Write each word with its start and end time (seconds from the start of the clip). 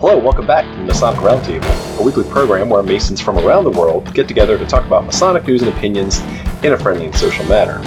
Hello, 0.00 0.16
welcome 0.16 0.46
back 0.46 0.64
to 0.64 0.70
the 0.70 0.84
Masonic 0.86 1.20
Roundtable, 1.20 2.00
a 2.00 2.02
weekly 2.02 2.24
program 2.24 2.70
where 2.70 2.82
Masons 2.82 3.20
from 3.20 3.38
around 3.38 3.64
the 3.64 3.70
world 3.70 4.14
get 4.14 4.26
together 4.26 4.56
to 4.56 4.64
talk 4.64 4.86
about 4.86 5.04
Masonic 5.04 5.46
news 5.46 5.60
and 5.60 5.70
opinions 5.70 6.20
in 6.64 6.72
a 6.72 6.78
friendly 6.78 7.04
and 7.04 7.14
social 7.14 7.44
manner. 7.44 7.82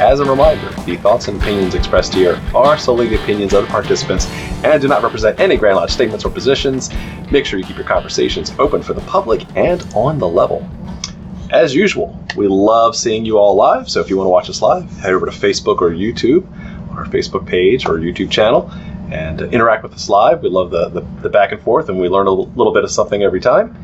As 0.00 0.20
a 0.20 0.24
reminder, 0.24 0.70
the 0.84 0.96
thoughts 0.96 1.28
and 1.28 1.38
opinions 1.38 1.74
expressed 1.74 2.14
here 2.14 2.40
are 2.54 2.78
solely 2.78 3.06
the 3.06 3.22
opinions 3.22 3.52
of 3.52 3.66
the 3.66 3.70
participants 3.70 4.28
and 4.64 4.80
do 4.80 4.88
not 4.88 5.02
represent 5.02 5.38
any 5.40 5.58
Grand 5.58 5.76
Lodge 5.76 5.90
statements 5.90 6.24
or 6.24 6.30
positions. 6.30 6.88
Make 7.30 7.44
sure 7.44 7.58
you 7.58 7.66
keep 7.66 7.76
your 7.76 7.84
conversations 7.84 8.54
open 8.58 8.80
for 8.80 8.94
the 8.94 9.02
public 9.02 9.44
and 9.54 9.86
on 9.94 10.18
the 10.18 10.28
level. 10.28 10.66
As 11.50 11.74
usual, 11.74 12.18
we 12.34 12.48
love 12.48 12.96
seeing 12.96 13.26
you 13.26 13.36
all 13.36 13.54
live, 13.54 13.90
so 13.90 14.00
if 14.00 14.08
you 14.08 14.16
want 14.16 14.24
to 14.24 14.30
watch 14.30 14.48
us 14.48 14.62
live, 14.62 14.90
head 15.00 15.12
over 15.12 15.26
to 15.26 15.32
Facebook 15.32 15.82
or 15.82 15.90
YouTube, 15.90 16.46
our 16.96 17.04
Facebook 17.04 17.46
page 17.46 17.84
or 17.84 17.98
YouTube 17.98 18.30
channel, 18.30 18.72
and 19.12 19.42
interact 19.42 19.82
with 19.82 19.92
us 19.92 20.08
live. 20.08 20.42
We 20.42 20.48
love 20.48 20.70
the, 20.70 20.88
the, 20.88 21.00
the 21.20 21.28
back 21.28 21.52
and 21.52 21.60
forth, 21.60 21.90
and 21.90 22.00
we 22.00 22.08
learn 22.08 22.26
a 22.26 22.30
little, 22.30 22.50
little 22.54 22.72
bit 22.72 22.82
of 22.82 22.90
something 22.90 23.22
every 23.22 23.40
time. 23.40 23.76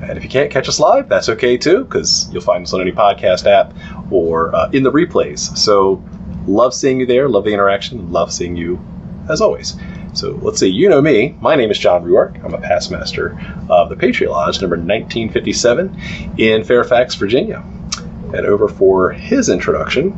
And 0.00 0.16
if 0.16 0.22
you 0.22 0.30
can't 0.30 0.50
catch 0.50 0.68
us 0.68 0.78
live, 0.78 1.08
that's 1.08 1.28
okay 1.28 1.56
too, 1.56 1.84
because 1.84 2.30
you'll 2.32 2.42
find 2.42 2.62
us 2.62 2.72
on 2.72 2.80
any 2.80 2.92
podcast 2.92 3.46
app 3.46 3.74
or 4.12 4.54
uh, 4.54 4.70
in 4.70 4.84
the 4.84 4.92
replays. 4.92 5.56
So, 5.56 6.04
love 6.46 6.72
seeing 6.72 7.00
you 7.00 7.06
there, 7.06 7.28
love 7.28 7.44
the 7.44 7.52
interaction, 7.52 8.12
love 8.12 8.32
seeing 8.32 8.56
you 8.56 8.78
as 9.28 9.40
always. 9.40 9.74
So, 10.14 10.38
let's 10.42 10.60
see, 10.60 10.68
you 10.68 10.88
know 10.88 11.02
me. 11.02 11.36
My 11.40 11.56
name 11.56 11.70
is 11.70 11.78
John 11.78 12.04
Ruark. 12.04 12.42
I'm 12.44 12.54
a 12.54 12.60
past 12.60 12.92
master 12.92 13.36
of 13.68 13.88
the 13.88 13.96
Patriot 13.96 14.30
Lodge, 14.30 14.60
number 14.60 14.76
1957, 14.76 16.38
in 16.38 16.62
Fairfax, 16.62 17.16
Virginia. 17.16 17.64
And 18.34 18.46
over 18.46 18.68
for 18.68 19.10
his 19.10 19.48
introduction, 19.48 20.16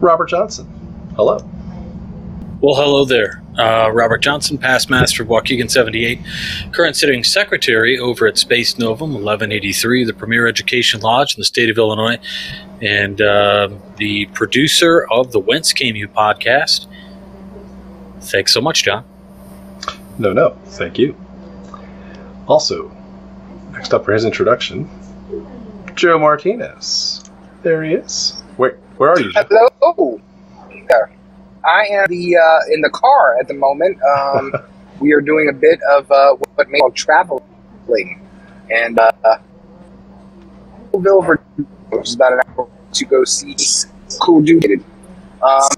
Robert 0.00 0.28
Johnson. 0.28 0.66
Hello. 1.16 1.38
Well, 2.60 2.74
hello 2.74 3.04
there. 3.04 3.40
Uh, 3.56 3.88
Robert 3.92 4.18
Johnson, 4.18 4.58
past 4.58 4.90
master 4.90 5.22
of 5.22 5.28
Waukegan 5.28 5.70
78, 5.70 6.18
current 6.72 6.96
sitting 6.96 7.22
secretary 7.22 8.00
over 8.00 8.26
at 8.26 8.36
Spes 8.36 8.80
Novum 8.80 9.10
1183, 9.10 10.04
the 10.04 10.12
premier 10.12 10.48
education 10.48 11.00
lodge 11.00 11.36
in 11.36 11.40
the 11.40 11.44
state 11.44 11.70
of 11.70 11.78
Illinois, 11.78 12.18
and 12.82 13.20
uh, 13.20 13.68
the 13.98 14.26
producer 14.26 15.06
of 15.08 15.30
the 15.30 15.38
Whence 15.38 15.72
Came 15.72 15.94
You 15.94 16.08
podcast. 16.08 16.88
Thanks 18.22 18.52
so 18.52 18.60
much, 18.60 18.82
John. 18.82 19.04
No, 20.18 20.32
no, 20.32 20.58
thank 20.64 20.98
you. 20.98 21.14
Also, 22.48 22.90
next 23.70 23.94
up 23.94 24.04
for 24.04 24.12
his 24.12 24.24
introduction, 24.24 24.90
Joe 25.94 26.18
Martinez. 26.18 27.22
There 27.62 27.84
he 27.84 27.94
is. 27.94 28.42
Wait, 28.56 28.74
where 28.96 29.10
are 29.10 29.20
you? 29.20 29.32
Joe? 29.32 29.44
Hello. 29.80 30.20
There. 30.88 31.12
I 31.64 31.86
am 31.90 32.06
the 32.08 32.36
uh, 32.36 32.72
in 32.72 32.80
the 32.80 32.90
car 32.90 33.38
at 33.40 33.48
the 33.48 33.54
moment. 33.54 33.98
Um, 34.02 34.52
we 35.00 35.12
are 35.12 35.20
doing 35.20 35.48
a 35.48 35.52
bit 35.52 35.80
of 35.90 36.10
uh, 36.10 36.34
what 36.34 36.68
may 36.68 36.78
call 36.78 36.90
traveling, 36.90 38.20
and 38.70 38.98
uh, 38.98 39.38
Virginia, 40.92 41.38
which 41.90 42.08
is 42.08 42.14
about 42.14 42.32
an 42.32 42.40
hour 42.48 42.68
to 42.92 43.04
go 43.04 43.24
see 43.24 43.54
Cool 44.20 44.42
Dude. 44.42 44.84
Um, 45.42 45.68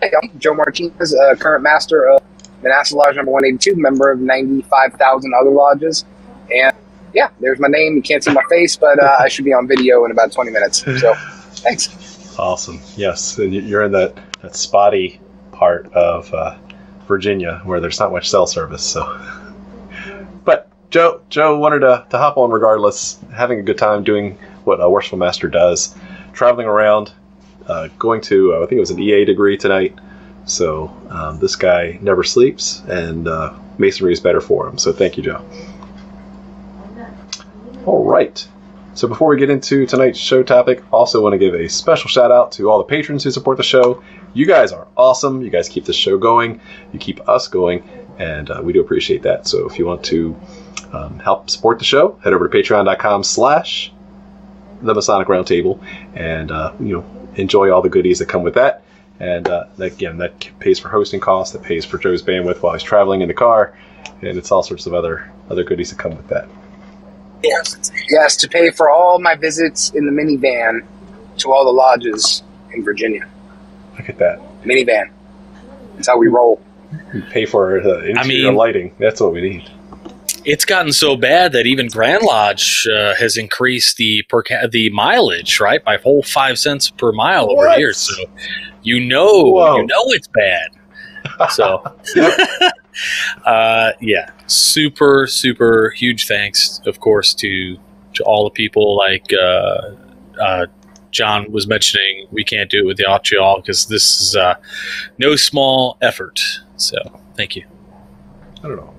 hey, 0.00 0.10
I'm 0.20 0.38
Joe 0.38 0.54
Martinez, 0.54 1.14
uh, 1.14 1.34
current 1.36 1.62
master 1.62 2.08
of 2.08 2.22
Manassas 2.62 2.94
Lodge 2.94 3.16
Number 3.16 3.30
182, 3.30 3.80
member 3.80 4.10
of 4.10 4.20
95,000 4.20 5.32
other 5.40 5.50
lodges, 5.50 6.04
and 6.52 6.74
yeah, 7.14 7.28
there's 7.40 7.60
my 7.60 7.68
name. 7.68 7.96
You 7.96 8.02
can't 8.02 8.24
see 8.24 8.32
my 8.32 8.42
face, 8.48 8.76
but 8.76 9.02
uh, 9.02 9.16
I 9.20 9.28
should 9.28 9.44
be 9.44 9.52
on 9.52 9.68
video 9.68 10.04
in 10.04 10.10
about 10.10 10.32
20 10.32 10.50
minutes. 10.50 10.78
So, 10.98 11.14
thanks. 11.56 11.88
Awesome. 12.38 12.80
Yes, 12.96 13.38
and 13.38 13.52
you're 13.52 13.84
in 13.84 13.92
that, 13.92 14.18
that 14.40 14.56
spotty 14.56 15.20
part 15.52 15.92
of 15.92 16.32
uh, 16.32 16.56
Virginia 17.06 17.60
where 17.64 17.80
there's 17.80 18.00
not 18.00 18.12
much 18.12 18.28
cell 18.28 18.46
service. 18.46 18.82
So, 18.82 19.02
but 20.44 20.70
Joe, 20.90 21.22
Joe 21.30 21.58
wanted 21.58 21.80
to, 21.80 22.06
to 22.10 22.18
hop 22.18 22.36
on 22.36 22.50
regardless, 22.50 23.18
having 23.34 23.58
a 23.58 23.62
good 23.62 23.78
time 23.78 24.02
doing 24.02 24.38
what 24.64 24.80
a 24.80 24.88
worshipful 24.88 25.18
master 25.18 25.48
does, 25.48 25.94
traveling 26.32 26.66
around, 26.66 27.12
uh, 27.66 27.88
going 27.98 28.20
to 28.22 28.54
uh, 28.54 28.56
I 28.58 28.60
think 28.60 28.72
it 28.72 28.80
was 28.80 28.90
an 28.90 29.00
EA 29.00 29.24
degree 29.24 29.56
tonight. 29.56 29.98
So 30.44 30.88
um, 31.08 31.38
this 31.38 31.54
guy 31.54 31.98
never 32.02 32.24
sleeps, 32.24 32.82
and 32.88 33.28
uh, 33.28 33.54
masonry 33.78 34.12
is 34.12 34.20
better 34.20 34.40
for 34.40 34.66
him. 34.66 34.76
So 34.78 34.92
thank 34.92 35.16
you, 35.16 35.22
Joe. 35.22 35.44
All 37.86 38.04
right. 38.04 38.46
So 38.94 39.08
before 39.08 39.28
we 39.28 39.38
get 39.38 39.48
into 39.48 39.86
tonight's 39.86 40.18
show 40.18 40.42
topic, 40.42 40.82
also 40.92 41.22
want 41.22 41.32
to 41.32 41.38
give 41.38 41.54
a 41.54 41.68
special 41.68 42.08
shout 42.08 42.30
out 42.30 42.52
to 42.52 42.70
all 42.70 42.78
the 42.78 42.84
patrons 42.84 43.24
who 43.24 43.30
support 43.30 43.56
the 43.56 43.62
show. 43.62 44.02
You 44.34 44.46
guys 44.46 44.70
are 44.70 44.86
awesome. 44.96 45.40
You 45.40 45.48
guys 45.48 45.68
keep 45.68 45.86
the 45.86 45.94
show 45.94 46.18
going. 46.18 46.60
You 46.92 46.98
keep 46.98 47.26
us 47.26 47.48
going, 47.48 47.88
and 48.18 48.50
uh, 48.50 48.60
we 48.62 48.74
do 48.74 48.80
appreciate 48.80 49.22
that. 49.22 49.46
So 49.46 49.66
if 49.66 49.78
you 49.78 49.86
want 49.86 50.04
to 50.04 50.38
um, 50.92 51.18
help 51.20 51.48
support 51.48 51.78
the 51.78 51.86
show, 51.86 52.18
head 52.22 52.34
over 52.34 52.48
to 52.48 52.56
patreon.com/slash 52.56 53.92
the 54.82 54.94
Masonic 54.94 55.28
Roundtable, 55.28 55.82
and 56.14 56.50
uh, 56.50 56.74
you 56.78 56.96
know 56.96 57.04
enjoy 57.36 57.70
all 57.70 57.80
the 57.80 57.88
goodies 57.88 58.18
that 58.18 58.28
come 58.28 58.42
with 58.42 58.54
that. 58.54 58.82
And 59.20 59.48
uh, 59.48 59.66
again, 59.78 60.18
that 60.18 60.50
pays 60.58 60.78
for 60.78 60.88
hosting 60.88 61.20
costs, 61.20 61.54
that 61.54 61.62
pays 61.62 61.84
for 61.86 61.96
Joe's 61.96 62.22
bandwidth 62.22 62.60
while 62.60 62.74
he's 62.74 62.82
traveling 62.82 63.22
in 63.22 63.28
the 63.28 63.34
car, 63.34 63.74
and 64.20 64.36
it's 64.36 64.52
all 64.52 64.62
sorts 64.62 64.86
of 64.86 64.92
other 64.92 65.32
other 65.48 65.64
goodies 65.64 65.90
that 65.90 65.98
come 65.98 66.14
with 66.14 66.28
that. 66.28 66.46
Yes, 67.42 67.90
yes, 68.08 68.36
to 68.36 68.48
pay 68.48 68.70
for 68.70 68.90
all 68.90 69.18
my 69.18 69.34
visits 69.34 69.90
in 69.90 70.06
the 70.06 70.12
minivan 70.12 70.80
to 71.38 71.52
all 71.52 71.64
the 71.64 71.70
lodges 71.72 72.42
in 72.74 72.84
Virginia. 72.84 73.26
Look 73.98 74.08
at 74.08 74.18
that. 74.18 74.40
Minivan. 74.64 75.10
That's 75.94 76.08
how 76.08 76.18
we 76.18 76.28
roll. 76.28 76.60
We 77.12 77.20
pay 77.22 77.46
for 77.46 77.80
the 77.80 78.04
interior 78.10 78.46
mean- 78.48 78.54
lighting. 78.54 78.94
That's 78.98 79.20
what 79.20 79.32
we 79.32 79.40
need. 79.40 79.70
It's 80.44 80.64
gotten 80.64 80.92
so 80.92 81.14
bad 81.16 81.52
that 81.52 81.66
even 81.66 81.86
Grand 81.86 82.24
Lodge 82.24 82.88
uh, 82.88 83.14
has 83.14 83.36
increased 83.36 83.96
the 83.96 84.22
per 84.28 84.42
ca- 84.42 84.66
the 84.66 84.90
mileage 84.90 85.60
right 85.60 85.82
by 85.84 85.94
a 85.94 86.00
whole 86.02 86.24
five 86.24 86.58
cents 86.58 86.90
per 86.90 87.12
mile 87.12 87.44
over 87.48 87.66
What? 87.68 87.78
here. 87.78 87.92
So 87.92 88.12
you 88.82 88.98
know 88.98 89.44
Whoa. 89.44 89.76
you 89.76 89.86
know 89.86 90.02
it's 90.06 90.26
bad. 90.26 90.70
So 91.50 91.84
uh, 93.44 93.92
yeah, 94.00 94.30
super 94.46 95.26
super 95.26 95.90
huge 95.90 96.26
thanks, 96.26 96.80
of 96.86 97.00
course, 97.00 97.34
to 97.34 97.78
to 98.14 98.24
all 98.24 98.44
the 98.44 98.50
people 98.50 98.96
like 98.96 99.32
uh, 99.32 99.90
uh, 100.40 100.66
John 101.10 101.50
was 101.52 101.66
mentioning. 101.66 102.26
We 102.30 102.44
can't 102.44 102.70
do 102.70 102.78
it 102.78 102.86
with 102.86 102.96
the 102.96 103.06
all 103.06 103.60
because 103.60 103.86
this 103.86 104.20
is 104.20 104.36
uh, 104.36 104.54
no 105.18 105.36
small 105.36 105.98
effort. 106.00 106.40
So 106.76 106.96
thank 107.36 107.56
you. 107.56 107.64
I 108.64 108.68
don't 108.68 108.76
know. 108.76 108.94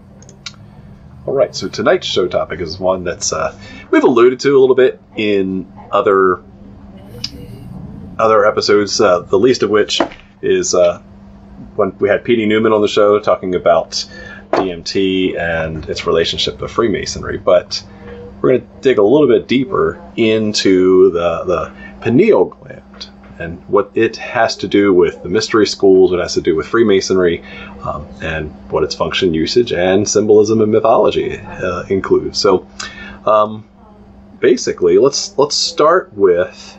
All 1.26 1.34
right, 1.34 1.56
so 1.56 1.70
tonight's 1.70 2.06
show 2.06 2.28
topic 2.28 2.60
is 2.60 2.80
one 2.80 3.06
that's 3.06 3.32
uh, 3.32 3.58
we've 3.92 4.04
alluded 4.04 4.42
to 4.42 4.58
a 4.58 4.60
little 4.60 4.76
bit 4.76 5.02
in 5.16 5.72
other 5.92 6.44
other 8.20 8.46
episodes. 8.46 9.00
Uh, 9.00 9.20
the 9.20 9.40
least 9.40 9.64
of 9.64 9.70
which 9.70 10.02
is 10.42 10.76
uh, 10.76 11.02
when 11.76 11.98
we 12.00 12.10
had 12.10 12.24
P.D. 12.24 12.46
Newman 12.46 12.74
on 12.74 12.82
the 12.82 12.88
show 12.88 13.20
talking 13.20 13.56
about 13.56 14.06
DMT 14.52 15.38
and 15.40 15.88
its 15.90 16.06
relationship 16.06 16.60
to 16.60 16.68
Freemasonry. 16.68 17.38
But 17.38 17.84
we're 18.42 18.58
going 18.58 18.62
to 18.62 18.82
dig 18.82 18.98
a 18.98 19.04
little 19.04 19.28
bit 19.28 19.48
deeper 19.48 20.02
into 20.16 21.12
the 21.12 21.44
the 21.46 21.74
pineal 22.02 22.46
gland 22.46 23.10
and 23.40 23.60
what 23.68 23.92
it 23.96 24.16
has 24.18 24.56
to 24.58 24.68
do 24.68 24.94
with 24.94 25.24
the 25.24 25.30
mystery 25.30 25.66
schools, 25.66 26.12
what 26.12 26.20
it 26.20 26.24
has 26.24 26.36
to 26.36 26.42
do 26.42 26.56
with 26.56 26.68
Freemasonry, 26.68 27.44
um, 27.82 28.08
and 28.22 28.52
what 28.70 28.84
its 28.84 28.94
function, 28.94 29.34
usage, 29.34 29.72
and 29.72 30.08
symbolism 30.08 30.62
and 30.62 30.72
mythology 30.72 31.40
uh, 31.40 31.84
include. 31.90 32.36
So, 32.36 32.68
um, 33.26 33.68
basically, 34.40 34.98
let's 34.98 35.38
let's 35.38 35.56
start 35.56 36.14
with 36.14 36.78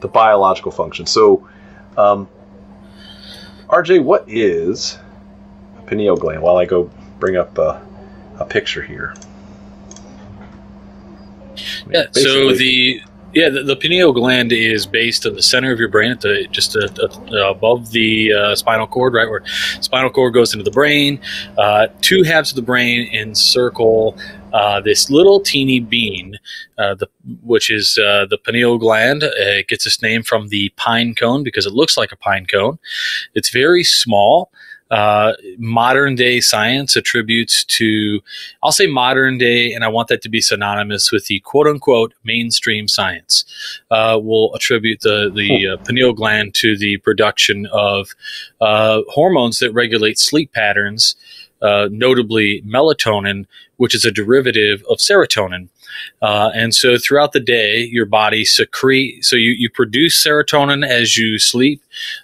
the 0.00 0.08
biological 0.08 0.72
function. 0.72 1.06
So, 1.06 1.48
um, 1.96 2.28
RJ, 3.70 4.02
what 4.02 4.24
is 4.26 4.98
a 5.78 5.82
pineal 5.82 6.16
gland? 6.16 6.42
While 6.42 6.56
I 6.56 6.64
go 6.64 6.90
bring 7.20 7.36
up 7.36 7.58
uh, 7.58 7.78
a 8.38 8.44
picture 8.44 8.82
here. 8.82 9.14
Yeah. 11.88 12.06
So 12.12 12.52
the 12.52 13.00
yeah 13.32 13.48
the, 13.48 13.62
the 13.62 13.76
pineal 13.76 14.12
gland 14.12 14.50
is 14.52 14.86
based 14.86 15.24
in 15.24 15.34
the 15.34 15.42
center 15.42 15.70
of 15.70 15.78
your 15.78 15.88
brain, 15.88 16.10
at 16.10 16.20
the 16.20 16.48
just 16.50 16.76
uh 16.76 16.88
uh 17.00 17.50
above 17.50 17.92
the 17.92 18.32
uh, 18.32 18.54
spinal 18.56 18.86
cord, 18.86 19.14
right 19.14 19.28
where 19.28 19.44
spinal 19.80 20.10
cord 20.10 20.34
goes 20.34 20.52
into 20.52 20.64
the 20.64 20.70
brain. 20.70 21.20
Uh, 21.56 21.88
two 22.00 22.22
halves 22.22 22.50
of 22.50 22.56
the 22.56 22.62
brain 22.62 23.08
encircle. 23.12 24.16
Uh, 24.52 24.80
this 24.80 25.10
little 25.10 25.40
teeny 25.40 25.80
bean, 25.80 26.38
uh, 26.78 26.94
the, 26.94 27.08
which 27.42 27.70
is 27.70 27.98
uh, 27.98 28.26
the 28.28 28.38
pineal 28.38 28.78
gland, 28.78 29.22
uh, 29.22 29.30
it 29.34 29.68
gets 29.68 29.86
its 29.86 30.02
name 30.02 30.22
from 30.22 30.48
the 30.48 30.68
pine 30.76 31.14
cone 31.14 31.42
because 31.42 31.66
it 31.66 31.72
looks 31.72 31.96
like 31.96 32.12
a 32.12 32.16
pine 32.16 32.46
cone. 32.46 32.78
It's 33.34 33.50
very 33.50 33.84
small. 33.84 34.50
Uh, 34.90 35.34
modern 35.56 36.16
day 36.16 36.40
science 36.40 36.96
attributes 36.96 37.62
to, 37.62 38.20
I'll 38.60 38.72
say 38.72 38.88
modern 38.88 39.38
day, 39.38 39.72
and 39.72 39.84
I 39.84 39.88
want 39.88 40.08
that 40.08 40.20
to 40.22 40.28
be 40.28 40.40
synonymous 40.40 41.12
with 41.12 41.26
the 41.26 41.38
quote 41.40 41.68
unquote 41.68 42.12
mainstream 42.24 42.88
science, 42.88 43.44
uh, 43.92 44.18
will 44.20 44.52
attribute 44.52 45.00
the, 45.02 45.30
the 45.32 45.68
uh, 45.68 45.76
pineal 45.84 46.12
gland 46.12 46.54
to 46.54 46.76
the 46.76 46.96
production 46.98 47.66
of 47.66 48.08
uh, 48.60 49.02
hormones 49.08 49.60
that 49.60 49.72
regulate 49.72 50.18
sleep 50.18 50.52
patterns 50.52 51.14
uh, 51.62 51.88
notably 51.90 52.62
melatonin, 52.62 53.46
which 53.76 53.94
is 53.94 54.04
a 54.04 54.10
derivative 54.10 54.82
of 54.88 54.98
serotonin. 54.98 55.68
Uh, 56.22 56.50
and 56.54 56.74
so 56.74 56.96
throughout 56.98 57.32
the 57.32 57.40
day, 57.40 57.82
your 57.82 58.06
body 58.06 58.44
secrete, 58.44 59.24
so 59.24 59.36
you, 59.36 59.50
you 59.50 59.68
produce 59.68 60.22
serotonin 60.24 60.86
as 60.86 61.16
you 61.16 61.38
sleep, 61.38 61.82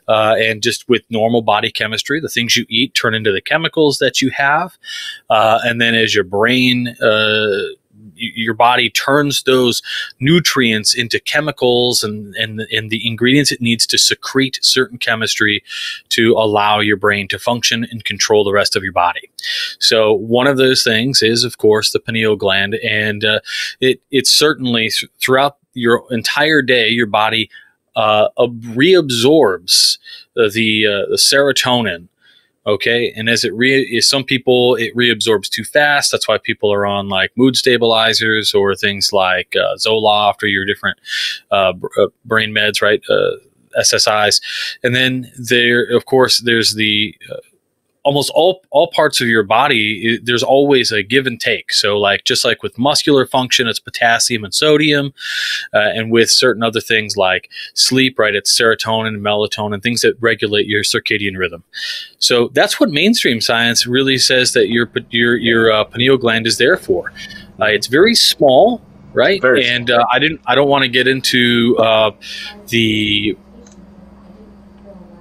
uh, 0.09 0.35
and 0.39 0.63
just 0.63 0.89
with 0.89 1.03
normal 1.11 1.43
body 1.43 1.71
chemistry, 1.71 2.21
the 2.21 2.29
things 2.29 2.57
you 2.57 2.65
eat 2.69 2.95
turn 2.95 3.15
into 3.15 3.33
the 3.33 3.41
chemicals 3.41 3.99
that 3.99 4.23
you 4.23 4.31
have. 4.31 4.77
Uh, 5.31 5.59
and 5.65 5.81
then 5.81 5.95
as 5.95 6.15
your 6.15 6.25
brain, 6.25 6.89
uh, 7.03 7.63
your 8.17 8.55
body 8.55 8.91
turns 8.91 9.43
those 9.43 9.83
nutrients 10.21 10.95
into 10.95 11.21
chemicals 11.21 12.03
and, 12.03 12.35
and, 12.37 12.61
and 12.73 12.91
the 12.91 13.07
ingredients 13.07 13.53
it 13.53 13.61
needs 13.61 13.87
to 13.87 13.99
secrete 13.99 14.59
certain 14.63 14.99
chemistry 14.99 15.63
to 16.09 16.33
allow 16.33 16.81
your 16.81 16.97
brain 16.97 17.29
to 17.29 17.39
function 17.39 17.87
and 17.91 18.05
control 18.05 18.45
the 18.45 18.53
rest 18.53 18.77
of 18.77 18.83
your 18.83 18.93
body. 18.93 19.31
So 19.79 20.13
one 20.13 20.47
of 20.47 20.57
those 20.57 20.83
things 20.83 21.23
is, 21.23 21.45
of 21.45 21.59
course, 21.59 21.93
the 21.93 22.01
pineal 22.01 22.37
gland, 22.37 22.75
and 22.77 23.25
uh, 23.25 23.41
it 23.81 24.01
it 24.11 24.27
certainly 24.27 24.91
throughout 25.21 25.59
your 25.75 26.05
entire 26.11 26.63
day, 26.63 26.89
your 26.89 27.07
body 27.07 27.51
uh, 27.95 28.29
reabsorbs 28.39 29.99
the, 30.35 30.87
uh, 30.87 31.11
the 31.11 31.17
serotonin 31.17 32.09
okay? 32.67 33.13
And 33.17 33.29
as 33.29 33.45
it 33.45 33.55
re 33.55 34.01
some 34.01 34.25
people 34.25 34.75
it 34.77 34.95
reabsorbs 34.97 35.49
too 35.49 35.65
fast. 35.65 36.13
That's 36.13 36.29
why 36.29 36.39
people 36.39 36.73
are 36.73 36.87
on 36.87 37.09
like 37.09 37.33
mood 37.37 37.57
stabilizers 37.57 38.55
or 38.55 38.75
things 38.75 39.13
like 39.13 39.55
uh, 39.57 39.77
zoloft 39.77 40.43
or 40.43 40.47
your 40.47 40.65
different 40.65 40.99
uh, 41.51 41.73
uh, 41.99 42.07
brain 42.25 42.51
meds 42.51 42.83
right? 42.83 43.03
Uh, 43.09 43.37
SSRIs 43.79 44.41
and 44.83 44.95
then 44.95 45.31
there 45.37 45.85
of 45.95 46.07
course 46.07 46.41
there's 46.41 46.77
the 46.77 47.15
uh, 47.31 47.37
almost 48.07 48.31
all 48.37 48.63
all 48.71 48.87
parts 48.87 49.21
of 49.21 49.27
your 49.27 49.43
body 49.43 50.19
there's 50.23 50.45
always 50.45 50.93
a 50.93 51.03
give 51.03 51.27
and 51.27 51.41
take. 51.41 51.73
So 51.73 51.99
like 51.99 52.25
just 52.25 52.45
like 52.45 52.63
with 52.63 52.79
muscular 52.79 53.27
function 53.27 53.67
it's 53.67 53.81
potassium 53.81 54.45
and 54.45 54.55
sodium 54.55 55.13
uh, 55.75 55.91
and 55.97 56.13
with 56.13 56.31
certain 56.31 56.63
other 56.63 56.81
things 56.81 57.17
like 57.17 57.51
sleep 57.75 58.17
right 58.17 58.35
it's 58.35 58.57
serotonin 58.57 59.09
and 59.09 59.23
melatonin 59.23 59.83
things 59.83 60.03
that 60.03 60.15
regulate 60.21 60.67
your 60.67 60.85
circadian 60.85 61.37
rhythm. 61.37 61.65
So 62.19 62.49
that's 62.55 62.79
what 62.79 62.91
mainstream 62.91 63.41
science 63.41 63.87
really 63.89 64.19
says 64.19 64.53
that 64.53 64.69
your 64.69 64.89
your 65.11 65.37
your 65.37 65.73
uh, 65.73 65.85
pineal 65.85 66.17
gland 66.17 66.47
is 66.47 66.59
there 66.59 66.77
for. 66.77 67.13
Uh, 67.61 67.67
it's 67.67 67.89
very 67.89 68.15
small 68.15 68.81
right? 69.15 69.41
Very 69.41 69.67
and 69.67 69.91
uh, 69.91 70.05
i 70.13 70.19
didn't 70.19 70.43
i 70.47 70.55
don't 70.55 70.69
want 70.69 70.83
to 70.83 70.89
get 70.89 71.09
into 71.09 71.75
uh, 71.79 72.11
the 72.69 73.37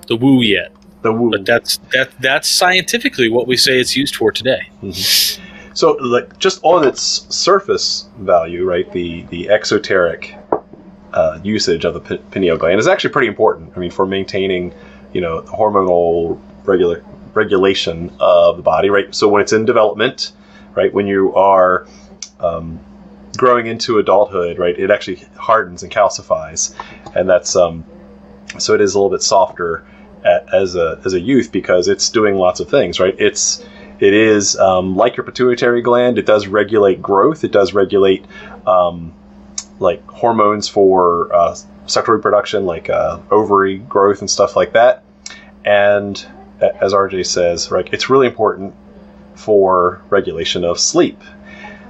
the 0.08 0.18
woo 0.18 0.42
yet 0.42 0.75
the 1.06 1.14
woo. 1.14 1.32
But 1.32 1.46
that's 1.46 1.78
that 1.94 2.12
that's 2.20 2.50
scientifically 2.50 3.30
what 3.30 3.48
we 3.48 3.56
say 3.56 3.80
it's 3.80 3.96
used 3.96 4.16
for 4.16 4.32
today. 4.32 4.70
Mm-hmm. 4.84 5.44
So, 5.74 5.92
like, 6.00 6.40
just 6.40 6.62
on 6.64 6.88
its 6.88 7.02
surface 7.36 8.08
value, 8.20 8.66
right? 8.66 8.90
The 8.92 9.24
the 9.24 9.50
exoteric 9.50 10.36
uh, 11.14 11.40
usage 11.44 11.86
of 11.86 11.94
the 11.94 12.00
p- 12.00 12.24
pineal 12.32 12.58
gland 12.58 12.80
is 12.80 12.88
actually 12.88 13.12
pretty 13.12 13.28
important. 13.28 13.74
I 13.76 13.80
mean, 13.80 13.92
for 13.92 14.06
maintaining, 14.06 14.74
you 15.14 15.22
know, 15.22 15.42
hormonal 15.42 16.40
regula- 16.66 17.02
regulation 17.34 18.12
of 18.20 18.58
the 18.58 18.64
body, 18.64 18.90
right? 18.90 19.14
So 19.14 19.28
when 19.28 19.42
it's 19.42 19.54
in 19.54 19.66
development, 19.66 20.32
right, 20.76 20.94
when 20.94 21.08
you 21.08 21.36
are 21.36 21.88
um, 22.40 22.80
growing 23.38 23.68
into 23.68 24.00
adulthood, 24.00 24.58
right, 24.58 24.78
it 24.80 24.92
actually 24.92 25.26
hardens 25.36 25.84
and 25.84 25.92
calcifies, 25.92 26.74
and 27.16 27.30
that's 27.30 27.56
um, 27.56 27.84
so 28.58 28.74
it 28.74 28.82
is 28.82 28.96
a 28.96 28.98
little 28.98 29.12
bit 29.12 29.22
softer 29.22 29.86
as 30.26 30.76
a 30.76 31.00
as 31.06 31.14
a 31.14 31.20
youth 31.20 31.52
because 31.52 31.88
it's 31.88 32.10
doing 32.10 32.36
lots 32.36 32.60
of 32.60 32.70
things, 32.70 33.00
right? 33.00 33.16
It's 33.20 33.64
it 34.00 34.14
is 34.14 34.58
um, 34.58 34.96
like 34.96 35.16
your 35.16 35.24
pituitary 35.24 35.82
gland. 35.82 36.18
It 36.18 36.26
does 36.26 36.48
regulate 36.48 37.02
growth. 37.02 37.44
It 37.44 37.52
does 37.52 37.74
regulate 37.74 38.26
um, 38.68 39.14
like 39.80 40.06
hormones 40.08 40.68
for 40.68 41.34
uh, 41.34 41.56
sexual 41.86 42.16
reproduction, 42.16 42.66
like 42.66 42.90
uh, 42.90 43.20
ovary 43.32 43.78
growth 43.78 44.20
and 44.20 44.30
stuff 44.30 44.56
like 44.56 44.74
that. 44.74 45.04
And 45.64 46.24
as 46.62 46.94
RJ 46.94 47.26
says, 47.26 47.72
right, 47.72 47.88
it's 47.92 48.10
really 48.10 48.28
important 48.28 48.74
for 49.36 50.02
regulation 50.10 50.64
of 50.64 50.80
sleep. 50.80 51.22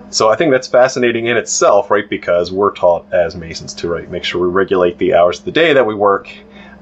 So 0.09 0.29
I 0.29 0.35
think 0.35 0.51
that's 0.51 0.67
fascinating 0.67 1.25
in 1.27 1.37
itself, 1.37 1.91
right? 1.91 2.07
Because 2.07 2.51
we're 2.51 2.73
taught 2.73 3.11
as 3.11 3.35
Masons 3.35 3.73
to 3.75 3.89
right 3.89 4.09
make 4.09 4.23
sure 4.23 4.41
we 4.41 4.53
regulate 4.53 4.97
the 4.97 5.13
hours 5.13 5.39
of 5.39 5.45
the 5.45 5.51
day 5.51 5.73
that 5.73 5.85
we 5.85 5.95
work 5.95 6.29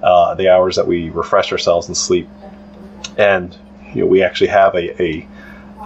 uh, 0.04 0.36
the 0.36 0.50
hours 0.50 0.76
that 0.76 0.86
we 0.86 1.10
refresh 1.10 1.52
ourselves 1.52 1.88
and 1.88 1.98
sleep. 1.98 2.28
And 3.18 3.56
you 3.94 4.02
know, 4.02 4.08
we 4.08 4.22
actually 4.24 4.48
have 4.48 4.76
a, 4.76 5.02
a, 5.02 5.28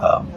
um, 0.02 0.32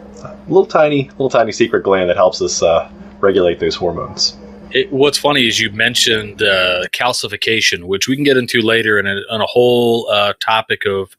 little 0.46 0.66
tiny, 0.66 1.08
little 1.10 1.30
tiny 1.30 1.52
secret 1.52 1.82
gland 1.82 2.08
that 2.10 2.16
helps 2.16 2.40
us 2.40 2.62
uh, 2.62 2.90
regulate 3.20 3.60
those 3.60 3.74
hormones. 3.74 4.36
It, 4.70 4.92
what's 4.92 5.18
funny 5.18 5.46
is 5.46 5.60
you 5.60 5.70
mentioned 5.70 6.42
uh, 6.42 6.84
calcification, 6.92 7.84
which 7.84 8.08
we 8.08 8.14
can 8.14 8.24
get 8.24 8.36
into 8.36 8.62
later 8.62 8.98
in 8.98 9.06
a, 9.06 9.16
in 9.30 9.40
a 9.40 9.46
whole 9.46 10.08
uh, 10.08 10.32
topic 10.40 10.84
of 10.86 11.16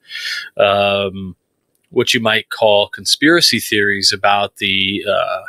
um, 0.57 1.35
what 1.89 2.13
you 2.13 2.19
might 2.19 2.49
call 2.49 2.87
conspiracy 2.87 3.59
theories 3.59 4.11
about 4.11 4.57
the 4.57 5.05
uh, 5.07 5.41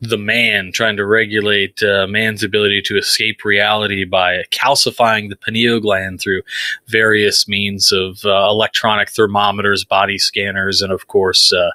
the 0.00 0.18
man 0.18 0.70
trying 0.72 0.96
to 0.96 1.06
regulate 1.06 1.82
uh, 1.82 2.06
man's 2.06 2.44
ability 2.44 2.80
to 2.82 2.96
escape 2.96 3.44
reality 3.44 4.04
by 4.04 4.44
calcifying 4.50 5.28
the 5.28 5.36
pineal 5.36 5.80
gland 5.80 6.20
through 6.20 6.42
various 6.86 7.48
means 7.48 7.90
of 7.90 8.24
uh, 8.24 8.48
electronic 8.48 9.10
thermometers, 9.10 9.84
body 9.84 10.18
scanners, 10.18 10.82
and 10.82 10.92
of 10.92 11.08
course, 11.08 11.52
uh, 11.52 11.70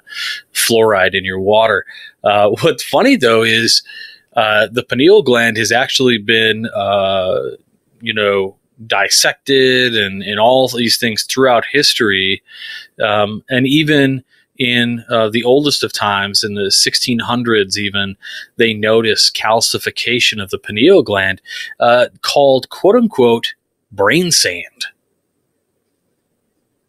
fluoride 0.54 1.14
in 1.14 1.24
your 1.24 1.40
water. 1.40 1.84
Uh, 2.22 2.48
what's 2.62 2.82
funny 2.84 3.16
though 3.16 3.42
is 3.42 3.82
uh, 4.36 4.68
the 4.72 4.82
pineal 4.82 5.22
gland 5.22 5.56
has 5.56 5.70
actually 5.70 6.18
been, 6.18 6.66
uh, 6.74 7.40
you 8.00 8.12
know, 8.12 8.56
dissected 8.86 9.96
and, 9.96 10.22
and 10.22 10.40
all 10.40 10.68
these 10.68 10.98
things 10.98 11.24
throughout 11.24 11.64
history. 11.70 12.42
Um, 13.00 13.44
and 13.48 13.66
even 13.66 14.24
in 14.58 15.04
uh, 15.10 15.28
the 15.30 15.44
oldest 15.44 15.82
of 15.82 15.92
times, 15.92 16.44
in 16.44 16.54
the 16.54 16.70
1600s, 16.70 17.76
even, 17.76 18.16
they 18.56 18.72
notice 18.72 19.30
calcification 19.30 20.42
of 20.42 20.50
the 20.50 20.58
pineal 20.58 21.02
gland 21.02 21.40
uh, 21.80 22.06
called 22.22 22.68
quote 22.68 22.94
unquote 22.94 23.54
brain 23.90 24.30
sand. 24.30 24.86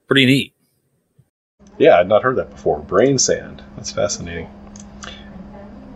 Pretty 0.07 0.25
neat. 0.25 0.53
Yeah, 1.77 1.99
I'd 1.99 2.07
not 2.07 2.23
heard 2.23 2.37
that 2.37 2.51
before. 2.51 2.79
Brain 2.79 3.17
sand. 3.17 3.63
That's 3.75 3.91
fascinating. 3.91 4.49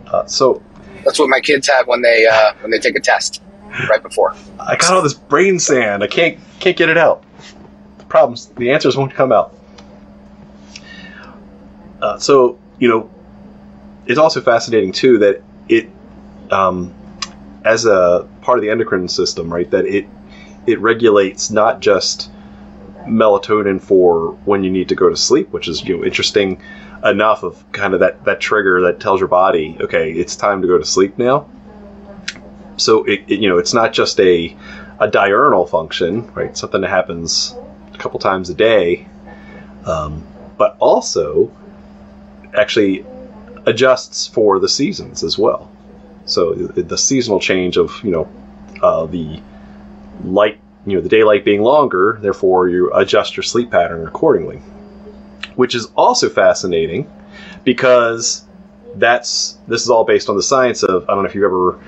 Uh, 0.06 0.26
so 0.26 0.62
that's 1.04 1.18
what 1.18 1.28
my 1.28 1.40
kids 1.40 1.68
have 1.68 1.86
when 1.86 2.02
they 2.02 2.26
uh, 2.26 2.52
when 2.60 2.70
they 2.70 2.78
take 2.78 2.96
a 2.96 3.00
test 3.00 3.42
right 3.88 4.02
before. 4.02 4.34
I 4.58 4.76
got 4.76 4.92
all 4.92 5.02
this 5.02 5.14
brain 5.14 5.58
sand. 5.58 6.02
I 6.02 6.06
can't 6.06 6.38
can't 6.58 6.76
get 6.76 6.88
it 6.88 6.98
out. 6.98 7.24
The 7.98 8.04
problems, 8.04 8.46
the 8.56 8.72
answers 8.72 8.96
won't 8.96 9.14
come 9.14 9.32
out. 9.32 9.54
Uh, 12.00 12.18
so 12.18 12.58
you 12.78 12.88
know, 12.88 13.10
it's 14.06 14.18
also 14.18 14.40
fascinating 14.40 14.92
too 14.92 15.18
that 15.18 15.42
it, 15.68 15.88
um, 16.50 16.94
as 17.64 17.84
a 17.84 18.26
part 18.40 18.58
of 18.58 18.62
the 18.62 18.70
endocrine 18.70 19.08
system, 19.08 19.52
right? 19.52 19.70
That 19.70 19.86
it 19.86 20.06
it 20.66 20.80
regulates 20.80 21.50
not 21.50 21.80
just 21.80 22.30
melatonin 23.06 23.80
for 23.80 24.32
when 24.44 24.62
you 24.62 24.70
need 24.70 24.88
to 24.88 24.94
go 24.94 25.08
to 25.08 25.16
sleep, 25.16 25.50
which 25.50 25.68
is 25.68 25.84
you 25.84 25.96
know 25.96 26.04
interesting 26.04 26.60
enough 27.04 27.42
of 27.42 27.64
kind 27.72 27.94
of 27.94 28.00
that 28.00 28.24
that 28.24 28.40
trigger 28.40 28.80
that 28.82 29.00
tells 29.00 29.20
your 29.20 29.28
body, 29.28 29.76
okay, 29.80 30.12
it's 30.12 30.36
time 30.36 30.62
to 30.62 30.68
go 30.68 30.78
to 30.78 30.84
sleep 30.84 31.18
now. 31.18 31.48
So 32.76 33.04
it, 33.04 33.24
it 33.28 33.40
you 33.40 33.48
know 33.48 33.58
it's 33.58 33.74
not 33.74 33.92
just 33.92 34.18
a 34.20 34.56
a 34.98 35.08
diurnal 35.08 35.66
function, 35.66 36.30
right? 36.34 36.56
Something 36.56 36.82
that 36.82 36.90
happens 36.90 37.54
a 37.94 37.98
couple 37.98 38.18
times 38.20 38.50
a 38.50 38.54
day, 38.54 39.06
um, 39.86 40.26
but 40.58 40.76
also 40.78 41.50
actually 42.56 43.04
adjusts 43.66 44.26
for 44.26 44.58
the 44.58 44.68
seasons 44.68 45.22
as 45.22 45.38
well. 45.38 45.70
So 46.26 46.54
the 46.54 46.98
seasonal 46.98 47.40
change 47.40 47.76
of 47.76 47.92
you 48.04 48.10
know 48.10 48.30
uh, 48.82 49.06
the 49.06 49.40
light, 50.24 50.58
you 50.86 50.96
know, 50.96 51.00
the 51.00 51.08
daylight 51.08 51.44
being 51.44 51.62
longer, 51.62 52.18
therefore 52.20 52.68
you 52.68 52.92
adjust 52.94 53.36
your 53.36 53.44
sleep 53.44 53.70
pattern 53.70 54.06
accordingly, 54.06 54.58
which 55.56 55.74
is 55.74 55.86
also 55.96 56.28
fascinating 56.28 57.10
because 57.64 58.44
that's 58.96 59.58
this 59.68 59.82
is 59.82 59.90
all 59.90 60.04
based 60.04 60.28
on 60.28 60.36
the 60.36 60.42
science 60.42 60.82
of 60.82 61.04
I 61.08 61.14
don't 61.14 61.22
know 61.22 61.28
if 61.28 61.34
you've 61.34 61.44
ever 61.44 61.78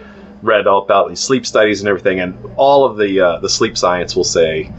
read 0.43 0.67
all 0.67 0.83
about 0.83 1.09
these 1.09 1.21
sleep 1.21 1.47
studies 1.47 1.81
and 1.81 1.89
everything, 1.89 2.21
and 2.21 2.37
all 2.57 2.85
of 2.85 2.97
the 2.97 3.21
uh, 3.21 3.39
the 3.39 3.49
sleep 3.49 3.77
science 3.77 4.17
will 4.17 4.25
say 4.25 4.73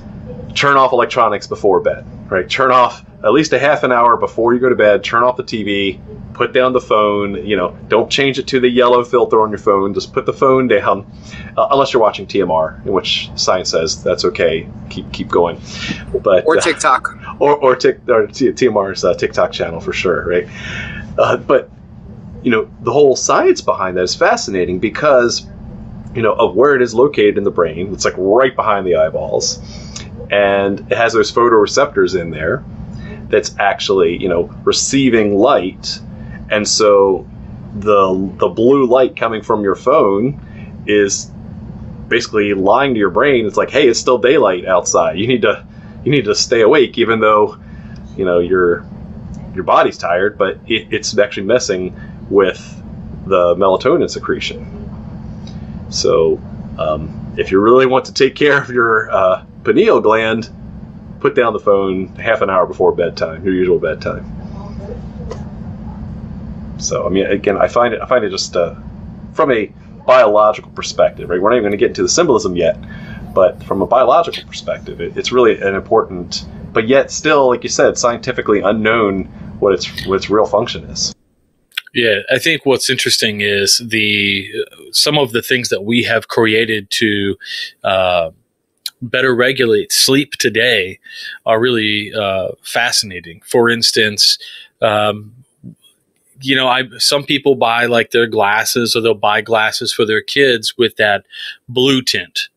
turn 0.53 0.77
off 0.77 0.93
electronics 0.93 1.47
before 1.47 1.79
bed, 1.79 2.05
right? 2.29 2.49
Turn 2.49 2.71
off 2.71 3.03
at 3.23 3.31
least 3.31 3.53
a 3.53 3.59
half 3.59 3.83
an 3.83 3.91
hour 3.91 4.17
before 4.17 4.53
you 4.53 4.59
go 4.59 4.67
to 4.67 4.75
bed, 4.75 5.03
turn 5.03 5.23
off 5.23 5.37
the 5.37 5.43
TV, 5.43 5.99
put 6.33 6.51
down 6.51 6.73
the 6.73 6.81
phone. 6.81 7.45
You 7.45 7.55
know, 7.55 7.77
don't 7.87 8.11
change 8.11 8.37
it 8.37 8.47
to 8.47 8.59
the 8.59 8.67
yellow 8.67 9.03
filter 9.03 9.41
on 9.41 9.49
your 9.49 9.59
phone. 9.59 9.93
Just 9.93 10.11
put 10.11 10.25
the 10.25 10.33
phone 10.33 10.67
down, 10.67 11.09
uh, 11.55 11.67
unless 11.71 11.93
you're 11.93 12.01
watching 12.01 12.27
TMR, 12.27 12.85
in 12.85 12.91
which 12.91 13.29
science 13.35 13.69
says 13.69 14.03
that's 14.03 14.25
okay. 14.25 14.67
Keep 14.89 15.13
keep 15.13 15.29
going. 15.29 15.61
But 16.21 16.45
or 16.45 16.57
TikTok, 16.57 17.17
uh, 17.25 17.35
or 17.39 17.55
or, 17.55 17.75
tic, 17.75 17.99
or 18.09 18.27
TMR's 18.27 19.05
uh, 19.05 19.13
TikTok 19.13 19.53
channel 19.53 19.79
for 19.79 19.93
sure, 19.93 20.27
right? 20.27 20.47
Uh, 21.17 21.37
but 21.37 21.69
you 22.41 22.51
know, 22.51 22.69
the 22.81 22.91
whole 22.91 23.15
science 23.15 23.61
behind 23.61 23.95
that 23.95 24.03
is 24.03 24.15
fascinating 24.15 24.79
because 24.79 25.47
you 26.13 26.21
know 26.21 26.33
of 26.33 26.55
where 26.55 26.75
it 26.75 26.81
is 26.81 26.93
located 26.93 27.37
in 27.37 27.45
the 27.45 27.51
brain. 27.51 27.93
It's 27.93 28.03
like 28.03 28.15
right 28.17 28.53
behind 28.53 28.85
the 28.85 28.97
eyeballs, 28.97 29.59
and 30.29 30.81
it 30.91 30.97
has 30.97 31.13
those 31.13 31.31
photoreceptors 31.31 32.19
in 32.19 32.29
there 32.29 32.65
that's 33.33 33.55
actually 33.57 34.21
you 34.21 34.29
know 34.29 34.43
receiving 34.63 35.37
light. 35.37 35.99
And 36.49 36.67
so 36.67 37.27
the 37.75 38.31
the 38.37 38.47
blue 38.47 38.85
light 38.85 39.15
coming 39.15 39.41
from 39.41 39.63
your 39.63 39.75
phone 39.75 40.39
is 40.85 41.31
basically 42.07 42.53
lying 42.53 42.93
to 42.93 42.99
your 42.99 43.09
brain. 43.09 43.47
It's 43.47 43.57
like 43.57 43.71
hey 43.71 43.87
it's 43.87 43.99
still 43.99 44.19
daylight 44.19 44.65
outside. 44.65 45.17
You 45.17 45.27
need 45.27 45.41
to 45.41 45.65
you 46.05 46.11
need 46.11 46.25
to 46.25 46.35
stay 46.35 46.61
awake 46.61 46.97
even 46.97 47.19
though 47.19 47.57
you 48.15 48.23
know 48.23 48.39
your 48.39 48.85
your 49.55 49.63
body's 49.63 49.97
tired 49.97 50.37
but 50.37 50.57
it, 50.67 50.87
it's 50.91 51.17
actually 51.17 51.45
messing 51.45 51.95
with 52.29 52.59
the 53.25 53.55
melatonin 53.55 54.09
secretion. 54.09 54.61
So 55.89 56.39
um, 56.77 57.33
if 57.37 57.51
you 57.51 57.59
really 57.59 57.87
want 57.87 58.05
to 58.05 58.13
take 58.13 58.35
care 58.35 58.61
of 58.61 58.69
your 58.69 59.09
uh, 59.11 59.43
pineal 59.63 60.01
gland 60.01 60.51
put 61.23 61.35
down 61.35 61.53
the 61.53 61.59
phone 61.59 62.07
half 62.17 62.41
an 62.41 62.49
hour 62.49 62.67
before 62.67 62.93
bedtime, 62.93 63.45
your 63.45 63.53
usual 63.53 63.79
bedtime. 63.79 64.25
So 66.79 67.07
I 67.07 67.09
mean, 67.09 67.25
again, 67.25 67.57
I 67.57 67.69
find 67.69 67.93
it 67.93 68.01
I 68.01 68.05
find 68.05 68.25
it 68.25 68.29
just 68.29 68.55
uh, 68.57 68.75
from 69.33 69.49
a 69.51 69.67
biological 70.05 70.69
perspective, 70.71 71.29
right? 71.29 71.41
We're 71.41 71.49
not 71.49 71.55
even 71.55 71.63
going 71.63 71.71
to 71.71 71.77
get 71.77 71.91
into 71.91 72.03
the 72.03 72.09
symbolism 72.09 72.57
yet, 72.57 72.77
but 73.33 73.63
from 73.63 73.81
a 73.81 73.87
biological 73.87 74.45
perspective, 74.49 74.99
it, 74.99 75.15
it's 75.15 75.31
really 75.31 75.61
an 75.61 75.75
important, 75.75 76.45
but 76.73 76.89
yet 76.89 77.09
still, 77.09 77.47
like 77.47 77.63
you 77.63 77.69
said, 77.69 77.97
scientifically 77.97 78.59
unknown 78.59 79.23
what 79.59 79.73
its 79.73 80.05
what 80.05 80.15
its 80.15 80.29
real 80.29 80.45
function 80.45 80.83
is. 80.83 81.15
Yeah, 81.93 82.17
I 82.29 82.37
think 82.37 82.65
what's 82.65 82.89
interesting 82.89 83.39
is 83.39 83.77
the 83.77 84.51
some 84.91 85.17
of 85.17 85.31
the 85.31 85.41
things 85.41 85.69
that 85.69 85.83
we 85.83 86.03
have 86.03 86.27
created 86.27 86.89
to 86.99 87.37
uh, 87.85 88.31
better 89.03 89.35
regulate 89.35 89.91
sleep 89.91 90.33
today 90.33 90.99
are 91.45 91.59
really 91.59 92.13
uh, 92.13 92.49
fascinating. 92.63 93.41
For 93.45 93.69
instance, 93.69 94.37
um, 94.81 95.33
you 96.41 96.55
know, 96.55 96.67
I 96.67 96.83
some 96.97 97.23
people 97.23 97.55
buy 97.55 97.85
like 97.85 98.11
their 98.11 98.27
glasses 98.27 98.95
or 98.95 99.01
they'll 99.01 99.13
buy 99.13 99.41
glasses 99.41 99.93
for 99.93 100.05
their 100.05 100.21
kids 100.21 100.77
with 100.77 100.97
that 100.97 101.25
blue 101.69 102.01
tint, 102.01 102.49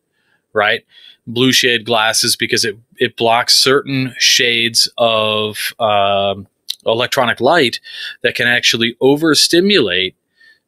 right? 0.53 0.85
Blue 1.25 1.51
shade 1.51 1.85
glasses 1.85 2.35
because 2.35 2.65
it 2.65 2.77
it 2.97 3.15
blocks 3.15 3.55
certain 3.55 4.13
shades 4.17 4.91
of 4.97 5.73
um, 5.79 6.47
electronic 6.85 7.39
light 7.39 7.79
that 8.23 8.35
can 8.35 8.47
actually 8.47 8.97
overstimulate 9.01 10.15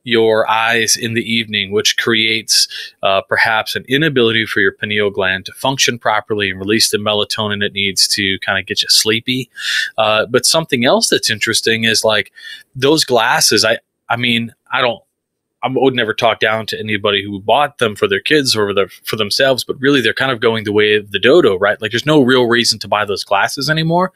your 0.10 0.50
eyes 0.50 0.98
in 0.98 1.14
the 1.14 1.32
evening, 1.32 1.72
which 1.72 1.98
creates 1.98 2.68
uh, 3.04 3.22
perhaps 3.22 3.76
an 3.76 3.86
inability 3.88 4.46
for 4.46 4.60
your 4.60 4.72
pineal 4.74 5.10
gland 5.10 5.46
to 5.46 5.54
function 5.54 6.00
properly 6.00 6.50
and 6.50 6.60
release 6.60 6.90
the 6.90 6.98
melatonin 6.98 7.64
it 7.64 7.74
needs 7.74 8.08
to 8.08 8.38
kind 8.40 8.60
of 8.60 8.66
get 8.66 8.82
you 8.82 8.88
sleepy. 8.90 9.50
Uh, 9.98 10.26
but 10.26 10.46
something 10.46 10.86
else 10.86 11.10
that's 11.10 11.30
interesting 11.30 11.84
is 11.84 12.04
like 12.04 12.32
those 12.76 13.06
glasses. 13.06 13.64
I 13.64 13.80
I 14.10 14.18
mean 14.18 14.54
I 14.72 14.82
don't 14.82 15.02
I 15.62 15.68
would 15.72 15.96
never 15.96 16.14
talk 16.14 16.40
down 16.40 16.66
to 16.68 16.80
anybody 16.80 17.24
who 17.24 17.40
bought 17.40 17.78
them 17.80 17.96
for 17.96 18.08
their 18.08 18.22
kids 18.22 18.56
or 18.56 18.74
their, 18.74 18.88
for 18.88 19.16
themselves, 19.16 19.64
but 19.64 19.80
really 19.80 20.02
they're 20.02 20.14
kind 20.14 20.32
of 20.32 20.40
going 20.40 20.64
the 20.64 20.72
way 20.72 20.96
of 20.96 21.12
the 21.12 21.20
dodo, 21.20 21.58
right? 21.58 21.82
Like 21.82 21.92
there's 21.92 22.06
no 22.06 22.22
real 22.22 22.48
reason 22.48 22.80
to 22.80 22.88
buy 22.88 23.06
those 23.06 23.24
glasses 23.24 23.70
anymore 23.70 24.14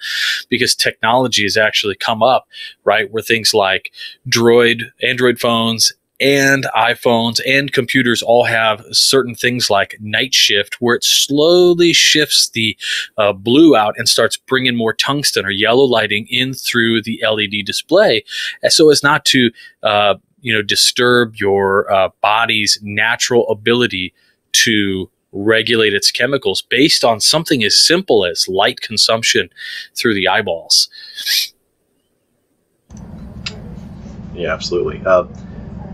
because 0.50 0.76
technology 0.76 1.44
has 1.44 1.58
actually 1.58 1.96
come 1.96 2.24
up, 2.24 2.48
right? 2.84 3.12
Where 3.12 3.24
things 3.24 3.54
like 3.54 3.92
Droid, 4.30 4.92
Android 5.02 5.40
phones, 5.40 5.94
and 6.20 6.66
iPhones 6.76 7.42
and 7.46 7.74
computers 7.74 8.22
all 8.22 8.46
have 8.46 8.86
certain 8.92 9.36
things 9.36 9.70
like 9.70 9.98
night 10.00 10.34
shift, 10.34 10.80
where 10.80 10.96
it 10.96 11.04
slowly 11.04 11.92
shifts 11.92 12.50
the 12.50 12.78
uh, 13.18 13.34
blue 13.34 13.76
out 13.76 13.96
and 13.98 14.08
starts 14.08 14.38
bringing 14.38 14.76
more 14.76 14.94
tungsten 14.94 15.46
or 15.46 15.52
yellow 15.52 15.84
lighting 15.84 16.26
in 16.30 16.54
through 16.54 17.02
the 17.02 17.22
LED 17.28 17.66
display, 17.66 18.24
so 18.70 18.90
as 18.90 19.04
not 19.04 19.26
to 19.26 19.52
uh, 19.82 20.16
you 20.44 20.54
know 20.54 20.62
disturb 20.62 21.36
your 21.38 21.92
uh, 21.92 22.10
body's 22.22 22.78
natural 22.84 23.50
ability 23.50 24.14
to 24.52 25.10
regulate 25.32 25.94
its 25.96 26.12
chemicals 26.12 26.62
based 26.62 27.04
on 27.04 27.20
something 27.20 27.64
as 27.64 27.76
simple 27.76 28.24
as 28.24 28.48
light 28.48 28.82
consumption 28.82 29.50
through 29.96 30.14
the 30.14 30.28
eyeballs. 30.28 30.90
Yeah, 34.36 34.54
absolutely. 34.54 35.02
Uh, 35.06 35.26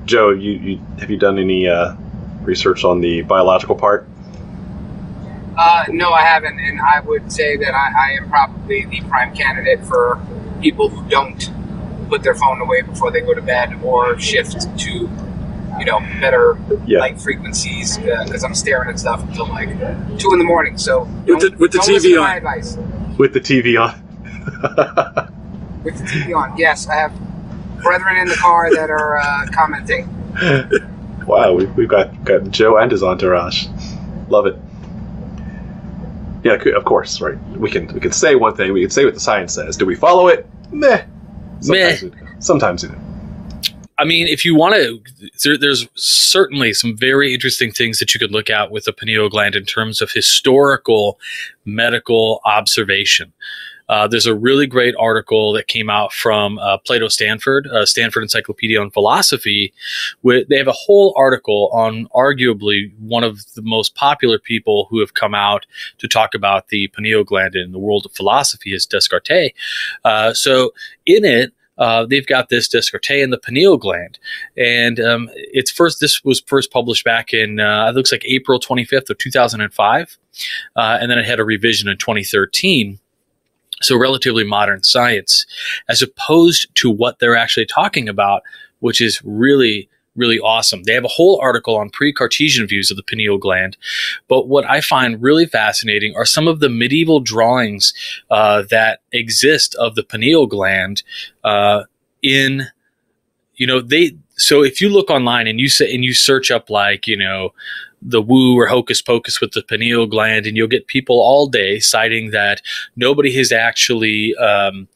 Joe, 0.05 0.31
you, 0.31 0.51
you, 0.53 0.81
have 0.99 1.09
you 1.09 1.17
done 1.17 1.39
any 1.39 1.67
uh, 1.67 1.95
research 2.41 2.83
on 2.83 2.99
the 2.99 3.21
biological 3.21 3.75
part? 3.75 4.07
Uh, 5.57 5.85
no, 5.89 6.11
I 6.11 6.21
haven't, 6.21 6.57
and 6.57 6.79
I 6.79 7.01
would 7.01 7.31
say 7.31 7.57
that 7.57 7.73
I, 7.73 7.91
I 7.97 8.11
am 8.13 8.29
probably 8.29 8.85
the 8.85 9.01
prime 9.01 9.35
candidate 9.35 9.83
for 9.85 10.19
people 10.61 10.89
who 10.89 11.07
don't 11.09 11.49
put 12.09 12.23
their 12.23 12.35
phone 12.35 12.61
away 12.61 12.81
before 12.81 13.11
they 13.11 13.21
go 13.21 13.33
to 13.33 13.41
bed 13.41 13.81
or 13.83 14.19
shift 14.19 14.61
to 14.79 14.89
you 15.79 15.85
know 15.85 15.99
better 16.19 16.57
yeah. 16.85 16.99
light 16.99 17.21
frequencies 17.21 17.97
because 17.97 18.43
uh, 18.43 18.47
I'm 18.47 18.55
staring 18.55 18.89
at 18.89 18.99
stuff 18.99 19.21
until 19.23 19.47
like 19.47 19.69
two 20.19 20.33
in 20.33 20.39
the 20.39 20.45
morning. 20.45 20.77
So 20.77 21.03
with 21.25 21.41
the, 21.41 21.55
with 21.57 21.71
the 21.71 21.79
TV 21.79 22.21
on. 22.21 22.37
Advice. 22.37 22.77
With 23.17 23.33
the 23.33 23.39
TV 23.39 23.79
on. 23.79 23.93
with 25.83 25.97
the 25.97 26.03
TV 26.03 26.35
on. 26.35 26.57
Yes, 26.57 26.87
I 26.87 26.95
have 26.95 27.13
brethren 27.81 28.17
in 28.17 28.27
the 28.27 28.35
car 28.35 28.73
that 28.73 28.89
are 28.89 29.17
uh, 29.17 29.47
commenting. 29.51 30.07
Wow, 31.29 31.53
we've, 31.53 31.71
we've 31.75 31.87
got, 31.87 32.23
got 32.23 32.49
Joe 32.49 32.77
and 32.77 32.91
his 32.91 33.03
entourage. 33.03 33.67
Love 34.29 34.47
it. 34.47 34.57
Yeah, 36.43 36.53
of 36.53 36.85
course, 36.85 37.21
right. 37.21 37.37
We 37.51 37.69
can 37.69 37.85
we 37.93 37.99
can 37.99 38.11
say 38.11 38.33
one 38.33 38.55
thing. 38.55 38.73
We 38.73 38.81
can 38.81 38.89
say 38.89 39.05
what 39.05 39.13
the 39.13 39.19
science 39.19 39.53
says. 39.53 39.77
Do 39.77 39.85
we 39.85 39.93
follow 39.93 40.27
it? 40.27 40.49
Meh. 40.71 41.03
Sometimes 41.61 42.03
Meh. 42.03 42.11
Sometimes 42.39 42.83
you 42.83 42.89
do. 42.89 42.95
I 43.97 44.05
mean, 44.05 44.27
if 44.27 44.45
you 44.45 44.55
want 44.55 44.75
to, 44.75 45.01
there, 45.43 45.57
there's 45.57 45.85
certainly 45.95 46.73
some 46.73 46.95
very 46.95 47.33
interesting 47.33 47.69
things 47.71 47.99
that 47.99 48.13
you 48.13 48.19
could 48.19 48.31
look 48.31 48.49
at 48.49 48.71
with 48.71 48.85
the 48.85 48.93
pineal 48.93 49.27
gland 49.27 49.55
in 49.55 49.65
terms 49.65 50.01
of 50.01 50.09
historical 50.09 51.19
medical 51.65 52.39
observation. 52.45 53.33
Uh, 53.89 54.08
there's 54.08 54.25
a 54.25 54.36
really 54.36 54.67
great 54.67 54.96
article 55.00 55.51
that 55.51 55.67
came 55.67 55.89
out 55.89 56.13
from 56.13 56.60
uh, 56.60 56.77
Plato 56.77 57.08
Stanford, 57.08 57.67
uh, 57.67 57.86
Stanford 57.86 58.24
Encyclopedia 58.24 58.79
on 58.79 58.91
Philosophy. 58.91 59.74
They 60.24 60.58
have 60.58 60.67
a 60.67 60.74
whole 60.74 61.13
article 61.17 61.69
on 61.74 62.08
arguably 62.15 62.91
one 63.00 63.24
of 63.24 63.51
the 63.55 63.62
most 63.63 63.96
popular 63.96 64.39
people 64.39 64.88
who 64.89 65.00
have 65.00 65.15
come 65.15 65.34
out 65.34 65.65
to 65.98 66.08
talk 66.08 66.34
about 66.34 66.69
the 66.69 66.88
pineal 66.89 67.24
gland 67.24 67.55
in 67.55 67.72
the 67.72 67.79
world 67.79 68.05
of 68.05 68.13
philosophy 68.13 68.74
is 68.74 68.86
Descartes. 68.86 69.53
Uh, 70.05 70.34
so 70.34 70.72
in 71.05 71.25
it, 71.25 71.51
uh, 71.79 72.05
they've 72.05 72.27
got 72.27 72.50
this 72.50 72.67
Descartes 72.67 73.24
in 73.24 73.29
the 73.29 73.38
pineal 73.38 73.77
gland, 73.77 74.19
and 74.58 75.00
um, 75.00 75.29
it's 75.34 75.72
first. 75.72 76.01
This 76.01 76.24
was 76.25 76.41
first 76.41 76.72
published 76.72 77.05
back 77.05 77.34
in 77.34 77.62
uh, 77.62 77.88
it 77.88 77.96
looks 77.96 78.12
like 78.12 78.25
April 78.25 78.60
25th 78.60 79.10
of 79.10 79.17
2005, 79.17 80.17
uh, 80.75 80.98
and 81.01 81.10
then 81.10 81.17
it 81.17 81.25
had 81.25 81.39
a 81.39 81.46
revision 81.46 81.88
in 81.88 81.98
2013. 81.98 83.00
So, 83.81 83.98
relatively 83.98 84.43
modern 84.43 84.83
science, 84.83 85.45
as 85.88 86.01
opposed 86.01 86.74
to 86.75 86.89
what 86.89 87.19
they're 87.19 87.38
actually 87.38 87.65
talking 87.65 88.09
about, 88.09 88.43
which 88.79 89.00
is 89.00 89.21
really, 89.24 89.89
really 90.15 90.39
awesome. 90.39 90.83
They 90.83 90.93
have 90.93 91.05
a 91.05 91.09
whole 91.09 91.39
article 91.41 91.77
on 91.77 91.89
pre 91.89 92.12
Cartesian 92.12 92.67
views 92.67 92.91
of 92.91 92.98
the 92.98 93.03
pineal 93.03 93.38
gland. 93.38 93.77
But 94.27 94.48
what 94.48 94.69
I 94.69 94.81
find 94.81 95.21
really 95.21 95.45
fascinating 95.45 96.15
are 96.15 96.25
some 96.25 96.48
of 96.48 96.59
the 96.59 96.69
medieval 96.69 97.19
drawings 97.19 97.93
uh, 98.29 98.63
that 98.69 99.00
exist 99.12 99.75
of 99.75 99.95
the 99.95 100.03
pineal 100.03 100.45
gland 100.45 101.03
uh, 101.43 101.83
in, 102.21 102.67
you 103.55 103.65
know, 103.65 103.81
they. 103.81 104.17
So 104.36 104.63
if 104.63 104.79
you 104.79 104.89
look 104.89 105.09
online 105.09 105.48
and 105.48 105.59
you 105.59 105.67
say 105.67 105.93
and 105.93 106.03
you 106.03 106.13
search 106.13 106.50
up 106.51 106.69
like 106.69 107.07
you 107.07 107.17
know 107.17 107.53
the 108.01 108.21
woo 108.21 108.55
or 108.55 108.67
hocus 108.67 109.01
pocus 109.01 109.41
with 109.41 109.51
the 109.51 109.61
pineal 109.61 110.05
gland, 110.05 110.45
and 110.45 110.55
you'll 110.55 110.67
get 110.67 110.87
people 110.87 111.17
all 111.17 111.47
day 111.47 111.79
citing 111.79 112.31
that 112.31 112.61
nobody 112.95 113.35
has 113.35 113.51
actually 113.51 114.35
um, 114.37 114.87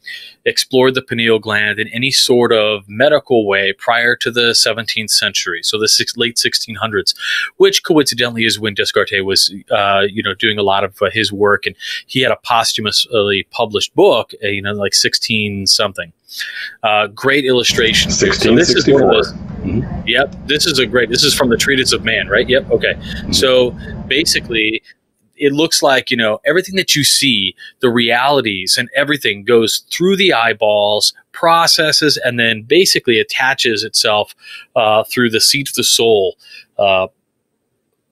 explored 0.45 0.93
the 0.93 1.01
pineal 1.01 1.39
gland 1.39 1.79
in 1.79 1.87
any 1.89 2.11
sort 2.11 2.51
of 2.51 2.87
medical 2.87 3.47
way 3.47 3.73
prior 3.73 4.15
to 4.15 4.31
the 4.31 4.51
17th 4.51 5.09
century, 5.09 5.61
so 5.63 5.79
the 5.79 5.87
six, 5.87 6.17
late 6.17 6.35
1600s, 6.35 7.15
which 7.57 7.83
coincidentally 7.83 8.45
is 8.45 8.59
when 8.59 8.73
Descartes 8.73 9.23
was, 9.23 9.53
uh, 9.71 10.03
you 10.09 10.23
know, 10.23 10.33
doing 10.33 10.57
a 10.57 10.63
lot 10.63 10.83
of 10.83 11.01
uh, 11.01 11.09
his 11.11 11.31
work, 11.31 11.65
and 11.65 11.75
he 12.07 12.21
had 12.21 12.31
a 12.31 12.37
posthumously 12.43 13.47
published 13.51 13.93
book, 13.95 14.31
uh, 14.43 14.47
you 14.47 14.61
know, 14.61 14.73
like 14.73 14.93
16 14.93 15.67
something. 15.67 16.11
Uh, 16.81 17.07
great 17.07 17.45
illustration. 17.45 18.11
So 18.11 18.25
this 19.63 19.75
is 19.75 19.79
one 19.79 19.79
of 19.79 19.83
those. 19.83 19.83
Mm-hmm. 19.83 20.07
Yep, 20.07 20.35
this 20.47 20.65
is 20.65 20.79
a 20.79 20.85
great. 20.85 21.09
This 21.09 21.23
is 21.23 21.33
from 21.33 21.49
the 21.49 21.57
Treatise 21.57 21.93
of 21.93 22.03
Man, 22.03 22.27
right? 22.27 22.47
Yep. 22.47 22.71
Okay. 22.71 22.93
Mm-hmm. 22.93 23.31
So 23.31 23.71
basically, 24.07 24.81
it 25.43 25.51
looks 25.51 25.81
like 25.81 26.11
you 26.11 26.17
know 26.17 26.39
everything 26.45 26.75
that 26.75 26.95
you 26.95 27.03
see 27.03 27.55
the 27.81 27.89
realities 27.89 28.77
and 28.77 28.89
everything 28.95 29.43
goes 29.43 29.83
through 29.91 30.15
the 30.15 30.33
eyeballs 30.33 31.13
processes 31.31 32.17
and 32.23 32.39
then 32.39 32.61
basically 32.61 33.19
attaches 33.19 33.83
itself 33.83 34.35
uh, 34.75 35.03
through 35.03 35.29
the 35.29 35.41
seat 35.41 35.69
of 35.69 35.75
the 35.75 35.83
soul 35.83 36.37
uh, 36.77 37.07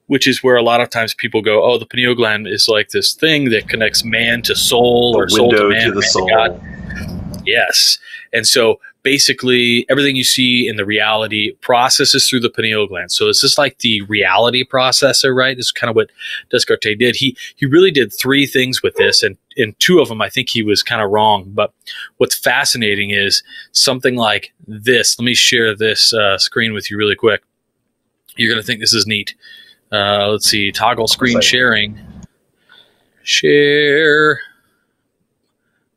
which 0.06 0.26
is 0.26 0.42
where 0.42 0.56
a 0.56 0.62
lot 0.62 0.80
of 0.80 0.90
times 0.90 1.14
people 1.14 1.40
go 1.40 1.62
oh 1.64 1.78
the 1.78 1.86
pineal 1.86 2.14
gland 2.14 2.46
is 2.46 2.68
like 2.68 2.88
this 2.90 3.14
thing 3.14 3.50
that 3.50 3.68
connects 3.68 4.04
man 4.04 4.42
to 4.42 4.54
soul 4.54 5.12
the 5.12 5.18
or 5.18 5.28
soul 5.28 5.50
to 5.50 5.68
man, 5.68 5.86
to 5.86 5.92
the 5.92 6.00
man 6.00 6.08
soul. 6.10 6.26
To 6.26 7.42
yes 7.46 7.98
and 8.32 8.46
so 8.46 8.80
basically 9.02 9.84
everything 9.88 10.16
you 10.16 10.24
see 10.24 10.68
in 10.68 10.76
the 10.76 10.84
reality 10.84 11.52
processes 11.60 12.28
through 12.28 12.40
the 12.40 12.50
pineal 12.50 12.86
gland. 12.86 13.10
So 13.10 13.28
it's 13.28 13.40
just 13.40 13.58
like 13.58 13.78
the 13.78 14.02
reality 14.02 14.64
processor, 14.64 15.34
right? 15.34 15.56
This 15.56 15.66
is 15.66 15.72
kind 15.72 15.90
of 15.90 15.96
what 15.96 16.10
Descartes 16.50 16.98
did. 16.98 17.16
He 17.16 17.36
he 17.56 17.66
really 17.66 17.90
did 17.90 18.12
three 18.12 18.46
things 18.46 18.82
with 18.82 18.94
this, 18.96 19.22
and 19.22 19.36
in 19.56 19.74
two 19.78 20.00
of 20.00 20.08
them 20.08 20.22
I 20.22 20.28
think 20.28 20.48
he 20.48 20.62
was 20.62 20.82
kind 20.82 21.02
of 21.02 21.10
wrong. 21.10 21.50
But 21.52 21.72
what's 22.18 22.36
fascinating 22.36 23.10
is 23.10 23.42
something 23.72 24.16
like 24.16 24.52
this. 24.66 25.18
Let 25.18 25.24
me 25.24 25.34
share 25.34 25.74
this 25.76 26.12
uh, 26.12 26.38
screen 26.38 26.72
with 26.72 26.90
you 26.90 26.96
really 26.96 27.16
quick. 27.16 27.42
You're 28.36 28.52
gonna 28.52 28.62
think 28.62 28.80
this 28.80 28.94
is 28.94 29.06
neat. 29.06 29.34
Uh, 29.90 30.28
let's 30.30 30.48
see, 30.48 30.72
toggle 30.72 31.08
screen 31.08 31.40
sharing. 31.40 31.98
Share. 33.24 34.40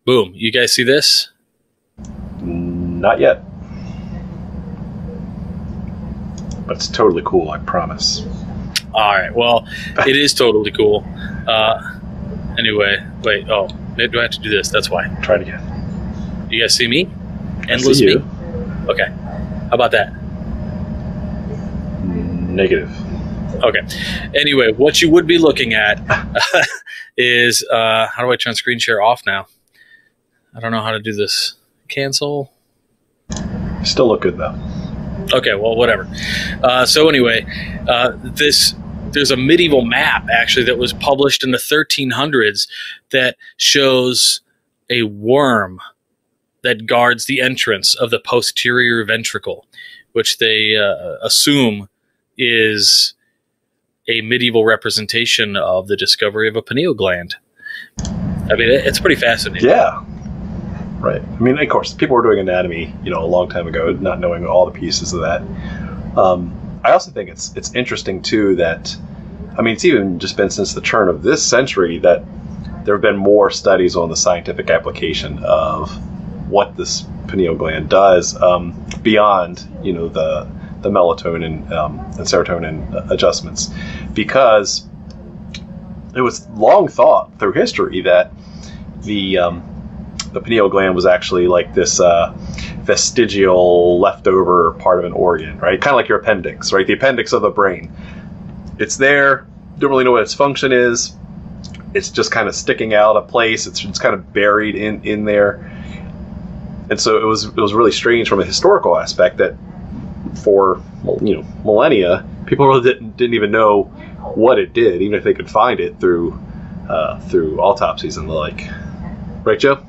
Boom. 0.06 0.32
You 0.36 0.52
guys 0.52 0.74
see 0.74 0.84
this? 0.84 1.32
Not 3.06 3.20
yet. 3.20 3.44
But 6.66 6.78
it's 6.78 6.88
totally 6.88 7.22
cool, 7.24 7.52
I 7.52 7.60
promise. 7.60 8.26
All 8.96 9.14
right. 9.14 9.32
Well, 9.32 9.68
it 10.08 10.18
is 10.18 10.34
totally 10.34 10.72
cool. 10.72 11.06
Uh, 11.46 12.00
anyway, 12.58 13.06
wait. 13.22 13.48
Oh, 13.48 13.68
do 13.96 14.20
I 14.20 14.24
have 14.24 14.32
to 14.32 14.40
do 14.40 14.50
this? 14.50 14.70
That's 14.70 14.90
why. 14.90 15.08
Try 15.22 15.36
it 15.36 15.42
again. 15.44 16.48
You 16.50 16.60
guys 16.64 16.74
see 16.74 16.88
me? 16.88 17.08
Endless 17.70 18.00
see 18.00 18.10
you. 18.10 18.20
me? 18.22 18.26
Okay. 18.90 19.06
How 19.06 19.74
about 19.74 19.92
that? 19.92 20.12
Negative. 22.04 22.90
Okay. 23.64 23.82
Anyway, 24.34 24.72
what 24.72 25.00
you 25.00 25.12
would 25.12 25.28
be 25.28 25.38
looking 25.38 25.76
at 25.76 26.02
is 27.18 27.64
uh, 27.72 28.08
how 28.08 28.24
do 28.26 28.32
I 28.32 28.36
turn 28.36 28.56
screen 28.56 28.80
share 28.80 29.00
off 29.00 29.28
now? 29.28 29.46
I 30.56 30.60
don't 30.60 30.72
know 30.72 30.82
how 30.82 30.92
to 30.92 31.00
do 31.00 31.14
this. 31.14 31.54
Cancel. 31.88 32.52
Still 33.86 34.08
look 34.08 34.22
good 34.22 34.38
though. 34.38 34.56
Okay, 35.34 35.56
well, 35.56 35.76
whatever. 35.76 36.08
Uh, 36.64 36.86
so 36.86 37.10
anyway, 37.10 37.46
uh, 37.88 38.12
this 38.24 38.76
there's 39.12 39.32
a 39.32 39.38
medieval 39.38 39.86
map 39.86 40.28
actually 40.32 40.66
that 40.66 40.78
was 40.78 40.94
published 40.94 41.44
in 41.44 41.52
the 41.52 41.58
1300s 41.58 42.68
that 43.12 43.38
shows 43.58 44.42
a 44.90 45.04
worm 45.04 45.80
that 46.64 46.86
guards 46.86 47.26
the 47.26 47.40
entrance 47.40 47.96
of 47.96 48.10
the 48.10 48.20
posterior 48.20 49.04
ventricle, 49.06 49.66
which 50.12 50.38
they 50.40 50.76
uh, 50.76 51.16
assume 51.24 51.88
is 52.38 53.14
a 54.08 54.22
medieval 54.22 54.66
representation 54.66 55.56
of 55.56 55.88
the 55.88 55.96
discovery 55.96 56.48
of 56.48 56.56
a 56.56 56.62
pineal 56.62 56.94
gland. 56.94 57.36
I 58.00 58.56
mean, 58.56 58.70
it's 58.70 59.00
pretty 59.00 59.16
fascinating. 59.16 59.68
Yeah, 59.68 60.04
Right. 61.00 61.22
I 61.22 61.40
mean, 61.40 61.60
of 61.60 61.70
course, 61.70 61.94
people 61.94 62.16
were 62.16 62.24
doing 62.24 62.40
anatomy, 62.40 62.94
you 63.04 63.12
know, 63.12 63.24
a 63.24 63.28
long 63.28 63.48
time 63.50 63.68
ago, 63.68 63.92
not 63.92 64.20
knowing 64.20 64.46
all 64.46 64.66
the 64.66 64.72
pieces 64.72 65.14
of 65.14 65.22
that. 65.22 65.42
Um, 66.18 66.80
I 66.84 66.92
also 66.92 67.12
think 67.12 67.30
it's 67.30 67.56
it's 67.56 67.76
interesting 67.76 68.22
too 68.22 68.56
that, 68.56 68.96
I 69.58 69.62
mean, 69.62 69.74
it's 69.74 69.86
even 69.86 70.20
just 70.20 70.36
been 70.38 70.50
since 70.50 70.74
the 70.74 70.82
turn 70.82 71.10
of 71.10 71.22
this 71.22 71.46
century 71.46 72.00
that 72.00 72.24
there 72.86 72.96
have 72.96 73.02
been 73.02 73.18
more 73.18 73.52
studies 73.52 73.96
on 73.96 74.10
the 74.10 74.16
scientific 74.16 74.70
application 74.70 75.40
of 75.44 75.92
what 76.50 76.78
this 76.78 77.06
pineal 77.28 77.56
gland 77.56 77.90
does 77.90 78.40
um, 78.42 78.74
beyond, 79.04 79.68
you 79.84 79.94
know, 79.94 80.08
the 80.08 80.48
the 80.82 80.90
melatonin 80.90 81.70
um, 81.72 82.00
and 82.00 82.28
serotonin 82.28 83.12
adjustments, 83.12 83.74
because 84.14 84.88
it 86.16 86.22
was 86.22 86.48
long 86.50 86.88
thought 86.88 87.38
through 87.40 87.54
history 87.54 88.02
that 88.02 88.32
the 89.02 89.38
um, 89.40 89.64
the 90.36 90.42
pineal 90.42 90.70
gland 90.70 90.94
was 90.94 91.06
actually 91.06 91.48
like 91.48 91.74
this 91.74 92.00
uh, 92.00 92.34
vestigial 92.84 94.00
leftover 94.00 94.74
part 94.74 95.00
of 95.00 95.06
an 95.06 95.14
organ, 95.14 95.58
right? 95.58 95.82
Kind 95.82 95.94
of 95.94 95.96
like 95.96 96.08
your 96.08 96.20
appendix, 96.20 96.72
right? 96.72 96.86
The 96.86 96.94
appendix 96.94 97.34
of 97.34 97.42
the 97.42 97.50
brain. 97.50 97.92
It's 98.78 98.98
there. 98.98 99.48
Don't 99.80 99.90
really 99.90 100.04
know 100.04 100.12
what 100.12 100.22
its 100.22 100.34
function 100.34 100.72
is. 100.72 101.16
It's 101.94 102.10
just 102.10 102.32
kind 102.32 102.50
of 102.50 102.54
sticking 102.54 102.94
out 102.94 103.16
of 103.16 103.30
place. 103.30 103.66
It's 103.66 103.80
just 103.80 104.02
kind 104.02 104.14
of 104.14 104.34
buried 104.34 104.76
in 104.76 105.04
in 105.04 105.24
there. 105.26 105.72
And 106.90 107.00
so 107.00 107.18
it 107.18 107.26
was 107.26 107.46
it 107.46 107.56
was 107.56 107.74
really 107.74 107.94
strange 107.94 108.28
from 108.28 108.42
a 108.42 108.46
historical 108.46 109.00
aspect 109.00 109.38
that 109.38 109.56
for 110.44 110.82
you 111.22 111.38
know 111.38 111.48
millennia 111.64 112.28
people 112.46 112.68
really 112.68 112.84
didn't 112.84 113.16
didn't 113.16 113.36
even 113.36 113.52
know 113.52 113.84
what 114.36 114.60
it 114.60 114.74
did, 114.74 115.02
even 115.02 115.18
if 115.18 115.24
they 115.24 115.34
could 115.34 115.50
find 115.50 115.80
it 115.80 115.98
through 116.00 116.38
uh, 116.90 117.22
through 117.22 117.60
autopsies 117.60 118.18
and 118.18 118.30
the 118.30 118.34
like. 118.34 118.68
Right, 119.46 119.60
Joe? 119.60 119.86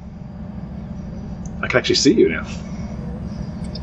I 1.66 1.68
can 1.68 1.78
actually 1.80 1.96
see 1.96 2.14
you 2.14 2.28
now. 2.28 2.46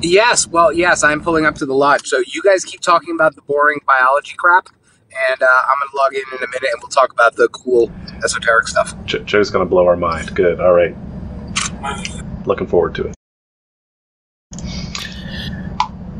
Yes, 0.01 0.47
well, 0.47 0.71
yes, 0.71 1.03
I'm 1.03 1.21
pulling 1.21 1.45
up 1.45 1.55
to 1.55 1.65
the 1.65 1.73
lodge. 1.73 2.05
So 2.05 2.23
you 2.25 2.41
guys 2.41 2.63
keep 2.63 2.79
talking 2.79 3.13
about 3.13 3.35
the 3.35 3.41
boring 3.41 3.81
biology 3.85 4.35
crap, 4.37 4.69
and 5.29 5.43
uh, 5.43 5.45
I'm 5.45 5.75
gonna 5.81 5.97
log 5.97 6.13
in 6.13 6.21
in 6.31 6.37
a 6.37 6.47
minute, 6.47 6.69
and 6.71 6.81
we'll 6.81 6.87
talk 6.87 7.11
about 7.11 7.35
the 7.35 7.49
cool 7.49 7.91
esoteric 8.23 8.69
stuff. 8.69 8.95
Joe's 9.05 9.51
gonna 9.51 9.65
blow 9.65 9.85
our 9.85 9.97
mind. 9.97 10.33
Good. 10.33 10.61
All 10.61 10.71
right. 10.71 10.95
Looking 12.45 12.67
forward 12.67 12.95
to 12.95 13.07
it. 13.07 13.15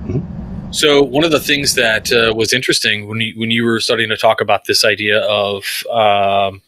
Mm-hmm. 0.04 0.71
So 0.73 1.02
one 1.02 1.23
of 1.23 1.32
the 1.32 1.39
things 1.39 1.76
that 1.76 2.12
uh, 2.12 2.34
was 2.36 2.52
interesting 2.52 3.08
when 3.08 3.21
you 3.21 3.39
when 3.39 3.52
you 3.52 3.63
were 3.63 3.80
starting 3.80 4.10
to 4.10 4.17
talk 4.17 4.41
about 4.41 4.65
this 4.65 4.84
idea 4.84 5.21
of 5.21 5.63
um, 5.89 6.62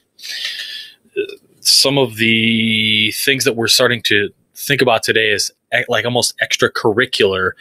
some 1.59 1.97
of 1.97 2.15
the 2.15 3.11
things 3.11 3.43
that 3.43 3.57
we're 3.57 3.67
starting 3.67 4.01
to 4.03 4.29
think 4.55 4.81
about 4.81 5.03
today 5.03 5.31
as 5.31 5.51
like 5.87 6.05
almost 6.05 6.33
extracurricular 6.39 7.51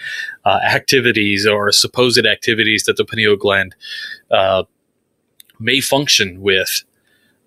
uh, 0.45 0.61
activities 0.63 1.47
or 1.47 1.73
supposed 1.73 2.25
activities 2.25 2.85
that 2.85 2.97
the 2.97 3.05
pineal 3.05 3.37
gland 3.37 3.75
uh, 4.31 4.65
may 5.59 5.81
function 5.81 6.41
with. 6.41 6.85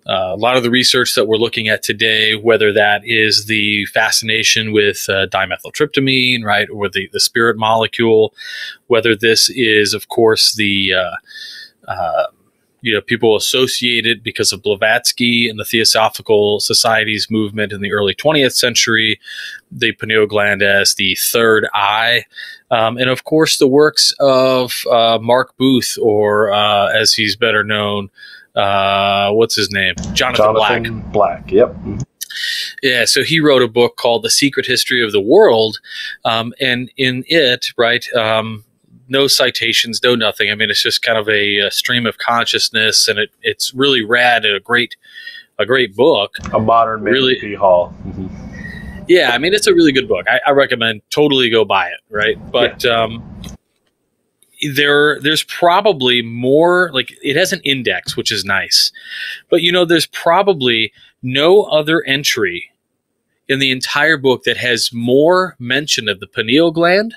Uh, 0.06 0.32
a 0.32 0.36
lot 0.36 0.56
of 0.56 0.62
the 0.62 0.70
research 0.70 1.14
that 1.14 1.26
we're 1.26 1.36
looking 1.36 1.68
at 1.68 1.82
today, 1.82 2.34
whether 2.34 2.72
that 2.72 3.02
is 3.04 3.44
the 3.44 3.84
fascination 3.86 4.72
with 4.72 5.04
uh, 5.10 5.26
dimethyltryptamine, 5.26 6.42
right, 6.42 6.68
or 6.70 6.88
the, 6.88 7.10
the 7.12 7.20
spirit 7.20 7.58
molecule, 7.58 8.32
whether 8.86 9.14
this 9.14 9.50
is, 9.50 9.92
of 9.92 10.08
course, 10.08 10.54
the 10.54 10.94
uh, 10.94 11.90
uh, 11.90 12.26
you 12.80 12.94
know, 12.94 13.00
people 13.00 13.36
associate 13.36 14.06
it 14.06 14.22
because 14.22 14.52
of 14.52 14.62
Blavatsky 14.62 15.48
and 15.48 15.58
the 15.58 15.64
Theosophical 15.64 16.60
Society's 16.60 17.30
movement 17.30 17.72
in 17.72 17.80
the 17.80 17.92
early 17.92 18.14
20th 18.14 18.52
century, 18.52 19.18
the 19.70 19.92
pineal 19.92 20.26
gland 20.26 20.62
as 20.62 20.94
the 20.94 21.16
third 21.16 21.68
eye, 21.74 22.24
um, 22.70 22.96
and 22.96 23.10
of 23.10 23.24
course 23.24 23.58
the 23.58 23.66
works 23.66 24.14
of 24.20 24.72
uh, 24.90 25.18
Mark 25.20 25.56
Booth, 25.56 25.98
or 26.00 26.52
uh, 26.52 26.88
as 26.88 27.12
he's 27.12 27.36
better 27.36 27.64
known, 27.64 28.10
uh, 28.54 29.30
what's 29.32 29.56
his 29.56 29.70
name, 29.70 29.94
Jonathan, 30.12 30.54
Jonathan 30.54 31.00
Black. 31.10 31.42
Black. 31.42 31.52
Yep. 31.52 31.76
Yeah, 32.82 33.04
so 33.04 33.24
he 33.24 33.40
wrote 33.40 33.62
a 33.62 33.68
book 33.68 33.96
called 33.96 34.22
The 34.22 34.30
Secret 34.30 34.66
History 34.66 35.02
of 35.02 35.12
the 35.12 35.20
World, 35.20 35.80
um, 36.24 36.54
and 36.60 36.90
in 36.96 37.24
it, 37.26 37.66
right, 37.76 38.06
um, 38.14 38.64
no 39.08 39.26
citations, 39.26 40.00
no 40.02 40.14
nothing. 40.14 40.50
I 40.50 40.54
mean, 40.54 40.70
it's 40.70 40.82
just 40.82 41.02
kind 41.02 41.18
of 41.18 41.28
a, 41.28 41.58
a 41.58 41.70
stream 41.70 42.06
of 42.06 42.18
consciousness, 42.18 43.08
and 43.08 43.18
it, 43.18 43.30
it's 43.42 43.74
really 43.74 44.04
rad 44.04 44.44
and 44.44 44.54
a 44.54 44.60
great 44.60 44.96
a 45.58 45.66
great 45.66 45.96
book. 45.96 46.34
A 46.52 46.58
modern 46.58 47.02
really 47.02 47.36
P. 47.40 47.54
Hall. 47.54 47.94
Mm-hmm. 48.06 48.26
Yeah, 49.10 49.30
I 49.30 49.38
mean, 49.38 49.54
it's 49.54 49.66
a 49.66 49.72
really 49.72 49.90
good 49.90 50.06
book. 50.06 50.26
I, 50.28 50.38
I, 50.48 50.50
recommend 50.50 51.00
totally 51.08 51.48
go 51.48 51.64
buy 51.64 51.86
it. 51.88 51.98
Right, 52.10 52.36
but 52.52 52.84
yeah. 52.84 53.04
um, 53.04 53.24
there 54.74 55.20
there's 55.20 55.44
probably 55.44 56.22
more 56.22 56.90
like 56.92 57.16
it 57.22 57.36
has 57.36 57.52
an 57.52 57.60
index 57.64 58.16
which 58.16 58.32
is 58.32 58.44
nice 58.44 58.92
but 59.50 59.62
you 59.62 59.70
know 59.70 59.84
there's 59.84 60.06
probably 60.06 60.92
no 61.22 61.62
other 61.64 62.02
entry 62.04 62.70
in 63.48 63.58
the 63.58 63.70
entire 63.70 64.16
book 64.16 64.42
that 64.44 64.56
has 64.56 64.90
more 64.92 65.56
mention 65.58 66.08
of 66.08 66.20
the 66.20 66.26
pineal 66.26 66.70
gland 66.70 67.14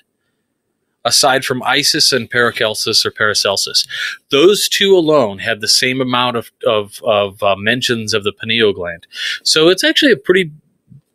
aside 1.05 1.43
from 1.43 1.63
isis 1.63 2.11
and 2.11 2.29
paracelsus 2.29 3.05
or 3.05 3.11
paracelsus 3.11 3.85
those 4.29 4.69
two 4.69 4.95
alone 4.95 5.39
have 5.39 5.61
the 5.61 5.67
same 5.67 5.99
amount 6.01 6.37
of, 6.37 6.51
of, 6.65 7.01
of 7.03 7.41
uh, 7.43 7.55
mentions 7.55 8.13
of 8.13 8.23
the 8.23 8.33
pineal 8.33 8.73
gland 8.73 9.07
so 9.43 9.69
it's 9.69 9.83
actually 9.83 10.11
a 10.11 10.17
pretty 10.17 10.51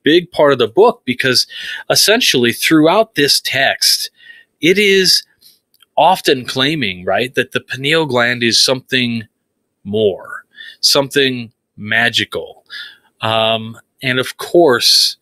big 0.03 0.31
part 0.31 0.53
of 0.53 0.59
the 0.59 0.69
book 0.69 1.03
because 1.05 1.47
essentially 1.91 2.53
throughout 2.53 3.15
this 3.15 3.41
text 3.41 4.11
it 4.61 4.79
is 4.79 5.23
often 5.97 6.45
claiming, 6.45 7.05
right, 7.05 7.35
that 7.35 7.53
the 7.53 7.61
pineal 7.61 8.07
gland 8.07 8.43
is 8.43 8.63
something 8.63 9.27
more, 9.85 10.45
something 10.81 11.53
magical. 11.77 12.65
Um, 13.21 13.79
and 14.03 14.19
of 14.19 14.37
course, 14.37 15.17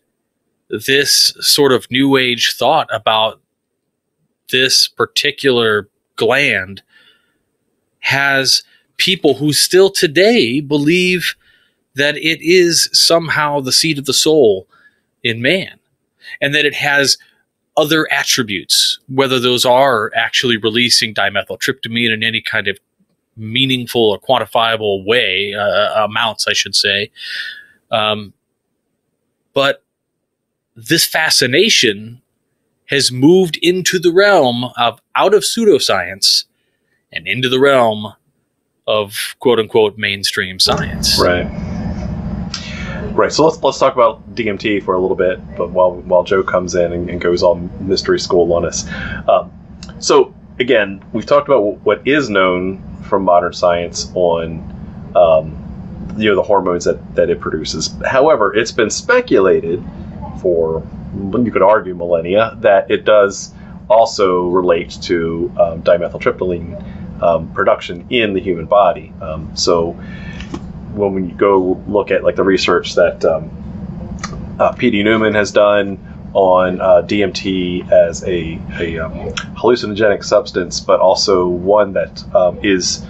this 0.86 1.34
sort 1.40 1.72
of 1.72 1.90
new 1.90 2.16
age 2.16 2.54
thought 2.56 2.88
about 2.92 3.40
this 4.50 4.88
particular 4.88 5.88
gland 6.16 6.82
has 8.00 8.62
people 8.96 9.34
who 9.34 9.52
still 9.52 9.90
today 9.90 10.60
believe 10.60 11.34
that 11.94 12.16
it 12.16 12.40
is 12.42 12.88
somehow 12.92 13.60
the 13.60 13.72
seat 13.72 13.98
of 13.98 14.04
the 14.04 14.12
soul 14.12 14.68
in 15.22 15.40
man 15.40 15.78
and 16.40 16.54
that 16.54 16.64
it 16.64 16.74
has 16.74 17.16
other 17.76 18.06
attributes, 18.12 18.98
whether 19.08 19.40
those 19.40 19.64
are 19.64 20.12
actually 20.14 20.56
releasing 20.56 21.14
dimethyltryptamine 21.14 22.12
in 22.12 22.22
any 22.22 22.40
kind 22.40 22.68
of 22.68 22.78
meaningful 23.36 24.10
or 24.10 24.20
quantifiable 24.20 25.04
way, 25.04 25.54
uh, 25.54 26.04
amounts, 26.04 26.46
I 26.46 26.52
should 26.52 26.76
say. 26.76 27.10
Um, 27.90 28.32
but 29.54 29.82
this 30.76 31.04
fascination 31.04 32.20
has 32.86 33.10
moved 33.10 33.58
into 33.62 33.98
the 33.98 34.12
realm 34.12 34.64
of 34.76 35.00
out 35.14 35.34
of 35.34 35.42
pseudoscience 35.42 36.44
and 37.12 37.26
into 37.26 37.48
the 37.48 37.60
realm 37.60 38.12
of 38.86 39.14
quote 39.38 39.58
unquote 39.58 39.96
mainstream 39.96 40.58
science. 40.58 41.20
Right. 41.20 41.44
Right. 43.12 43.32
So 43.32 43.46
let's 43.46 43.62
let's 43.62 43.78
talk 43.78 43.94
about 43.94 44.34
DMT 44.34 44.82
for 44.82 44.94
a 44.94 44.98
little 44.98 45.16
bit, 45.16 45.38
but 45.56 45.70
while 45.70 45.94
while 46.02 46.24
Joe 46.24 46.42
comes 46.42 46.74
in 46.74 46.92
and, 46.92 47.08
and 47.08 47.20
goes 47.20 47.42
all 47.42 47.54
mystery 47.80 48.18
school 48.18 48.52
on 48.52 48.64
us. 48.64 48.88
Um, 49.28 49.52
so 50.00 50.34
again, 50.58 51.02
we've 51.12 51.26
talked 51.26 51.48
about 51.48 51.60
what 51.84 52.06
is 52.06 52.28
known 52.28 52.82
from 53.04 53.22
modern 53.22 53.52
science 53.52 54.10
on 54.14 54.58
um, 55.14 56.14
you 56.16 56.28
know 56.28 56.34
the 56.34 56.42
hormones 56.42 56.84
that 56.84 57.14
that 57.14 57.30
it 57.30 57.40
produces. 57.40 57.94
However, 58.04 58.52
it's 58.54 58.72
been 58.72 58.90
speculated 58.90 59.82
for 60.40 60.86
you 61.14 61.50
could 61.50 61.62
argue 61.62 61.94
millennia 61.94 62.56
that 62.60 62.90
it 62.90 63.04
does 63.04 63.54
also 63.88 64.48
relate 64.48 64.90
to 65.02 65.52
um, 65.58 65.82
dimethyltryptamine 65.82 67.22
um, 67.22 67.52
production 67.52 68.06
in 68.10 68.34
the 68.34 68.40
human 68.40 68.66
body. 68.66 69.12
Um, 69.20 69.54
so 69.56 69.92
when 70.94 71.28
you 71.28 71.34
go 71.34 71.82
look 71.86 72.10
at 72.10 72.24
like 72.24 72.36
the 72.36 72.44
research 72.44 72.94
that 72.94 73.24
um, 73.24 73.50
uh, 74.58 74.72
P.D. 74.72 75.02
Newman 75.02 75.34
has 75.34 75.52
done 75.52 75.98
on 76.32 76.80
uh, 76.80 77.02
DMT 77.02 77.90
as 77.90 78.22
a, 78.24 78.60
a 78.80 78.98
um, 78.98 79.12
hallucinogenic 79.56 80.24
substance, 80.24 80.80
but 80.80 81.00
also 81.00 81.46
one 81.46 81.92
that 81.92 82.34
um, 82.34 82.58
is 82.62 83.04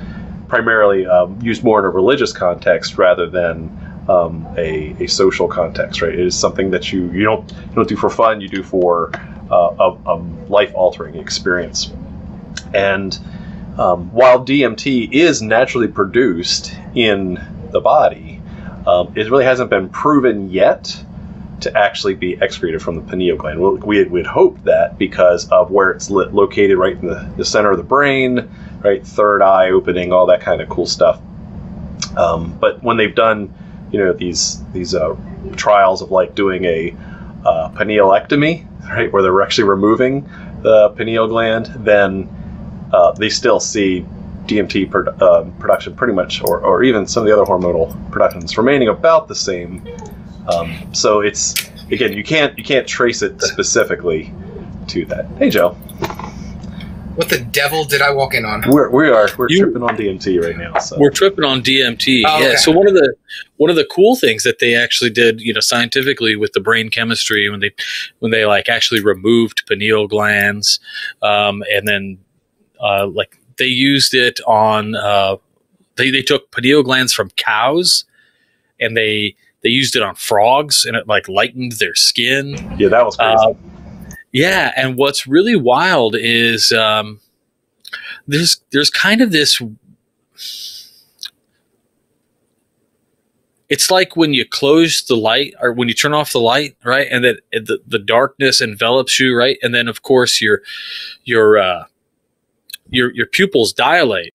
primarily 0.48 1.06
um, 1.06 1.38
used 1.42 1.64
more 1.64 1.78
in 1.78 1.84
a 1.84 1.88
religious 1.88 2.32
context 2.32 2.98
rather 2.98 3.28
than 3.28 3.68
um, 4.08 4.46
a, 4.56 4.96
a 5.00 5.06
social 5.06 5.48
context. 5.48 6.02
Right? 6.02 6.12
It 6.12 6.20
is 6.20 6.38
something 6.38 6.70
that 6.70 6.92
you 6.92 7.10
you 7.10 7.24
don't 7.24 7.50
you 7.50 7.74
don't 7.74 7.88
do 7.88 7.96
for 7.96 8.10
fun. 8.10 8.40
You 8.40 8.48
do 8.48 8.62
for 8.62 9.10
uh, 9.50 9.74
a, 9.78 10.10
a 10.12 10.16
life 10.48 10.72
altering 10.74 11.16
experience. 11.16 11.92
And 12.72 13.18
um, 13.78 14.12
while 14.12 14.44
DMT 14.44 15.12
is 15.12 15.42
naturally 15.42 15.88
produced 15.88 16.76
in 16.94 17.40
the 17.70 17.80
body, 17.80 18.40
um, 18.86 19.12
it 19.16 19.30
really 19.30 19.44
hasn't 19.44 19.70
been 19.70 19.88
proven 19.88 20.50
yet 20.50 21.04
to 21.60 21.76
actually 21.76 22.14
be 22.14 22.36
excreted 22.40 22.82
from 22.82 22.96
the 22.96 23.00
pineal 23.02 23.36
gland. 23.36 23.60
We, 23.60 24.04
would 24.04 24.26
hope 24.26 24.62
that 24.64 24.98
because 24.98 25.48
of 25.48 25.70
where 25.70 25.90
it's 25.90 26.10
located 26.10 26.76
right 26.76 26.94
in 26.94 27.06
the, 27.06 27.32
the, 27.36 27.44
center 27.44 27.70
of 27.70 27.78
the 27.78 27.84
brain, 27.84 28.50
right, 28.82 29.04
third 29.04 29.40
eye 29.40 29.70
opening, 29.70 30.12
all 30.12 30.26
that 30.26 30.40
kind 30.40 30.60
of 30.60 30.68
cool 30.68 30.86
stuff. 30.86 31.20
Um, 32.16 32.58
but 32.58 32.82
when 32.82 32.96
they've 32.96 33.14
done, 33.14 33.54
you 33.94 34.00
know, 34.00 34.12
these 34.12 34.60
these 34.72 34.92
uh, 34.92 35.14
trials 35.54 36.02
of 36.02 36.10
like 36.10 36.34
doing 36.34 36.64
a 36.64 36.90
uh, 37.44 37.70
pinealectomy, 37.70 38.66
right, 38.88 39.12
where 39.12 39.22
they're 39.22 39.40
actually 39.40 39.68
removing 39.68 40.28
the 40.62 40.88
pineal 40.96 41.28
gland, 41.28 41.66
then 41.78 42.28
uh, 42.92 43.12
they 43.12 43.28
still 43.28 43.60
see 43.60 44.04
DMT 44.46 44.90
pro- 44.90 45.12
uh, 45.12 45.48
production 45.60 45.94
pretty 45.94 46.12
much, 46.12 46.42
or, 46.42 46.58
or 46.58 46.82
even 46.82 47.06
some 47.06 47.22
of 47.22 47.28
the 47.28 47.32
other 47.32 47.48
hormonal 47.48 47.94
productions 48.10 48.58
remaining 48.58 48.88
about 48.88 49.28
the 49.28 49.34
same. 49.36 49.86
Um, 50.48 50.92
so 50.92 51.20
it's 51.20 51.54
again, 51.92 52.14
you 52.14 52.24
can't 52.24 52.58
you 52.58 52.64
can't 52.64 52.88
trace 52.88 53.22
it 53.22 53.40
specifically 53.40 54.34
to 54.88 55.04
that. 55.04 55.26
Hey, 55.38 55.50
Joe. 55.50 55.76
What 57.14 57.28
the 57.28 57.38
devil 57.38 57.84
did 57.84 58.02
I 58.02 58.12
walk 58.12 58.34
in 58.34 58.44
on? 58.44 58.64
We're, 58.66 58.90
we 58.90 59.08
are 59.08 59.28
we're 59.38 59.48
you, 59.48 59.64
tripping 59.64 59.82
on 59.82 59.96
DMT 59.96 60.42
right 60.42 60.56
now. 60.56 60.78
So. 60.78 60.98
We're 60.98 61.10
tripping 61.10 61.44
on 61.44 61.62
DMT. 61.62 62.24
Oh, 62.26 62.38
yeah. 62.38 62.46
Okay. 62.46 62.56
So 62.56 62.72
one 62.72 62.88
of 62.88 62.94
the 62.94 63.14
one 63.56 63.70
of 63.70 63.76
the 63.76 63.86
cool 63.86 64.16
things 64.16 64.42
that 64.42 64.58
they 64.58 64.74
actually 64.74 65.10
did, 65.10 65.40
you 65.40 65.52
know, 65.52 65.60
scientifically 65.60 66.34
with 66.34 66.52
the 66.52 66.60
brain 66.60 66.90
chemistry 66.90 67.48
when 67.48 67.60
they 67.60 67.72
when 68.18 68.32
they 68.32 68.44
like 68.44 68.68
actually 68.68 69.00
removed 69.00 69.62
pineal 69.68 70.08
glands, 70.08 70.80
um, 71.22 71.62
and 71.72 71.86
then 71.86 72.18
uh, 72.80 73.06
like 73.06 73.38
they 73.58 73.66
used 73.66 74.14
it 74.14 74.40
on 74.46 74.94
uh, 74.94 75.36
they, 75.96 76.10
they 76.10 76.22
took 76.22 76.50
pineal 76.50 76.82
glands 76.82 77.12
from 77.12 77.30
cows 77.36 78.04
and 78.80 78.96
they 78.96 79.36
they 79.62 79.68
used 79.68 79.96
it 79.96 80.02
on 80.02 80.14
frogs 80.14 80.84
and 80.84 80.96
it 80.96 81.06
like 81.06 81.28
lightened 81.28 81.72
their 81.72 81.94
skin 81.94 82.54
yeah 82.78 82.88
that 82.88 83.04
was 83.04 83.16
crazy. 83.16 83.34
Uh, 83.38 83.52
yeah 84.34 84.70
and 84.76 84.96
what's 84.96 85.26
really 85.26 85.56
wild 85.56 86.14
is 86.14 86.70
um, 86.72 87.18
there's 88.26 88.60
there's 88.70 88.90
kind 88.90 89.22
of 89.22 89.32
this 89.32 89.62
it's 93.70 93.90
like 93.90 94.14
when 94.14 94.34
you 94.34 94.46
close 94.46 95.02
the 95.04 95.16
light 95.16 95.54
or 95.62 95.72
when 95.72 95.88
you 95.88 95.94
turn 95.94 96.12
off 96.12 96.32
the 96.32 96.40
light 96.40 96.76
right 96.84 97.08
and 97.10 97.24
that 97.24 97.40
the, 97.52 97.80
the 97.86 97.98
darkness 97.98 98.60
envelops 98.60 99.18
you 99.18 99.34
right 99.34 99.56
and 99.62 99.74
then 99.74 99.88
of 99.88 100.02
course 100.02 100.42
your 100.42 100.60
your 101.24 101.56
uh, 101.56 101.84
your 102.90 103.12
your 103.14 103.26
pupils 103.26 103.72
dilate 103.72 104.34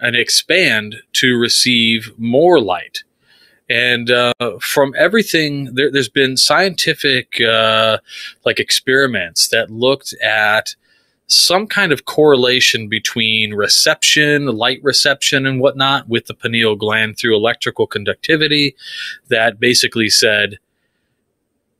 and 0.00 0.16
expand 0.16 0.96
to 1.12 1.38
receive 1.38 2.12
more 2.18 2.60
light. 2.60 3.04
And 3.70 4.10
uh, 4.10 4.32
from 4.60 4.92
everything, 4.98 5.72
there, 5.74 5.92
has 5.94 6.08
been 6.08 6.36
scientific 6.36 7.40
uh, 7.40 7.98
like 8.44 8.58
experiments 8.58 9.48
that 9.50 9.70
looked 9.70 10.12
at 10.14 10.74
some 11.28 11.68
kind 11.68 11.92
of 11.92 12.04
correlation 12.04 12.88
between 12.88 13.54
reception, 13.54 14.46
light 14.46 14.80
reception, 14.82 15.46
and 15.46 15.60
whatnot 15.60 16.08
with 16.08 16.26
the 16.26 16.34
pineal 16.34 16.74
gland 16.74 17.16
through 17.16 17.36
electrical 17.36 17.86
conductivity 17.86 18.74
that 19.28 19.60
basically 19.60 20.08
said 20.08 20.58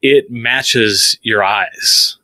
it 0.01 0.31
matches 0.31 1.19
your 1.23 1.43
eyes. 1.43 2.19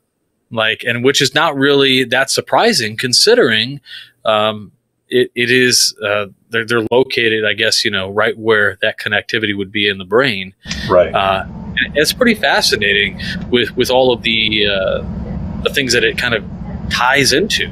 Like 0.49 0.85
and 0.85 1.03
which 1.03 1.21
is 1.21 1.35
not 1.35 1.57
really 1.57 2.05
that 2.05 2.29
surprising 2.29 2.95
considering 2.95 3.81
um, 4.23 4.71
it, 5.09 5.29
it 5.35 5.51
is 5.51 5.93
uh, 6.01 6.27
they're, 6.49 6.65
they're 6.65 6.85
located 6.91 7.45
i 7.45 7.53
guess 7.53 7.83
you 7.83 7.91
know 7.91 8.09
right 8.09 8.37
where 8.37 8.77
that 8.81 8.99
connectivity 8.99 9.55
would 9.55 9.71
be 9.71 9.87
in 9.87 9.97
the 9.97 10.05
brain. 10.05 10.53
Right. 10.89 11.13
Uh, 11.13 11.45
it's 11.93 12.13
pretty 12.13 12.35
fascinating 12.35 13.21
with 13.49 13.75
with 13.75 13.89
all 13.89 14.13
of 14.13 14.23
the 14.23 14.67
uh, 14.67 15.61
the 15.63 15.71
things 15.73 15.93
that 15.93 16.03
it 16.03 16.17
kind 16.17 16.33
of 16.33 16.43
ties 16.89 17.33
into. 17.33 17.69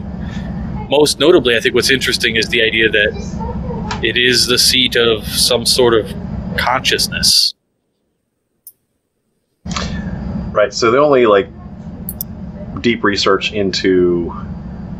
Most 0.89 1.19
notably 1.19 1.55
i 1.55 1.59
think 1.59 1.73
what's 1.73 1.89
interesting 1.89 2.35
is 2.35 2.49
the 2.49 2.61
idea 2.61 2.89
that 2.89 3.99
it 4.03 4.17
is 4.17 4.45
the 4.45 4.57
seat 4.57 4.95
of 4.95 5.25
some 5.25 5.65
sort 5.65 5.93
of 5.93 6.13
consciousness. 6.57 7.53
Right 10.51 10.73
so 10.73 10.91
the 10.91 10.99
only 10.99 11.25
like 11.25 11.47
deep 12.81 13.03
research 13.03 13.51
into 13.51 14.29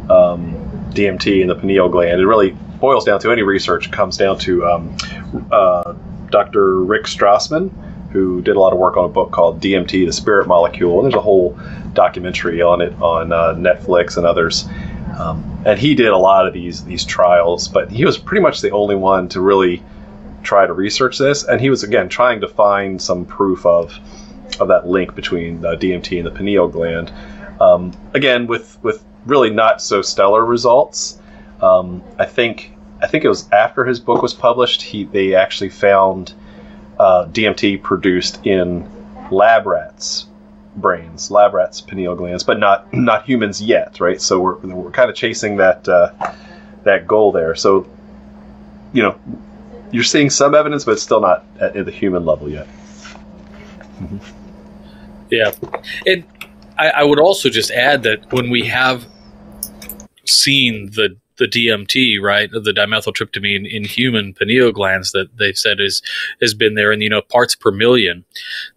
um, 0.09 0.55
DMT 0.93 1.41
and 1.41 1.49
the 1.49 1.55
pineal 1.55 1.89
gland. 1.89 2.19
It 2.19 2.25
really 2.25 2.57
boils 2.79 3.05
down 3.05 3.19
to 3.21 3.31
any 3.31 3.41
research 3.41 3.91
comes 3.91 4.17
down 4.17 4.37
to 4.39 4.65
um, 4.65 4.97
uh, 5.51 5.93
Dr. 6.29 6.81
Rick 6.81 7.03
Strassman, 7.03 7.71
who 8.11 8.41
did 8.41 8.55
a 8.55 8.59
lot 8.59 8.73
of 8.73 8.79
work 8.79 8.97
on 8.97 9.05
a 9.05 9.09
book 9.09 9.31
called 9.31 9.61
DMT, 9.61 10.05
the 10.05 10.13
Spirit 10.13 10.47
Molecule, 10.47 10.99
and 10.99 11.05
there's 11.05 11.17
a 11.17 11.21
whole 11.21 11.59
documentary 11.93 12.61
on 12.61 12.81
it 12.81 12.93
on 13.01 13.31
uh, 13.31 13.53
Netflix 13.53 14.17
and 14.17 14.25
others. 14.25 14.65
Um, 15.17 15.63
and 15.65 15.79
he 15.79 15.95
did 15.95 16.07
a 16.07 16.17
lot 16.17 16.47
of 16.47 16.53
these 16.53 16.83
these 16.83 17.05
trials, 17.05 17.67
but 17.67 17.91
he 17.91 18.05
was 18.05 18.17
pretty 18.17 18.41
much 18.41 18.61
the 18.61 18.71
only 18.71 18.95
one 18.95 19.29
to 19.29 19.41
really 19.41 19.81
try 20.43 20.65
to 20.65 20.73
research 20.73 21.17
this. 21.17 21.43
And 21.43 21.59
he 21.59 21.69
was 21.69 21.83
again 21.83 22.09
trying 22.09 22.41
to 22.41 22.47
find 22.47 23.01
some 23.01 23.25
proof 23.25 23.65
of 23.65 23.97
of 24.59 24.67
that 24.67 24.87
link 24.87 25.15
between 25.15 25.61
the 25.61 25.75
DMT 25.75 26.17
and 26.17 26.25
the 26.25 26.31
pineal 26.31 26.67
gland. 26.67 27.11
Um, 27.59 27.91
again, 28.13 28.47
with 28.47 28.77
with 28.83 29.03
really 29.25 29.49
not 29.49 29.81
so 29.81 30.01
stellar 30.01 30.45
results. 30.45 31.19
Um, 31.61 32.03
I 32.19 32.25
think 32.25 32.73
I 33.01 33.07
think 33.07 33.23
it 33.23 33.29
was 33.29 33.49
after 33.51 33.85
his 33.85 33.99
book 33.99 34.21
was 34.21 34.33
published, 34.33 34.81
he 34.81 35.05
they 35.05 35.35
actually 35.35 35.69
found 35.69 36.33
uh, 36.99 37.25
DMT 37.25 37.81
produced 37.81 38.45
in 38.45 38.89
lab 39.31 39.65
rats 39.65 40.27
brains, 40.77 41.31
lab 41.31 41.53
rats 41.53 41.81
pineal 41.81 42.15
glands, 42.15 42.43
but 42.43 42.59
not 42.59 42.93
not 42.93 43.25
humans 43.25 43.61
yet, 43.61 43.99
right? 43.99 44.21
So 44.21 44.39
we're 44.39 44.55
we're 44.57 44.91
kind 44.91 45.09
of 45.09 45.15
chasing 45.15 45.57
that 45.57 45.87
uh, 45.87 46.11
that 46.83 47.07
goal 47.07 47.31
there. 47.31 47.55
So 47.55 47.87
you 48.93 49.03
know, 49.03 49.19
you're 49.91 50.03
seeing 50.03 50.29
some 50.29 50.55
evidence, 50.55 50.85
but 50.85 50.93
it's 50.93 51.03
still 51.03 51.21
not 51.21 51.45
at, 51.59 51.75
at 51.75 51.85
the 51.85 51.91
human 51.91 52.25
level 52.25 52.49
yet. 52.49 52.67
Yeah, 55.29 55.51
and 56.05 56.23
I, 56.77 56.89
I 56.89 57.03
would 57.03 57.19
also 57.19 57.49
just 57.49 57.71
add 57.71 58.03
that 58.03 58.31
when 58.31 58.49
we 58.49 58.65
have 58.67 59.05
seen 60.25 60.91
the 60.91 61.17
the 61.37 61.45
DMT, 61.45 62.21
right, 62.21 62.49
the 62.51 62.71
dimethyltryptamine 62.71 63.69
in 63.69 63.83
human 63.83 64.33
pineal 64.33 64.71
glands 64.71 65.11
that 65.11 65.35
they've 65.37 65.57
said 65.57 65.79
is 65.79 66.01
has 66.41 66.53
been 66.53 66.75
there 66.75 66.91
in 66.91 67.01
you 67.01 67.09
know 67.09 67.21
parts 67.21 67.55
per 67.55 67.71
million, 67.71 68.23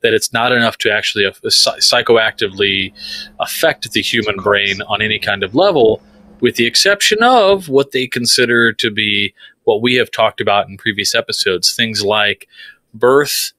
that 0.02 0.14
it's 0.14 0.32
not 0.32 0.52
enough 0.52 0.78
to 0.78 0.92
actually 0.92 1.24
uh, 1.26 1.32
psychoactively 1.44 2.92
affect 3.40 3.90
the 3.92 4.02
human 4.02 4.36
brain 4.36 4.82
on 4.82 5.02
any 5.02 5.18
kind 5.18 5.42
of 5.42 5.54
level, 5.54 6.02
with 6.40 6.56
the 6.56 6.66
exception 6.66 7.22
of 7.22 7.68
what 7.68 7.92
they 7.92 8.06
consider 8.06 8.72
to 8.72 8.90
be 8.90 9.34
what 9.64 9.82
we 9.82 9.94
have 9.94 10.10
talked 10.10 10.40
about 10.40 10.68
in 10.68 10.78
previous 10.78 11.14
episodes, 11.14 11.74
things 11.74 12.02
like 12.02 12.48
birth, 12.94 13.52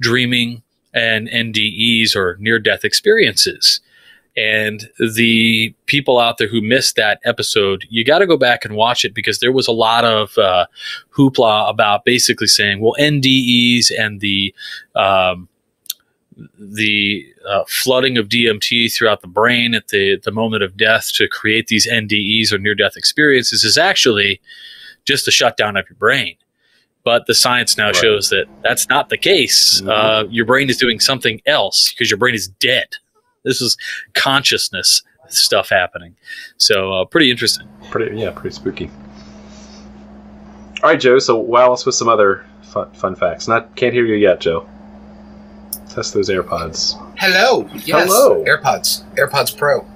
dreaming, 0.00 0.62
and 0.92 1.28
NDEs 1.28 2.16
or 2.16 2.36
near 2.40 2.58
death 2.58 2.84
experiences. 2.84 3.80
And 4.36 4.90
the 4.98 5.74
people 5.86 6.18
out 6.18 6.38
there 6.38 6.48
who 6.48 6.60
missed 6.60 6.96
that 6.96 7.20
episode, 7.24 7.84
you 7.88 8.04
got 8.04 8.18
to 8.18 8.26
go 8.26 8.36
back 8.36 8.64
and 8.64 8.74
watch 8.74 9.04
it 9.04 9.14
because 9.14 9.38
there 9.38 9.52
was 9.52 9.68
a 9.68 9.72
lot 9.72 10.04
of 10.04 10.36
uh, 10.36 10.66
hoopla 11.16 11.70
about 11.70 12.04
basically 12.04 12.48
saying, 12.48 12.80
well, 12.80 12.94
NDEs 12.98 13.92
and 13.96 14.20
the 14.20 14.52
um, 14.96 15.48
the 16.58 17.32
uh, 17.48 17.62
flooding 17.68 18.18
of 18.18 18.28
DMT 18.28 18.92
throughout 18.92 19.20
the 19.20 19.28
brain 19.28 19.72
at 19.72 19.88
the 19.88 20.18
the 20.24 20.32
moment 20.32 20.64
of 20.64 20.76
death 20.76 21.12
to 21.14 21.28
create 21.28 21.68
these 21.68 21.86
NDEs 21.86 22.52
or 22.52 22.58
near 22.58 22.74
death 22.74 22.96
experiences 22.96 23.62
is 23.62 23.78
actually 23.78 24.40
just 25.04 25.28
a 25.28 25.30
shutdown 25.30 25.76
of 25.76 25.88
your 25.88 25.96
brain. 25.96 26.36
But 27.04 27.26
the 27.26 27.34
science 27.34 27.76
now 27.76 27.86
right. 27.86 27.96
shows 27.96 28.30
that 28.30 28.46
that's 28.62 28.88
not 28.88 29.10
the 29.10 29.18
case. 29.18 29.80
Mm-hmm. 29.80 29.90
Uh, 29.90 30.24
your 30.30 30.46
brain 30.46 30.70
is 30.70 30.78
doing 30.78 30.98
something 30.98 31.40
else 31.46 31.92
because 31.92 32.10
your 32.10 32.18
brain 32.18 32.34
is 32.34 32.48
dead. 32.48 32.88
This 33.44 33.60
is 33.60 33.76
consciousness 34.14 35.02
stuff 35.28 35.68
happening. 35.68 36.16
So 36.56 36.92
uh, 36.92 37.04
pretty 37.04 37.30
interesting. 37.30 37.68
Pretty 37.90 38.18
yeah, 38.18 38.30
pretty 38.30 38.54
spooky. 38.54 38.90
All 40.82 40.90
right, 40.90 41.00
Joe. 41.00 41.18
So 41.18 41.36
wow 41.36 41.72
us 41.72 41.86
with 41.86 41.94
some 41.94 42.08
other 42.08 42.44
fun, 42.62 42.90
fun 42.92 43.14
facts. 43.14 43.48
Not 43.48 43.74
can't 43.76 43.94
hear 43.94 44.04
you 44.04 44.16
yet, 44.16 44.40
Joe. 44.40 44.68
Test 45.88 46.14
those 46.14 46.28
AirPods. 46.28 47.00
Hello. 47.18 47.68
Yes. 47.84 48.06
Hello. 48.06 48.44
AirPods. 48.44 49.04
AirPods 49.14 49.56
Pro 49.56 49.86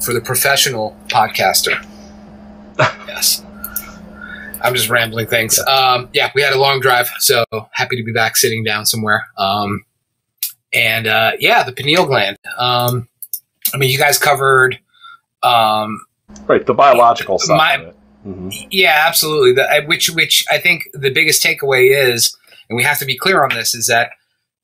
for 0.00 0.12
the 0.12 0.20
professional 0.20 0.96
podcaster. 1.08 1.86
yes. 3.06 3.44
I'm 4.62 4.74
just 4.74 4.90
rambling 4.90 5.26
things. 5.26 5.58
Um, 5.60 6.10
yeah, 6.12 6.30
we 6.34 6.42
had 6.42 6.52
a 6.52 6.58
long 6.58 6.80
drive, 6.80 7.08
so 7.18 7.44
happy 7.72 7.96
to 7.96 8.02
be 8.02 8.12
back 8.12 8.36
sitting 8.36 8.62
down 8.62 8.84
somewhere. 8.84 9.26
Um, 9.38 9.84
and 10.72 11.06
uh, 11.06 11.32
yeah, 11.38 11.62
the 11.62 11.72
pineal 11.72 12.06
gland. 12.06 12.38
Um, 12.58 13.08
I 13.72 13.76
mean, 13.76 13.90
you 13.90 13.98
guys 13.98 14.18
covered. 14.18 14.78
Um, 15.42 16.00
right, 16.46 16.64
the 16.64 16.74
biological 16.74 17.38
side. 17.38 17.56
My, 17.56 17.92
mm-hmm. 18.26 18.50
Yeah, 18.70 19.04
absolutely. 19.06 19.52
The, 19.54 19.84
which, 19.86 20.10
which 20.10 20.44
I 20.50 20.58
think 20.58 20.84
the 20.92 21.10
biggest 21.10 21.42
takeaway 21.42 21.90
is, 21.90 22.36
and 22.68 22.76
we 22.76 22.82
have 22.82 22.98
to 22.98 23.06
be 23.06 23.16
clear 23.16 23.42
on 23.42 23.50
this, 23.50 23.74
is 23.74 23.86
that 23.86 24.10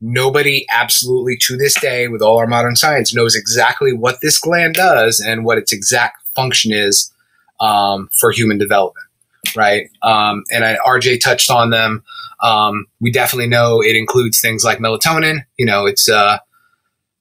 nobody 0.01 0.67
absolutely 0.71 1.37
to 1.43 1.57
this 1.57 1.79
day, 1.81 2.09
with 2.09 2.23
all 2.23 2.39
our 2.39 2.47
modern 2.47 2.77
science, 2.77 3.15
knows 3.15 3.35
exactly 3.35 3.93
what 3.93 4.19
this 4.21 4.39
gland 4.39 4.75
does 4.75 5.21
and 5.21 5.45
what 5.45 5.59
its 5.59 5.73
exact 5.73 6.27
function 6.35 6.73
is 6.73 7.13
um, 7.61 8.11
for 8.21 8.31
human 8.31 8.59
development 8.59 9.06
right? 9.55 9.91
Um, 10.03 10.45
and 10.51 10.65
I, 10.65 10.77
RJ 10.87 11.21
touched 11.21 11.51
on 11.51 11.71
them. 11.71 12.03
Um, 12.43 12.87
we 13.01 13.11
definitely 13.13 13.49
know 13.49 13.83
it 13.83 13.97
includes 13.97 14.41
things 14.41 14.65
like 14.65 14.79
melatonin. 14.79 15.41
You 15.59 15.67
know, 15.67 15.87
it's 15.87 16.09
uh, 16.09 16.39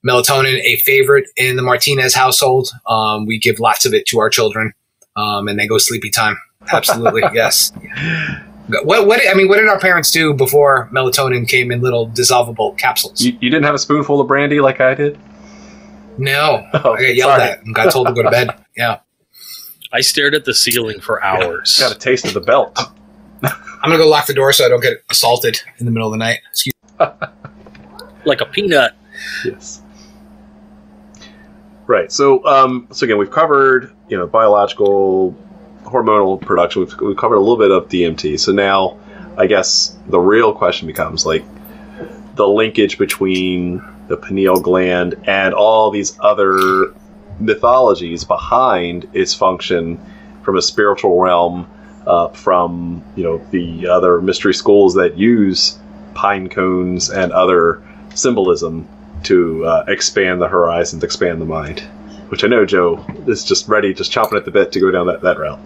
melatonin, 0.06 0.60
a 0.64 0.76
favorite 0.78 1.28
in 1.36 1.56
the 1.56 1.62
Martinez 1.62 2.14
household. 2.14 2.70
Um, 2.86 3.26
we 3.26 3.38
give 3.38 3.60
lots 3.60 3.84
of 3.84 3.94
it 3.94 4.06
to 4.06 4.18
our 4.18 4.30
children, 4.30 4.72
um, 5.16 5.48
and 5.48 5.58
they 5.58 5.66
go 5.66 5.78
sleepy 5.78 6.10
time. 6.10 6.36
Absolutely, 6.72 7.22
yes. 7.34 7.72
What, 8.82 9.06
what 9.06 9.20
I 9.28 9.34
mean, 9.34 9.48
what 9.48 9.58
did 9.58 9.68
our 9.68 9.78
parents 9.78 10.10
do 10.10 10.34
before 10.34 10.90
melatonin 10.92 11.48
came 11.48 11.70
in 11.70 11.80
little 11.80 12.08
dissolvable 12.08 12.76
capsules? 12.78 13.20
You, 13.20 13.32
you 13.40 13.50
didn't 13.50 13.64
have 13.64 13.74
a 13.74 13.78
spoonful 13.78 14.20
of 14.20 14.26
brandy 14.26 14.60
like 14.60 14.80
I 14.80 14.94
did. 14.94 15.18
No, 16.18 16.66
oh, 16.72 16.94
I 16.94 17.02
got 17.02 17.14
yelled 17.14 17.30
sorry. 17.30 17.42
at 17.42 17.62
and 17.62 17.74
got 17.74 17.92
told 17.92 18.08
to 18.08 18.12
go 18.12 18.22
to 18.22 18.30
bed. 18.30 18.50
Yeah. 18.76 18.98
I 19.92 20.00
stared 20.00 20.34
at 20.34 20.44
the 20.44 20.54
ceiling 20.54 21.00
for 21.00 21.22
hours. 21.22 21.78
Got 21.78 21.94
a 21.94 21.98
taste 21.98 22.26
of 22.26 22.34
the 22.34 22.40
belt. 22.40 22.78
I'm 23.42 23.90
gonna 23.90 23.98
go 23.98 24.08
lock 24.08 24.26
the 24.26 24.34
door 24.34 24.52
so 24.52 24.64
I 24.64 24.68
don't 24.68 24.80
get 24.80 25.04
assaulted 25.10 25.60
in 25.78 25.86
the 25.86 25.92
middle 25.92 26.08
of 26.08 26.12
the 26.12 26.18
night. 26.18 26.40
Excuse 26.50 26.74
like 28.24 28.40
a 28.40 28.46
peanut. 28.46 28.94
Yes. 29.44 29.82
Right. 31.86 32.10
So, 32.10 32.44
um, 32.46 32.88
so 32.90 33.04
again, 33.04 33.18
we've 33.18 33.30
covered 33.30 33.92
you 34.08 34.16
know 34.16 34.26
biological, 34.26 35.36
hormonal 35.84 36.40
production. 36.40 36.84
We've, 36.84 37.00
we've 37.00 37.16
covered 37.16 37.36
a 37.36 37.40
little 37.40 37.56
bit 37.56 37.70
of 37.70 37.88
DMT. 37.88 38.40
So 38.40 38.52
now, 38.52 38.98
I 39.36 39.46
guess 39.46 39.96
the 40.08 40.18
real 40.18 40.52
question 40.52 40.86
becomes 40.86 41.24
like 41.24 41.44
the 42.34 42.48
linkage 42.48 42.98
between 42.98 43.82
the 44.08 44.16
pineal 44.16 44.60
gland 44.60 45.14
and 45.26 45.54
all 45.54 45.90
these 45.90 46.18
other 46.20 46.92
mythologies 47.40 48.24
behind 48.24 49.08
its 49.12 49.34
function 49.34 49.98
from 50.42 50.56
a 50.56 50.62
spiritual 50.62 51.20
realm, 51.20 51.68
uh, 52.06 52.28
from 52.28 53.04
you 53.16 53.24
know 53.24 53.38
the 53.50 53.88
other 53.88 54.20
mystery 54.20 54.54
schools 54.54 54.94
that 54.94 55.16
use 55.18 55.78
pine 56.14 56.48
cones 56.48 57.10
and 57.10 57.32
other 57.32 57.82
symbolism 58.14 58.88
to 59.24 59.64
uh, 59.66 59.84
expand 59.88 60.40
the 60.40 60.48
horizons, 60.48 61.02
expand 61.02 61.40
the 61.40 61.46
mind. 61.46 61.80
Which 62.28 62.42
I 62.42 62.48
know 62.48 62.64
Joe 62.64 63.04
is 63.28 63.44
just 63.44 63.68
ready, 63.68 63.94
just 63.94 64.10
chopping 64.10 64.36
at 64.36 64.44
the 64.44 64.50
bit 64.50 64.72
to 64.72 64.80
go 64.80 64.90
down 64.90 65.06
that, 65.06 65.20
that 65.22 65.38
route. 65.38 65.60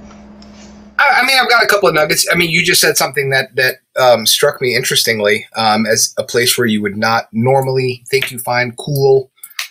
I, 0.98 1.24
mean, 1.24 1.38
I've 1.40 1.48
got 1.48 1.62
a 1.62 1.66
couple 1.66 1.88
of 1.88 1.94
nuggets. 1.94 2.26
I 2.30 2.36
mean, 2.36 2.50
you 2.50 2.62
just 2.62 2.80
said 2.80 2.96
something 2.96 3.30
that 3.30 3.54
that 3.56 3.76
um, 3.98 4.26
struck 4.26 4.60
me 4.60 4.76
interestingly 4.76 5.46
um, 5.56 5.86
as 5.86 6.14
a 6.18 6.24
place 6.24 6.56
where 6.58 6.66
you 6.66 6.82
would 6.82 6.96
not 6.96 7.28
normally 7.32 8.04
think 8.10 8.30
you 8.30 8.38
find 8.38 8.76
cool 8.76 9.30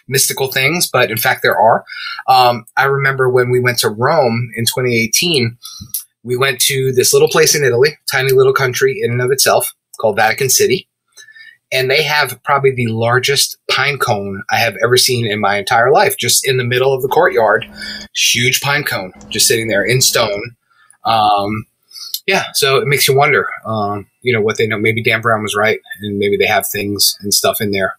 mystical 0.09 0.51
things, 0.51 0.89
but 0.91 1.11
in 1.11 1.17
fact, 1.17 1.41
there 1.43 1.57
are. 1.57 1.85
Um, 2.27 2.65
I 2.75 2.85
remember 2.85 3.29
when 3.29 3.49
we 3.49 3.59
went 3.59 3.77
to 3.79 3.89
Rome 3.89 4.51
in 4.55 4.65
2018, 4.65 5.57
we 6.23 6.35
went 6.35 6.59
to 6.61 6.91
this 6.91 7.13
little 7.13 7.29
place 7.29 7.55
in 7.55 7.63
Italy, 7.63 7.97
tiny 8.11 8.31
little 8.31 8.53
country 8.53 8.99
in 9.01 9.11
and 9.11 9.21
of 9.21 9.31
itself 9.31 9.73
called 9.99 10.17
Vatican 10.17 10.49
City. 10.49 10.87
And 11.71 11.89
they 11.89 12.01
have 12.01 12.41
probably 12.43 12.71
the 12.71 12.87
largest 12.87 13.57
pine 13.69 13.99
cone 13.99 14.41
I 14.49 14.57
have 14.57 14.75
ever 14.83 14.97
seen 14.97 15.27
in 15.27 15.39
my 15.39 15.57
entire 15.57 15.91
life, 15.91 16.17
just 16.17 16.47
in 16.47 16.57
the 16.57 16.63
middle 16.63 16.93
of 16.93 17.03
the 17.03 17.07
courtyard. 17.07 17.65
Huge 18.15 18.59
pine 18.59 18.83
cone, 18.83 19.13
just 19.29 19.47
sitting 19.47 19.67
there 19.67 19.83
in 19.83 20.01
stone. 20.01 20.55
Um, 21.05 21.67
yeah, 22.25 22.45
so 22.53 22.77
it 22.77 22.87
makes 22.87 23.07
you 23.07 23.15
wonder, 23.15 23.47
um, 23.65 24.07
you 24.21 24.33
know, 24.33 24.41
what 24.41 24.57
they 24.57 24.67
know. 24.67 24.79
Maybe 24.79 25.03
Dan 25.03 25.21
Brown 25.21 25.43
was 25.43 25.55
right, 25.55 25.79
and 26.01 26.17
maybe 26.17 26.37
they 26.37 26.47
have 26.47 26.67
things 26.67 27.17
and 27.21 27.33
stuff 27.33 27.61
in 27.61 27.71
there 27.71 27.97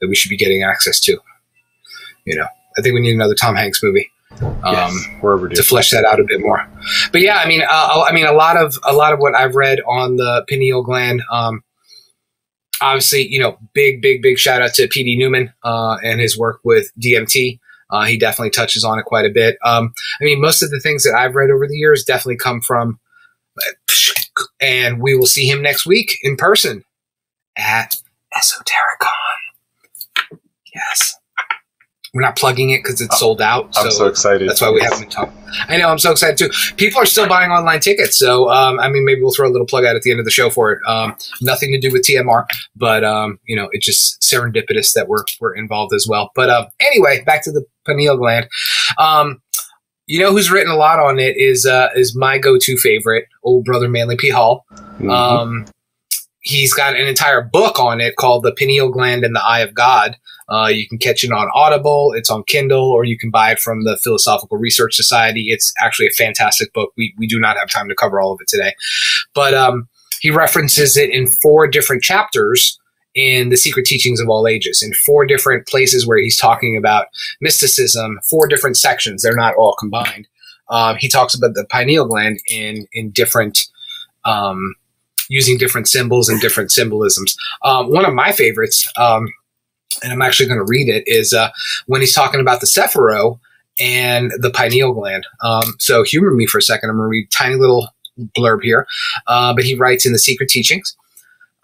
that 0.00 0.08
we 0.08 0.14
should 0.14 0.28
be 0.28 0.36
getting 0.36 0.62
access 0.62 1.00
to. 1.00 1.18
You 2.24 2.36
know, 2.36 2.46
I 2.78 2.82
think 2.82 2.94
we 2.94 3.00
need 3.00 3.14
another 3.14 3.34
Tom 3.34 3.56
Hanks 3.56 3.82
movie. 3.82 4.10
Um, 4.64 4.92
to 5.54 5.62
flesh 5.62 5.90
that 5.90 6.04
out 6.04 6.18
a 6.18 6.24
bit 6.24 6.40
more. 6.40 6.66
But 7.12 7.20
yeah, 7.20 7.36
I 7.36 7.46
mean, 7.46 7.62
uh, 7.62 8.04
I 8.08 8.12
mean, 8.12 8.26
a 8.26 8.32
lot 8.32 8.56
of 8.56 8.76
a 8.82 8.92
lot 8.92 9.12
of 9.12 9.20
what 9.20 9.34
I've 9.34 9.54
read 9.54 9.80
on 9.86 10.16
the 10.16 10.44
pineal 10.48 10.82
gland. 10.82 11.22
Um, 11.30 11.62
obviously, 12.80 13.28
you 13.28 13.38
know, 13.38 13.58
big, 13.72 14.02
big, 14.02 14.22
big 14.22 14.38
shout 14.38 14.62
out 14.62 14.74
to 14.74 14.88
P.D. 14.88 15.16
Newman 15.16 15.52
uh, 15.62 15.98
and 16.02 16.20
his 16.20 16.36
work 16.36 16.60
with 16.64 16.90
DMT. 17.00 17.60
Uh, 17.90 18.04
he 18.04 18.18
definitely 18.18 18.50
touches 18.50 18.84
on 18.84 18.98
it 18.98 19.04
quite 19.04 19.26
a 19.26 19.30
bit. 19.30 19.56
Um, 19.64 19.92
I 20.20 20.24
mean, 20.24 20.40
most 20.40 20.62
of 20.62 20.70
the 20.70 20.80
things 20.80 21.04
that 21.04 21.14
I've 21.14 21.34
read 21.34 21.50
over 21.50 21.68
the 21.68 21.76
years 21.76 22.04
definitely 22.04 22.38
come 22.38 22.60
from, 22.60 22.98
and 24.60 25.00
we 25.00 25.16
will 25.16 25.26
see 25.26 25.48
him 25.48 25.62
next 25.62 25.86
week 25.86 26.18
in 26.22 26.36
person 26.36 26.84
at 27.56 27.96
Esotericon. 28.36 29.23
We're 32.14 32.20
not 32.22 32.36
plugging 32.36 32.70
it 32.70 32.84
because 32.84 33.00
it's 33.00 33.18
sold 33.18 33.42
out. 33.42 33.76
I'm 33.76 33.90
so 33.90 34.06
excited. 34.06 34.48
That's 34.48 34.60
why 34.60 34.70
we 34.70 34.80
haven't 34.80 35.00
been 35.00 35.10
talking. 35.10 35.34
I 35.68 35.76
know. 35.78 35.88
I'm 35.88 35.98
so 35.98 36.12
excited 36.12 36.38
too. 36.38 36.48
People 36.76 37.00
are 37.00 37.06
still 37.06 37.28
buying 37.28 37.50
online 37.50 37.80
tickets, 37.80 38.16
so 38.16 38.48
um, 38.50 38.78
I 38.78 38.88
mean, 38.88 39.04
maybe 39.04 39.20
we'll 39.20 39.34
throw 39.34 39.48
a 39.48 39.50
little 39.50 39.66
plug 39.66 39.84
out 39.84 39.96
at 39.96 40.02
the 40.02 40.12
end 40.12 40.20
of 40.20 40.24
the 40.24 40.30
show 40.30 40.48
for 40.48 40.70
it. 40.72 40.78
Um, 40.86 41.16
nothing 41.42 41.72
to 41.72 41.80
do 41.80 41.90
with 41.92 42.02
TMR, 42.02 42.46
but 42.76 43.02
um, 43.02 43.40
you 43.46 43.56
know, 43.56 43.68
it's 43.72 43.84
just 43.84 44.22
serendipitous 44.22 44.92
that 44.94 45.08
we're 45.08 45.24
we're 45.40 45.56
involved 45.56 45.92
as 45.92 46.06
well. 46.08 46.30
But 46.36 46.50
uh, 46.50 46.66
anyway, 46.78 47.24
back 47.24 47.42
to 47.44 47.50
the 47.52 47.64
pineal 47.84 48.16
gland. 48.16 48.48
Um, 48.96 49.42
you 50.06 50.20
know 50.20 50.30
who's 50.30 50.52
written 50.52 50.70
a 50.72 50.76
lot 50.76 51.00
on 51.00 51.18
it 51.18 51.36
is 51.36 51.66
uh, 51.66 51.88
is 51.96 52.14
my 52.14 52.38
go-to 52.38 52.76
favorite, 52.76 53.26
old 53.42 53.64
brother 53.64 53.88
Manly 53.88 54.16
P. 54.16 54.30
Hall. 54.30 54.64
Mhm. 55.00 55.10
Um, 55.10 55.66
he's 56.42 56.72
got 56.74 56.94
an 56.94 57.08
entire 57.08 57.42
book 57.42 57.80
on 57.80 58.00
it 58.00 58.14
called 58.14 58.44
"The 58.44 58.52
Pineal 58.52 58.90
Gland 58.90 59.24
and 59.24 59.34
the 59.34 59.42
Eye 59.44 59.60
of 59.60 59.74
God." 59.74 60.16
Uh, 60.48 60.66
you 60.66 60.86
can 60.86 60.98
catch 60.98 61.24
it 61.24 61.32
on 61.32 61.48
Audible. 61.54 62.12
It's 62.14 62.30
on 62.30 62.44
Kindle, 62.44 62.90
or 62.90 63.04
you 63.04 63.18
can 63.18 63.30
buy 63.30 63.52
it 63.52 63.58
from 63.58 63.84
the 63.84 63.98
Philosophical 64.02 64.58
Research 64.58 64.94
Society. 64.94 65.46
It's 65.48 65.72
actually 65.80 66.06
a 66.06 66.10
fantastic 66.10 66.72
book. 66.72 66.92
We 66.96 67.14
we 67.18 67.26
do 67.26 67.40
not 67.40 67.56
have 67.56 67.70
time 67.70 67.88
to 67.88 67.94
cover 67.94 68.20
all 68.20 68.32
of 68.32 68.40
it 68.40 68.48
today, 68.48 68.74
but 69.34 69.54
um, 69.54 69.88
he 70.20 70.30
references 70.30 70.96
it 70.96 71.10
in 71.10 71.26
four 71.26 71.66
different 71.66 72.02
chapters 72.02 72.78
in 73.14 73.48
the 73.48 73.56
Secret 73.56 73.86
Teachings 73.86 74.20
of 74.20 74.28
All 74.28 74.46
Ages, 74.46 74.82
in 74.82 74.92
four 74.92 75.24
different 75.24 75.66
places 75.66 76.06
where 76.06 76.18
he's 76.18 76.38
talking 76.38 76.76
about 76.76 77.06
mysticism. 77.40 78.18
Four 78.28 78.46
different 78.46 78.76
sections. 78.76 79.22
They're 79.22 79.36
not 79.36 79.54
all 79.56 79.76
combined. 79.78 80.28
Um, 80.68 80.96
he 80.98 81.08
talks 81.08 81.34
about 81.34 81.54
the 81.54 81.64
pineal 81.70 82.06
gland 82.06 82.38
in 82.50 82.86
in 82.92 83.10
different. 83.10 83.66
Um, 84.24 84.74
using 85.28 85.56
different 85.58 85.88
symbols 85.88 86.28
and 86.28 86.40
different 86.40 86.70
symbolisms. 86.70 87.36
Um, 87.62 87.90
one 87.90 88.04
of 88.04 88.14
my 88.14 88.32
favorites, 88.32 88.90
um, 88.96 89.26
and 90.02 90.12
I'm 90.12 90.22
actually 90.22 90.46
going 90.46 90.58
to 90.58 90.66
read 90.66 90.88
it, 90.88 91.04
is 91.06 91.32
uh, 91.32 91.50
when 91.86 92.00
he's 92.00 92.14
talking 92.14 92.40
about 92.40 92.60
the 92.60 92.66
Sephiro 92.66 93.38
and 93.78 94.32
the 94.38 94.50
pineal 94.50 94.92
gland. 94.92 95.26
Um, 95.42 95.74
so 95.78 96.02
humor 96.02 96.30
me 96.30 96.46
for 96.46 96.58
a 96.58 96.62
second. 96.62 96.90
I'm 96.90 96.96
going 96.96 97.06
to 97.06 97.10
read 97.10 97.30
tiny 97.30 97.56
little 97.56 97.88
blurb 98.36 98.62
here. 98.62 98.86
Uh, 99.26 99.54
but 99.54 99.64
he 99.64 99.74
writes 99.74 100.06
in 100.06 100.12
the 100.12 100.18
Secret 100.18 100.48
Teachings, 100.48 100.96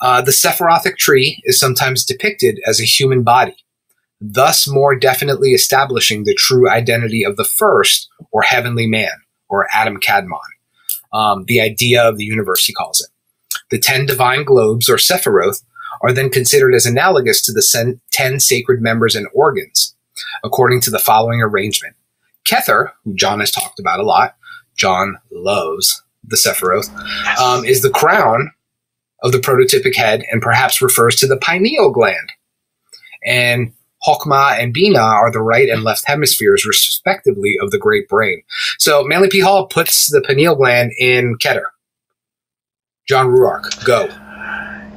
uh, 0.01 0.21
the 0.21 0.33
Sephirothic 0.33 0.97
tree 0.97 1.40
is 1.45 1.61
sometimes 1.61 2.05
depicted 2.05 2.59
as 2.66 2.81
a 2.81 2.85
human 2.85 3.23
body, 3.23 3.57
thus 4.21 4.66
more 4.66 4.97
definitely 4.97 5.53
establishing 5.53 6.25
the 6.25 6.35
true 6.35 6.69
identity 6.69 7.23
of 7.23 7.37
the 7.37 7.45
first 7.45 8.09
or 8.33 8.43
heavenly 8.43 8.87
man, 8.87 9.12
or 9.49 9.69
Adam 9.73 9.99
Kadmon. 10.01 10.38
Um, 11.12 11.45
the 11.47 11.61
idea 11.61 12.03
of 12.03 12.16
the 12.16 12.25
universe, 12.25 12.64
he 12.64 12.73
calls 12.73 13.01
it. 13.01 13.09
The 13.71 13.79
ten 13.79 14.07
divine 14.07 14.45
globes, 14.45 14.88
or 14.88 14.97
Sephiroth, 14.97 15.62
are 16.01 16.13
then 16.13 16.31
considered 16.31 16.75
as 16.75 16.87
analogous 16.87 17.43
to 17.43 17.53
the 17.53 17.63
sen- 17.63 18.01
ten 18.11 18.41
sacred 18.41 18.81
members 18.81 19.15
and 19.15 19.27
organs, 19.35 19.95
according 20.45 20.81
to 20.83 20.91
the 20.91 20.99
following 20.99 21.41
arrangement. 21.41 21.95
Kether, 22.49 22.93
who 23.05 23.15
John 23.15 23.41
has 23.41 23.51
talked 23.51 23.79
about 23.79 24.01
a 24.01 24.05
lot, 24.05 24.37
John 24.77 25.19
loves 25.31 26.03
the 26.25 26.37
Sephiroth, 26.37 26.89
um, 27.39 27.65
is 27.65 27.83
the 27.83 27.91
crown 27.91 28.53
of 29.23 29.33
the 29.33 29.39
prototypic 29.39 29.95
head 29.95 30.25
and 30.31 30.41
perhaps 30.41 30.81
refers 30.81 31.17
to 31.17 31.27
the 31.27 31.37
pineal 31.37 31.91
gland. 31.91 32.33
And 33.25 33.75
Hokmah 34.07 34.59
and 34.59 34.73
Bina 34.73 34.99
are 34.99 35.31
the 35.31 35.43
right 35.43 35.69
and 35.69 35.85
left 35.85 36.07
hemispheres, 36.07 36.65
respectively, 36.67 37.57
of 37.61 37.71
the 37.71 37.79
great 37.79 38.09
brain. 38.09 38.43
So 38.79 39.05
Manly 39.05 39.29
P. 39.29 39.41
Hall 39.41 39.67
puts 39.67 40.11
the 40.11 40.23
pineal 40.23 40.55
gland 40.55 40.93
in 40.99 41.37
Keter. 41.37 41.67
John 43.07 43.27
Ruark, 43.27 43.85
go. 43.85 44.09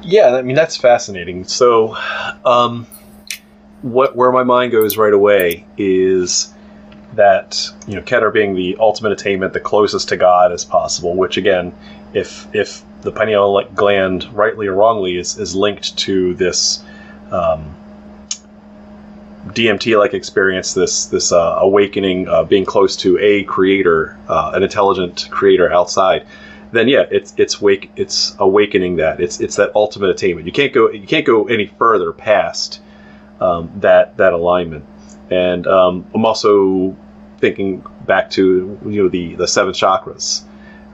Yeah, 0.04 0.36
I 0.36 0.42
mean 0.42 0.54
that's 0.54 0.76
fascinating. 0.76 1.44
So, 1.44 1.96
um, 2.44 2.86
what 3.82 4.14
where 4.14 4.30
my 4.32 4.42
mind 4.42 4.72
goes 4.72 4.96
right 4.96 5.12
away 5.12 5.66
is 5.78 6.52
that 7.14 7.70
you 7.86 7.94
know 7.94 8.02
Keter 8.02 8.32
being 8.32 8.54
the 8.54 8.76
ultimate 8.78 9.12
attainment, 9.12 9.52
the 9.52 9.60
closest 9.60 10.10
to 10.10 10.16
God 10.16 10.52
as 10.52 10.64
possible. 10.64 11.14
Which 11.14 11.36
again, 11.36 11.74
if 12.12 12.46
if 12.54 12.82
the 13.02 13.12
pineal 13.12 13.62
gland, 13.74 14.24
rightly 14.34 14.66
or 14.66 14.74
wrongly, 14.74 15.16
is 15.16 15.38
is 15.38 15.54
linked 15.54 15.96
to 15.98 16.34
this 16.34 16.84
um, 17.30 17.74
DMT-like 19.48 20.12
experience, 20.12 20.74
this 20.74 21.06
this 21.06 21.32
uh, 21.32 21.56
awakening, 21.58 22.28
uh, 22.28 22.44
being 22.44 22.64
close 22.66 22.96
to 22.96 23.18
a 23.18 23.44
creator, 23.44 24.18
uh, 24.28 24.52
an 24.54 24.62
intelligent 24.62 25.28
creator 25.30 25.72
outside 25.72 26.26
then 26.74 26.88
yeah, 26.88 27.04
it's 27.10 27.34
it's 27.36 27.60
wake 27.60 27.90
it's 27.96 28.34
awakening 28.38 28.96
that 28.96 29.20
it's 29.20 29.40
it's 29.40 29.56
that 29.56 29.74
ultimate 29.74 30.10
attainment. 30.10 30.46
You 30.46 30.52
can't 30.52 30.72
go 30.72 30.90
you 30.90 31.06
can't 31.06 31.24
go 31.26 31.46
any 31.46 31.66
further 31.66 32.12
past 32.12 32.80
um, 33.40 33.70
that 33.80 34.16
that 34.16 34.32
alignment. 34.32 34.84
And 35.30 35.66
um, 35.66 36.06
I'm 36.14 36.26
also 36.26 36.96
thinking 37.38 37.84
back 38.06 38.30
to 38.30 38.78
you 38.84 39.02
know 39.02 39.08
the 39.08 39.34
the 39.34 39.48
seven 39.48 39.72
chakras, 39.72 40.42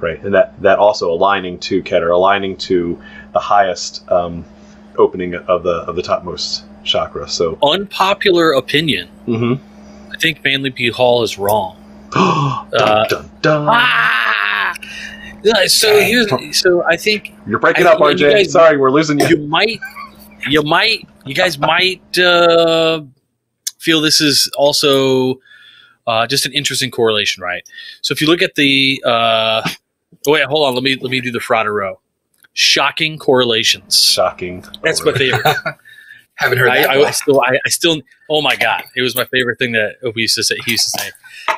right? 0.01 0.23
And 0.23 0.35
that 0.35 0.61
that 0.63 0.79
also 0.79 1.11
aligning 1.13 1.59
to 1.61 1.83
Keter, 1.83 2.13
aligning 2.15 2.57
to 2.59 3.01
the 3.33 3.41
highest 3.41 4.09
um, 4.11 4.45
opening 4.97 5.35
of 5.35 5.63
the 5.63 5.71
of 5.71 5.97
the 5.97 6.03
topmost 6.03 6.65
chakra. 6.85 7.29
So 7.29 7.59
Unpopular 7.63 8.53
opinion. 8.53 9.09
hmm 9.27 9.55
I 10.13 10.17
think 10.17 10.45
Manly 10.45 10.71
P. 10.71 10.89
Hall 10.89 11.23
is 11.23 11.39
wrong. 11.39 11.77
dun, 12.13 12.69
Uh, 12.73 13.07
dun, 13.09 13.31
dun. 13.41 13.67
Ah! 13.71 14.75
Yeah, 15.43 15.67
So 15.67 16.01
here's 16.01 16.29
so 16.61 16.85
I 16.85 16.97
think 16.97 17.33
You're 17.47 17.59
breaking 17.59 17.87
I- 17.87 17.91
up, 17.93 17.99
you 18.01 18.07
RJ. 18.07 18.31
guys- 18.33 18.53
Sorry, 18.53 18.77
we're 18.77 18.91
losing 18.91 19.19
you. 19.21 19.29
you 19.29 19.37
might 19.47 19.79
you 20.49 20.63
might 20.63 21.07
you 21.27 21.35
guys 21.35 21.59
might 21.59 22.19
uh, 22.19 23.03
feel 23.79 24.01
this 24.01 24.21
is 24.21 24.51
also 24.57 25.41
uh, 26.07 26.27
just 26.27 26.47
an 26.47 26.53
interesting 26.53 26.91
correlation, 26.91 27.43
right? 27.43 27.63
So 28.03 28.13
if 28.13 28.21
you 28.21 28.27
look 28.27 28.43
at 28.43 28.55
the 28.55 29.03
uh, 29.07 29.63
oh 30.27 30.33
wait, 30.33 30.45
hold 30.45 30.67
on, 30.67 30.75
let 30.75 30.83
me 30.83 30.97
let 30.97 31.11
me 31.11 31.21
do 31.21 31.31
the 31.31 31.39
Frada 31.41 31.73
row. 31.73 32.01
Shocking 32.53 33.17
correlations. 33.19 33.99
Shocking. 34.03 34.65
That's 34.83 35.05
my 35.05 35.13
favorite. 35.13 35.45
Haven't 36.35 36.59
heard 36.59 36.71
that. 36.71 36.91
I, 36.91 37.01
I. 37.03 37.07
I 37.09 37.11
still, 37.11 37.41
I, 37.43 37.59
I 37.65 37.69
still, 37.69 38.01
oh 38.31 38.41
my 38.43 38.57
god, 38.57 38.83
it 38.97 39.03
was 39.03 39.15
my 39.15 39.27
favorite 39.27 39.59
thing 39.59 39.73
that 39.73 39.97
we 40.15 40.23
used 40.23 40.35
to 40.37 40.43
say. 40.43 40.57
He 40.65 40.73
used 40.73 40.91
to 40.93 41.01
say 41.01 41.11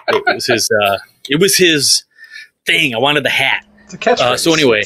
it 0.09 0.23
was 0.35 0.47
his, 0.47 0.69
uh, 0.83 0.99
it 1.31 1.41
was 1.41 1.57
his 1.57 2.03
thing. 2.67 2.93
I 2.95 2.99
wanted 2.99 3.25
the 3.25 3.31
hat. 3.31 3.65
It's 3.93 3.95
a 3.95 3.99
catchphrase. 3.99 4.21
Uh, 4.21 4.37
so 4.37 4.53
anyway. 4.53 4.83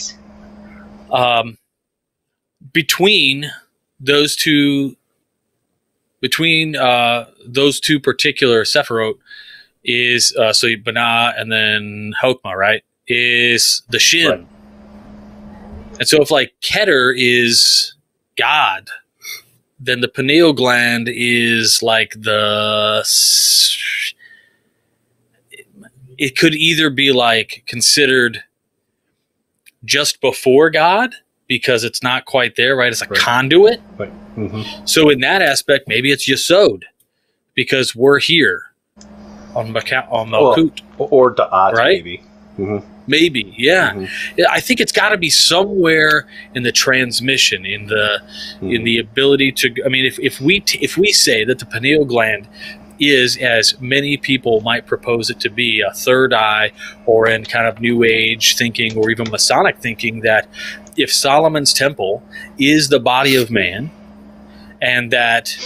Um, 1.11 1.59
between 2.73 3.51
those 4.01 4.35
two, 4.35 4.97
between 6.21 6.77
uh, 6.77 7.27
those 7.47 7.79
two 7.81 8.01
particular 8.01 8.65
Sephiroth 8.65 9.19
is 9.85 10.35
uh, 10.37 10.53
so 10.53 10.69
Bina 10.83 11.35
and 11.37 11.53
then 11.53 12.13
Hokmah, 12.21 12.57
right? 12.57 12.83
Is 13.07 13.83
the 13.89 13.99
shin. 13.99 14.29
Right. 14.31 14.47
And 16.01 16.09
so 16.09 16.21
if 16.21 16.31
like 16.31 16.55
Keter 16.61 17.15
is 17.17 17.95
God, 18.37 18.89
then 19.79 20.01
the 20.01 20.09
pineal 20.09 20.53
gland 20.53 21.09
is 21.09 21.83
like 21.83 22.15
the 22.19 23.05
it 26.19 26.37
could 26.37 26.55
either 26.55 26.91
be 26.91 27.13
like 27.13 27.63
considered 27.67 28.43
just 29.87 30.21
before 30.21 30.69
God 30.71 31.15
because 31.49 31.85
it's 31.85 32.03
not 32.03 32.25
quite 32.27 32.57
there, 32.57 32.77
right? 32.77 32.93
It's 32.93 33.03
a 33.03 33.07
Right. 33.07 33.19
conduit. 33.19 33.81
Right. 33.97 34.11
hmm 34.35 34.63
So 34.85 35.09
in 35.09 35.21
that 35.21 35.41
aspect, 35.41 35.89
maybe 35.89 36.11
it's 36.13 36.29
Yesod 36.29 36.83
because 37.55 37.95
we're 37.97 38.19
here 38.19 38.63
on 39.55 39.73
Maka- 39.73 40.07
on 40.11 40.31
Well, 40.31 40.55
Malkut. 40.57 40.81
Or 40.99 41.35
Da'at, 41.35 41.73
Right? 41.73 41.97
maybe. 42.05 42.23
hmm 42.57 42.79
maybe, 43.09 43.55
yeah. 43.57 43.93
Mhm. 43.93 44.09
I 44.51 44.59
think 44.61 44.81
it's 44.81 44.91
got 44.91 45.11
to 45.11 45.17
be 45.17 45.31
somewhere 45.31 46.27
in 46.57 46.65
the 46.65 46.73
transmission, 46.73 47.65
in 47.65 47.87
the 47.87 48.21
in 48.63 48.83
the 48.83 48.99
ability 48.99 49.53
to. 49.53 49.73
I 49.85 49.89
mean, 49.89 50.05
if, 50.05 50.19
if 50.19 50.41
we 50.41 50.59
t- 50.61 50.79
if 50.83 50.97
we 50.99 51.13
say 51.13 51.45
that 51.45 51.59
the 51.61 51.67
pineal 51.67 52.05
gland 52.05 52.49
is, 52.99 53.37
as 53.37 53.81
many 53.81 54.17
people 54.17 54.61
might 54.61 54.87
propose 54.87 55.31
it 55.31 55.41
to 55.41 55.51
be, 55.51 55.81
a 55.81 55.93
third 55.93 56.33
eye, 56.33 56.73
or 57.05 57.29
in 57.29 57.45
kind 57.45 57.67
of 57.67 57.81
New 57.81 58.05
Age 58.05 58.57
thinking, 58.57 58.97
or 58.97 59.11
even 59.11 59.31
Masonic 59.31 59.79
thinking, 59.79 60.21
that 60.21 60.49
if 60.97 61.13
Solomon's 61.13 61.73
temple 61.73 62.23
is 62.59 62.89
the 62.89 63.01
body 63.01 63.37
of 63.37 63.51
man, 63.51 63.91
and 64.81 65.11
that 65.13 65.57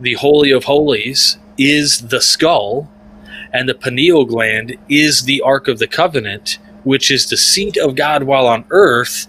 the 0.00 0.14
Holy 0.14 0.50
of 0.50 0.64
Holies 0.64 1.38
is 1.58 2.08
the 2.08 2.20
skull, 2.20 2.90
and 3.52 3.68
the 3.68 3.74
pineal 3.74 4.24
gland 4.24 4.76
is 4.88 5.22
the 5.22 5.40
Ark 5.40 5.68
of 5.68 5.78
the 5.78 5.86
Covenant, 5.86 6.58
which 6.84 7.10
is 7.10 7.28
the 7.28 7.36
seat 7.36 7.76
of 7.76 7.96
God 7.96 8.24
while 8.24 8.46
on 8.46 8.64
earth. 8.70 9.28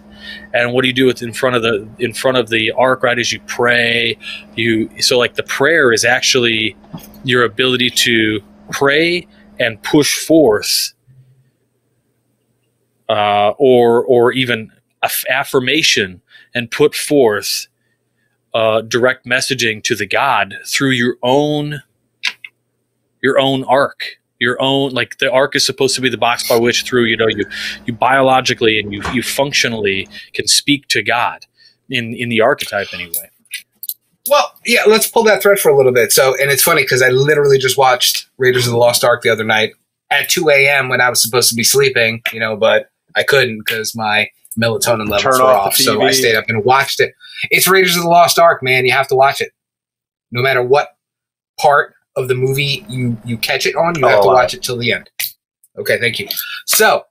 And 0.54 0.74
what 0.74 0.82
do 0.82 0.88
you 0.88 0.94
do 0.94 1.06
with 1.06 1.22
in 1.22 1.34
front 1.34 1.56
of 1.56 1.62
the 1.62 1.88
in 2.00 2.14
front 2.14 2.38
of 2.38 2.50
the 2.50 2.72
ark? 2.72 3.04
Right, 3.04 3.20
as 3.20 3.32
you 3.32 3.40
pray, 3.48 4.18
you 4.56 4.90
so 5.02 5.18
like 5.18 5.36
the 5.36 5.44
prayer 5.44 5.94
is 5.94 6.06
actually 6.06 6.76
your 7.24 7.44
ability 7.44 7.90
to 7.92 8.42
pray 8.72 9.28
and 9.60 9.82
push 9.84 10.26
forth, 10.26 10.94
uh, 13.10 13.52
or 13.58 14.04
or 14.06 14.32
even 14.34 14.72
aff- 15.04 15.26
affirmation 15.30 16.22
and 16.54 16.72
put 16.72 16.96
forth 16.96 17.68
uh, 18.54 18.82
direct 18.82 19.26
messaging 19.26 19.84
to 19.84 19.96
the 19.96 20.08
God 20.08 20.56
through 20.66 20.92
your 20.92 21.18
own 21.24 21.82
your 23.22 23.40
own 23.40 23.64
ark 23.66 24.18
your 24.40 24.62
own 24.62 24.92
like 24.92 25.18
the 25.18 25.32
ark 25.32 25.56
is 25.56 25.66
supposed 25.66 25.96
to 25.96 26.02
be 26.02 26.10
the 26.10 26.18
box 26.18 26.48
by 26.48 26.56
which 26.56 26.84
through 26.84 27.06
you 27.06 27.18
know 27.18 27.28
you 27.28 27.46
you 27.86 27.94
biologically 27.94 28.80
and 28.80 28.94
you 28.94 29.02
you 29.14 29.22
functionally 29.24 30.08
can 30.34 30.48
speak 30.48 30.88
to 30.88 31.02
god 31.02 31.46
in 31.90 32.14
in 32.14 32.30
the 32.30 32.42
archetype 32.42 32.88
anyway 32.94 33.30
Well, 34.30 34.54
yeah, 34.66 34.84
let's 34.86 35.08
pull 35.08 35.24
that 35.24 35.42
thread 35.42 35.58
for 35.58 35.70
a 35.70 35.78
little 35.78 35.94
bit. 35.94 36.12
So, 36.12 36.36
and 36.36 36.52
it's 36.52 36.62
funny 36.62 36.82
because 36.82 37.02
I 37.02 37.10
literally 37.10 37.58
just 37.58 37.78
watched 37.78 38.28
Raiders 38.38 38.66
of 38.68 38.74
the 38.74 38.78
Lost 38.78 39.06
Ark 39.06 39.22
the 39.22 39.30
other 39.30 39.46
night 39.46 39.72
at 40.12 40.28
2 40.28 40.50
a.m. 40.50 40.90
when 40.90 41.00
I 41.00 41.10
was 41.10 41.22
supposed 41.22 41.48
to 41.50 41.56
be 41.56 41.64
sleeping, 41.64 42.22
you 42.34 42.40
know, 42.42 42.58
but 42.58 42.90
I 43.16 43.24
couldn't 43.24 43.60
because 43.60 43.96
my 43.96 44.30
melatonin 44.60 45.08
levels 45.10 45.24
Turn 45.24 45.40
were 45.40 45.44
off 45.44 45.68
off. 45.68 45.76
So 45.78 46.02
I 46.02 46.12
stayed 46.12 46.36
up 46.36 46.46
and 46.50 46.66
watched 46.66 47.00
it. 47.00 47.14
It's 47.52 47.68
Raiders 47.70 47.96
of 47.96 48.04
the 48.04 48.10
Lost 48.10 48.38
Ark, 48.38 48.62
man. 48.62 48.86
You 48.86 48.92
have 48.92 49.08
to 49.08 49.16
watch 49.16 49.40
it. 49.40 49.52
No 50.32 50.42
matter 50.42 50.62
what 50.62 50.90
part 51.58 51.96
of 52.18 52.28
the 52.28 52.36
movie 52.36 52.86
you, 52.90 53.18
you 53.24 53.38
catch 53.38 53.66
it 53.66 53.76
on, 53.76 53.98
you 53.98 54.06
I'll 54.06 54.12
have 54.12 54.22
to 54.22 54.28
allow 54.28 54.34
watch 54.34 54.54
it 54.54 54.64
till 54.64 54.78
the 54.78 54.92
end. 54.92 55.10
Okay, 55.78 56.00
thank 56.00 56.20
you. 56.20 56.28
So, 56.66 57.06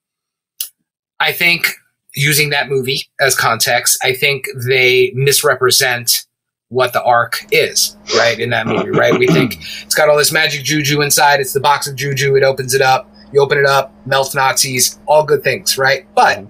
I 1.20 1.32
think 1.32 1.72
using 2.14 2.50
that 2.50 2.68
movie 2.68 3.02
as 3.20 3.34
context, 3.34 3.98
I 4.02 4.12
think 4.12 4.46
they 4.66 5.12
misrepresent 5.14 6.26
what 6.68 6.92
the 6.92 7.02
arc 7.02 7.46
is, 7.52 7.96
right? 8.16 8.38
In 8.40 8.50
that 8.50 8.66
movie, 8.66 8.90
right? 8.90 9.16
We 9.16 9.28
think 9.28 9.58
it's 9.84 9.94
got 9.94 10.08
all 10.08 10.16
this 10.16 10.32
magic 10.32 10.64
juju 10.64 11.00
inside. 11.00 11.40
It's 11.40 11.52
the 11.52 11.60
box 11.60 11.86
of 11.86 11.94
juju. 11.94 12.34
It 12.36 12.42
opens 12.42 12.74
it 12.74 12.82
up. 12.82 13.10
You 13.32 13.40
open 13.40 13.58
it 13.58 13.66
up, 13.66 13.92
melts 14.06 14.34
Nazis, 14.34 14.98
all 15.06 15.24
good 15.24 15.42
things, 15.42 15.78
right? 15.78 16.06
But 16.14 16.46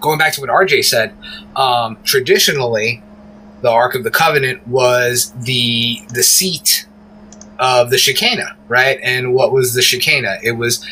going 0.00 0.18
back 0.18 0.32
to 0.34 0.40
what 0.40 0.50
RJ 0.50 0.84
said, 0.84 1.14
um, 1.56 1.98
traditionally, 2.04 3.02
the 3.60 3.70
Ark 3.70 3.94
of 3.94 4.04
the 4.04 4.10
Covenant 4.10 4.66
was 4.68 5.32
the 5.44 5.98
the 6.10 6.22
seat 6.22 6.86
of 7.58 7.90
the 7.90 7.98
Shekinah, 7.98 8.56
right? 8.68 8.98
And 9.02 9.34
what 9.34 9.52
was 9.52 9.74
the 9.74 9.82
Shekinah? 9.82 10.38
It 10.42 10.52
was 10.52 10.84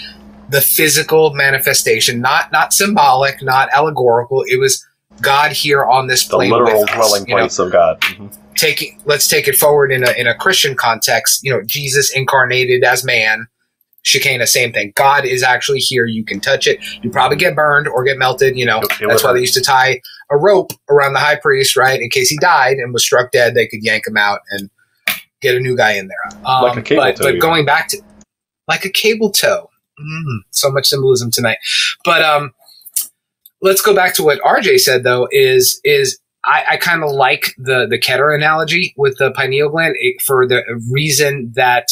the 0.49 0.61
physical 0.61 1.33
manifestation, 1.35 2.21
not 2.21 2.53
not 2.53 2.73
symbolic, 2.73 3.43
not 3.43 3.69
allegorical. 3.73 4.45
It 4.47 4.59
was 4.61 4.85
God 5.21 5.53
here 5.53 5.85
on 5.85 6.07
this 6.09 6.27
The 6.27 6.37
literal 6.39 6.85
dwelling 6.87 7.27
you 7.27 7.35
know? 7.35 7.41
place 7.43 7.59
of 7.59 7.73
God. 7.73 8.01
Mhm. 8.01 8.37
taking 8.57 9.01
let's 9.07 9.27
take 9.29 9.49
it 9.49 9.57
forward 9.57 9.91
in 9.91 10.05
a 10.07 10.13
in 10.13 10.27
a 10.27 10.35
Christian 10.35 10.75
context. 10.77 11.41
You 11.43 11.53
know, 11.53 11.63
Jesus 11.67 12.11
incarnated 12.15 12.85
as 12.85 13.03
man. 13.05 13.47
Shekinah, 14.05 14.49
same 14.49 14.73
thing. 14.73 14.93
God 14.97 15.25
is 15.25 15.45
actually 15.45 15.79
here. 15.79 16.07
You 16.07 16.25
can 16.25 16.41
touch 16.41 16.67
it. 16.67 16.81
You 17.03 17.11
probably 17.11 17.37
get 17.37 17.55
burned 17.55 17.87
or 17.87 18.03
get 18.03 18.19
melted. 18.19 18.57
You 18.59 18.67
know, 18.67 18.81
It- 18.81 18.91
that's 19.09 19.23
why 19.23 19.33
they 19.33 19.39
used 19.41 19.55
to 19.55 19.61
tie 19.61 20.01
a 20.31 20.37
rope 20.37 20.73
around 20.91 21.13
the 21.13 21.21
high 21.21 21.37
priest, 21.37 21.77
right? 21.77 22.01
In 22.01 22.11
case 22.11 22.29
he 22.29 22.37
died 22.39 22.79
and 22.79 22.93
was 22.93 23.05
struck 23.05 23.31
dead, 23.31 23.55
they 23.55 23.67
could 23.69 23.79
yank 23.85 24.07
him 24.09 24.17
out 24.17 24.41
and 24.51 24.71
get 25.43 25.55
a 25.57 25.61
new 25.61 25.77
guy 25.77 25.93
in 25.93 26.09
there. 26.09 26.41
Um, 26.47 26.63
Like 26.63 26.77
a 26.79 26.83
cable 26.83 27.03
but, 27.03 27.17
tow, 27.17 27.25
but 27.25 27.41
going 27.41 27.65
back 27.65 27.89
to 27.89 27.99
like 28.69 28.85
a 28.85 28.91
cable 28.91 29.31
tow. 29.31 29.69
Mm, 30.01 30.39
so 30.51 30.71
much 30.71 30.87
symbolism 30.87 31.31
tonight. 31.31 31.59
But 32.05 32.23
um, 32.23 32.53
let's 33.61 33.83
go 33.83 33.95
back 33.95 34.15
to 34.15 34.23
what 34.23 34.41
RJ 34.41 34.81
said 34.81 35.05
though. 35.05 35.29
Is 35.31 35.81
is 35.85 36.19
I, 36.45 36.65
I 36.71 36.77
kind 36.77 37.05
of 37.05 37.11
like 37.11 37.55
the 37.59 37.87
the 37.89 37.99
Keter 37.99 38.35
analogy 38.35 38.95
with 38.97 39.19
the 39.19 39.31
pineal 39.33 39.69
gland 39.69 39.95
it, 39.99 40.21
for 40.23 40.47
the 40.47 40.63
reason 40.91 41.53
that 41.55 41.89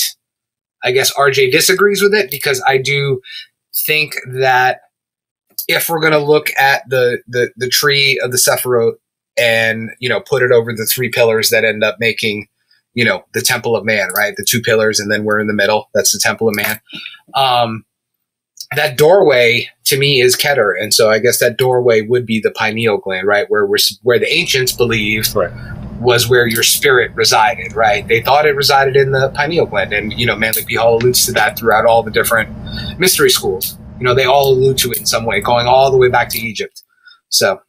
I 0.83 0.93
guess 0.93 1.13
RJ 1.15 1.53
disagrees 1.53 2.03
with 2.03 2.15
it 2.15 2.31
because 2.31 2.63
I 2.67 2.79
do 2.79 3.21
think 3.87 4.15
that 4.33 4.81
if 5.69 5.89
we're 5.89 6.01
going 6.01 6.13
to 6.13 6.19
look 6.19 6.51
at 6.59 6.89
the, 6.89 7.23
the 7.29 7.51
the 7.57 7.69
tree 7.69 8.19
of 8.23 8.33
the 8.33 8.39
Sephiroth 8.39 8.95
and 9.39 9.91
you 10.01 10.09
know 10.09 10.21
put 10.21 10.43
it 10.43 10.53
over 10.53 10.73
the 10.73 10.87
three 10.87 11.11
pillars 11.11 11.51
that 11.51 11.65
end 11.65 11.85
up 11.85 11.97
making 12.01 12.49
you 13.01 13.05
know 13.05 13.25
the 13.33 13.41
temple 13.41 13.75
of 13.75 13.85
man 13.85 14.09
right 14.17 14.35
the 14.37 14.47
two 14.49 14.61
pillars 14.61 15.01
and 15.01 15.11
then 15.11 15.25
we're 15.25 15.41
in 15.41 15.47
the 15.47 15.55
middle 15.63 15.89
that's 15.95 16.13
the 16.13 16.21
temple 16.23 16.49
of 16.49 16.55
man 16.55 16.79
um 17.35 17.85
that 18.77 18.97
doorway 18.97 19.69
to 19.87 19.99
me 19.99 20.21
is 20.21 20.37
Keter, 20.37 20.81
and 20.81 20.95
so 20.95 21.11
I 21.11 21.19
guess 21.19 21.41
that 21.41 21.57
doorway 21.59 22.03
would 22.03 22.25
be 22.25 22.39
the 22.39 22.53
pineal 22.53 22.99
gland, 22.99 23.27
right? 23.27 23.47
Where 23.49 23.67
we're, 23.67 23.79
where 24.03 24.19
the 24.19 24.33
ancients 24.33 24.73
believed 24.73 25.35
Right. 25.35 25.51
was 26.01 26.29
where 26.29 26.47
your 26.47 26.63
spirit 26.63 27.11
resided, 27.15 27.75
right? 27.75 28.07
They 28.07 28.23
thought 28.23 28.47
it 28.47 28.55
resided 28.55 28.95
in 28.97 29.11
the 29.11 29.31
pineal 29.35 29.67
gland, 29.67 29.93
and 29.93 30.13
you 30.13 30.27
know, 30.27 30.37
Manly 30.37 30.65
P. 30.65 30.77
Hall 30.77 30.97
alludes 30.97 31.27
to 31.27 31.33
that 31.33 31.59
throughout 31.59 31.87
all 31.87 32.05
the 32.05 32.13
different 32.13 32.49
mystery 32.99 33.31
schools. 33.31 33.77
You 33.99 34.05
know, 34.05 34.15
they 34.15 34.25
all 34.25 34.53
allude 34.53 34.79
to 34.79 34.93
it 34.93 34.99
in 34.99 35.07
some 35.07 35.27
way, 35.27 35.41
going 35.41 35.67
all 35.67 35.91
the 35.91 35.99
way 35.99 36.09
back 36.09 36.29
to 36.31 36.39
Egypt. 36.39 36.85
So, 37.29 37.61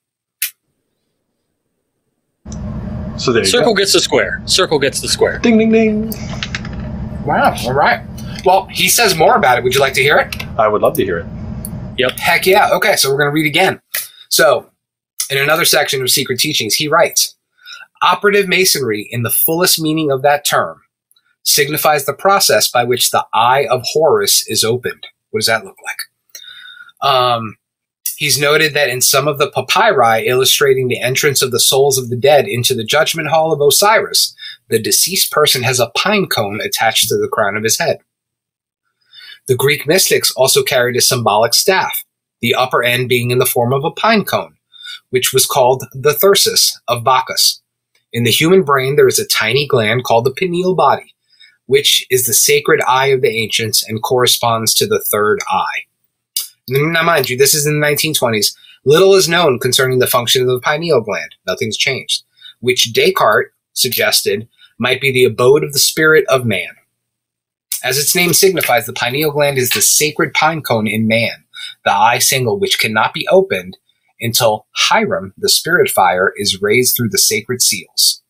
So 3.22 3.32
there 3.32 3.44
you 3.44 3.50
circle 3.50 3.74
go. 3.74 3.78
gets 3.80 3.94
the 3.94 4.00
square 4.00 4.42
circle 4.46 4.80
gets 4.80 5.00
the 5.00 5.08
square 5.08 5.38
Ding 5.40 5.58
ding 5.58 5.72
ding. 5.72 6.12
wow, 7.26 7.56
all 7.66 7.74
right. 7.74 8.04
Well, 8.44 8.66
he 8.66 8.90
says 8.90 9.16
more 9.16 9.36
about 9.36 9.58
it. 9.60 9.64
Would 9.64 9.76
you 9.76 9.80
like 9.80 9.94
to 9.94 10.02
hear 10.02 10.18
it? 10.18 10.44
I 10.58 10.68
would 10.68 10.82
love 10.82 10.96
to 10.96 11.04
hear 11.04 11.20
it. 11.20 11.28
Yep. 11.98 12.12
Heck 12.18 12.46
yeah. 12.48 12.70
Okay, 12.72 12.96
so 12.96 13.12
we're 13.12 13.18
going 13.18 13.30
to 13.30 13.34
read 13.34 13.46
again. 13.46 13.80
So, 14.30 14.72
in 15.30 15.38
another 15.38 15.66
section 15.66 16.02
of 16.02 16.10
Secret 16.10 16.40
Teachings, 16.40 16.74
he 16.74 16.88
writes 16.88 17.36
Operative 18.02 18.48
masonry, 18.48 19.08
in 19.12 19.22
the 19.22 19.30
fullest 19.30 19.80
meaning 19.80 20.10
of 20.10 20.24
that 20.24 20.44
term, 20.44 20.82
signifies 21.44 22.06
the 22.06 22.14
process 22.14 22.68
by 22.68 22.84
which 22.84 23.12
the 23.12 23.26
eye 23.34 23.68
of 23.70 23.84
Horus 23.84 24.48
is 24.48 24.64
opened. 24.64 25.06
What 25.30 25.42
does 25.42 25.48
that 25.48 25.64
look 25.64 25.78
like? 25.86 27.08
Um, 27.14 27.58
he's 28.22 28.40
noted 28.40 28.76
that 28.76 28.88
in 28.88 29.02
some 29.02 29.28
of 29.28 29.40
the 29.40 29.50
papyri 29.50 30.28
illustrating 30.28 30.88
the 30.88 31.02
entrance 31.02 31.42
of 31.42 31.50
the 31.50 31.60
souls 31.60 31.98
of 31.98 32.12
the 32.12 32.16
dead 32.16 32.48
into 32.48 32.76
the 32.76 32.84
judgment 32.84 33.30
hall 33.30 33.52
of 33.52 33.60
Osiris, 33.60 34.36
the 34.70 34.78
deceased 34.78 35.32
person 35.32 35.64
has 35.64 35.80
a 35.80 35.90
pine 35.98 36.28
cone 36.28 36.62
attached 36.62 37.10
to 37.10 37.18
the 37.18 37.28
crown 37.28 37.58
of 37.58 37.64
his 37.64 37.80
head. 37.80 37.98
The 39.48 39.56
Greek 39.56 39.88
mystics 39.88 40.32
also 40.38 40.62
carried 40.62 40.96
a 40.98 41.02
symbolic 41.02 41.56
staff, 41.56 42.04
the 42.42 42.54
upper 42.54 42.84
end 42.84 43.10
being 43.10 43.32
in 43.32 43.40
the 43.40 43.46
form 43.48 43.74
of 43.74 43.84
a 43.84 43.90
pine 43.90 44.24
cone, 44.24 44.56
which 45.10 45.34
was 45.34 45.48
called 45.48 45.86
the 45.92 46.14
thyrsus 46.14 46.80
of 46.88 47.04
Bacchus. 47.04 47.60
In 48.14 48.24
the 48.24 48.30
human 48.30 48.62
brain, 48.62 48.98
there 48.98 49.08
is 49.08 49.18
a 49.18 49.28
tiny 49.28 49.66
gland 49.66 50.04
called 50.04 50.28
the 50.28 50.36
pineal 50.38 50.76
body, 50.76 51.16
which 51.66 52.06
is 52.12 52.28
the 52.28 52.36
sacred 52.36 52.82
eye 52.88 53.08
of 53.08 53.24
the 53.24 53.36
ancients 53.42 53.84
and 53.84 54.04
corresponds 54.04 54.76
to 54.76 54.86
the 54.86 55.04
third 55.12 55.40
eye. 55.50 55.88
Now, 56.74 57.04
mind 57.04 57.30
you, 57.30 57.38
this 57.38 57.54
is 57.54 57.66
in 57.66 57.82
the 57.82 57.86
1920s. 57.86 58.56
Little 58.86 59.14
is 59.14 59.28
known 59.28 59.60
concerning 59.60 60.00
the 60.00 60.08
function 60.08 60.42
of 60.42 60.48
the 60.48 60.62
pineal 60.62 61.02
gland. 61.02 61.36
Nothing's 61.46 61.76
changed, 61.76 62.24
which 62.62 62.94
Descartes 62.94 63.52
suggested 63.74 64.48
might 64.80 65.02
be 65.02 65.12
the 65.12 65.26
abode 65.26 65.66
of 65.66 65.74
the 65.74 65.80
spirit 65.80 66.26
of 66.30 66.46
man. 66.46 66.70
As 67.84 67.98
its 67.98 68.16
name 68.16 68.34
signifies, 68.34 68.86
the 68.86 68.94
pineal 68.94 69.32
gland 69.32 69.58
is 69.58 69.72
the 69.72 69.82
sacred 69.82 70.34
pine 70.34 70.62
cone 70.62 70.88
in 70.88 71.08
man, 71.08 71.44
the 71.84 71.92
eye 71.92 72.20
single 72.20 72.58
which 72.58 72.80
cannot 72.80 73.14
be 73.14 73.28
opened 73.30 73.78
until 74.22 74.66
Hiram, 74.72 75.34
the 75.38 75.50
spirit 75.50 75.90
fire, 75.90 76.32
is 76.38 76.62
raised 76.62 76.96
through 76.96 77.10
the 77.10 77.18
sacred 77.18 77.62
seals. 77.62 78.22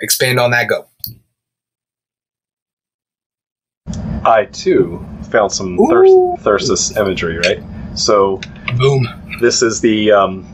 Expand 0.00 0.40
on 0.40 0.50
that, 0.50 0.68
go. 0.68 0.86
I 4.24 4.44
too 4.46 5.04
found 5.30 5.52
some 5.52 5.78
Ooh. 5.80 6.36
thir- 6.38 6.58
Thyrsus 6.58 6.96
imagery, 6.96 7.38
right? 7.38 7.62
So 7.94 8.40
Boom. 8.78 9.06
this 9.40 9.62
is 9.62 9.80
the 9.80 10.12
um, 10.12 10.46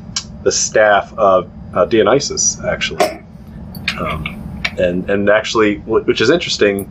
the 0.42 0.52
staff 0.52 1.12
of 1.18 1.50
uh, 1.74 1.84
Dionysus, 1.84 2.60
actually, 2.64 3.22
um, 3.98 4.62
and 4.78 5.08
and 5.10 5.28
actually, 5.28 5.78
which 5.80 6.20
is 6.20 6.30
interesting 6.30 6.90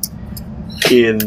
in 0.91 1.19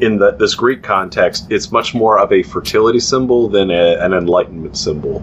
in 0.00 0.18
the, 0.18 0.32
this 0.32 0.54
Greek 0.54 0.82
context, 0.82 1.46
it's 1.50 1.70
much 1.70 1.94
more 1.94 2.18
of 2.18 2.32
a 2.32 2.42
fertility 2.42 2.98
symbol 2.98 3.48
than 3.48 3.70
a, 3.70 3.96
an 3.98 4.12
enlightenment 4.12 4.76
symbol, 4.76 5.20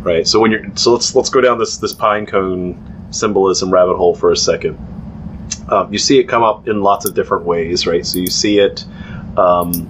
right? 0.00 0.26
So 0.26 0.38
when 0.38 0.52
you're 0.52 0.64
so 0.76 0.92
let's 0.92 1.14
let's 1.14 1.30
go 1.30 1.40
down 1.40 1.58
this 1.58 1.78
this 1.78 1.92
pine 1.92 2.26
cone 2.26 3.08
symbolism 3.10 3.72
rabbit 3.72 3.96
hole 3.96 4.14
for 4.14 4.30
a 4.30 4.36
second. 4.36 4.78
Um, 5.68 5.92
you 5.92 5.98
see 5.98 6.18
it 6.18 6.24
come 6.24 6.42
up 6.42 6.68
in 6.68 6.82
lots 6.82 7.04
of 7.04 7.14
different 7.14 7.44
ways, 7.44 7.86
right? 7.86 8.04
So 8.06 8.18
you 8.18 8.28
see 8.28 8.58
it 8.58 8.84
um, 9.36 9.88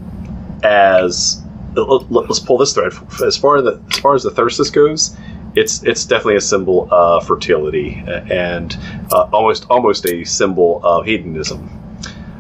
as 0.63 1.43
let- 1.75 2.11
let- 2.11 2.29
let's 2.29 2.41
pull 2.41 2.59
this 2.59 2.73
thread. 2.73 2.93
As 3.25 3.37
far 3.37 3.57
as 3.59 3.65
the 3.65 3.81
as 3.93 3.99
far 3.99 4.15
as 4.15 4.23
the 4.23 4.31
Thyrsus 4.31 4.73
goes, 4.73 5.17
it's 5.55 5.83
it's 5.83 6.05
definitely 6.05 6.37
a 6.37 6.41
symbol 6.41 6.89
of 6.91 7.27
fertility 7.27 8.03
and 8.31 8.77
uh, 9.13 9.29
almost 9.33 9.67
almost 9.71 10.07
a 10.07 10.25
symbol 10.25 10.81
of 10.83 11.05
hedonism, 11.05 11.69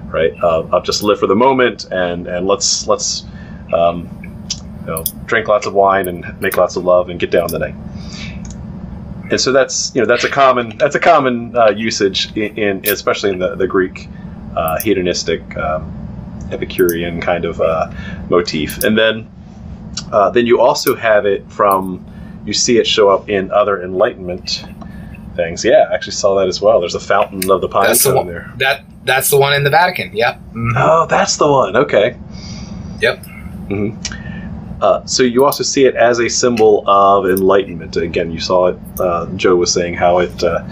right? 0.09 0.33
Uh, 0.43 0.81
just 0.81 1.03
live 1.03 1.19
for 1.19 1.27
the 1.27 1.37
moment 1.37 1.87
and 1.91 2.27
and 2.27 2.47
let's 2.47 2.87
let's 2.87 3.25
um, 3.75 4.09
you 4.81 4.87
know 4.87 5.05
drink 5.27 5.49
lots 5.49 5.67
of 5.67 5.75
wine 5.75 6.09
and 6.09 6.41
make 6.41 6.57
lots 6.57 6.77
of 6.77 6.85
love 6.85 7.11
and 7.11 7.21
get 7.21 7.31
down 7.31 7.49
the 7.49 7.59
night. 7.59 7.75
And 9.31 9.41
so 9.41 9.53
that's 9.53 9.95
you 9.95 10.01
know 10.01 10.07
that's 10.07 10.25
a 10.25 10.31
common 10.31 10.77
that's 10.79 10.95
a 10.95 11.01
common 11.01 11.57
uh, 11.57 11.71
usage 11.71 12.35
in, 12.37 12.57
in 12.59 12.89
especially 12.89 13.31
in 13.31 13.39
the 13.39 13.55
the 13.57 13.67
Greek 13.67 14.09
uh, 14.57 14.79
hedonistic 14.81 15.57
um, 15.57 15.93
Epicurean 16.53 17.21
kind 17.21 17.45
of 17.45 17.61
uh, 17.61 17.91
motif, 18.31 18.85
and 18.85 18.97
then 18.97 19.29
uh, 20.13 20.31
then 20.31 20.47
you 20.47 20.61
also 20.61 20.95
have 20.95 21.27
it 21.27 21.51
from 21.51 22.05
you 22.45 22.53
see 22.53 22.79
it 22.79 22.87
show 22.87 23.09
up 23.11 23.29
in 23.29 23.51
other 23.51 23.83
Enlightenment 23.83 24.65
things. 25.35 25.65
Yeah, 25.65 25.87
I 25.91 25.95
actually 25.95 26.13
saw 26.13 26.39
that 26.39 26.47
as 26.49 26.61
well. 26.61 26.79
There's 26.81 26.95
a 26.95 27.01
fountain 27.01 27.51
of 27.51 27.61
the 27.61 27.69
pine 27.69 27.89
That's 27.89 28.05
the 28.05 28.15
one. 28.15 28.27
there. 28.29 28.53
That 28.59 28.85
that's 29.05 29.29
the 29.31 29.39
one 29.39 29.53
in 29.55 29.65
the 29.65 29.71
Vatican. 29.71 30.11
Yep. 30.17 30.41
Mhm. 30.53 30.73
Oh, 30.77 31.07
that's 31.07 31.37
the 31.37 31.47
one. 31.51 31.77
Okay. 31.77 32.17
Yep. 33.01 33.27
hmm 33.27 33.91
Uh, 34.81 35.05
so 35.07 35.23
you 35.23 35.45
also 35.45 35.65
see 35.65 35.87
it 35.87 35.95
as 35.95 36.19
a 36.21 36.29
symbol 36.29 36.85
of 36.87 37.27
enlightenment. 37.27 37.97
Again, 37.97 38.31
you 38.31 38.41
saw 38.41 38.69
it. 38.69 38.79
Uh, 39.01 39.27
Joe 39.37 39.57
was 39.57 39.73
saying 39.73 39.95
how 39.95 40.19
it 40.19 40.45
uh, 40.45 40.65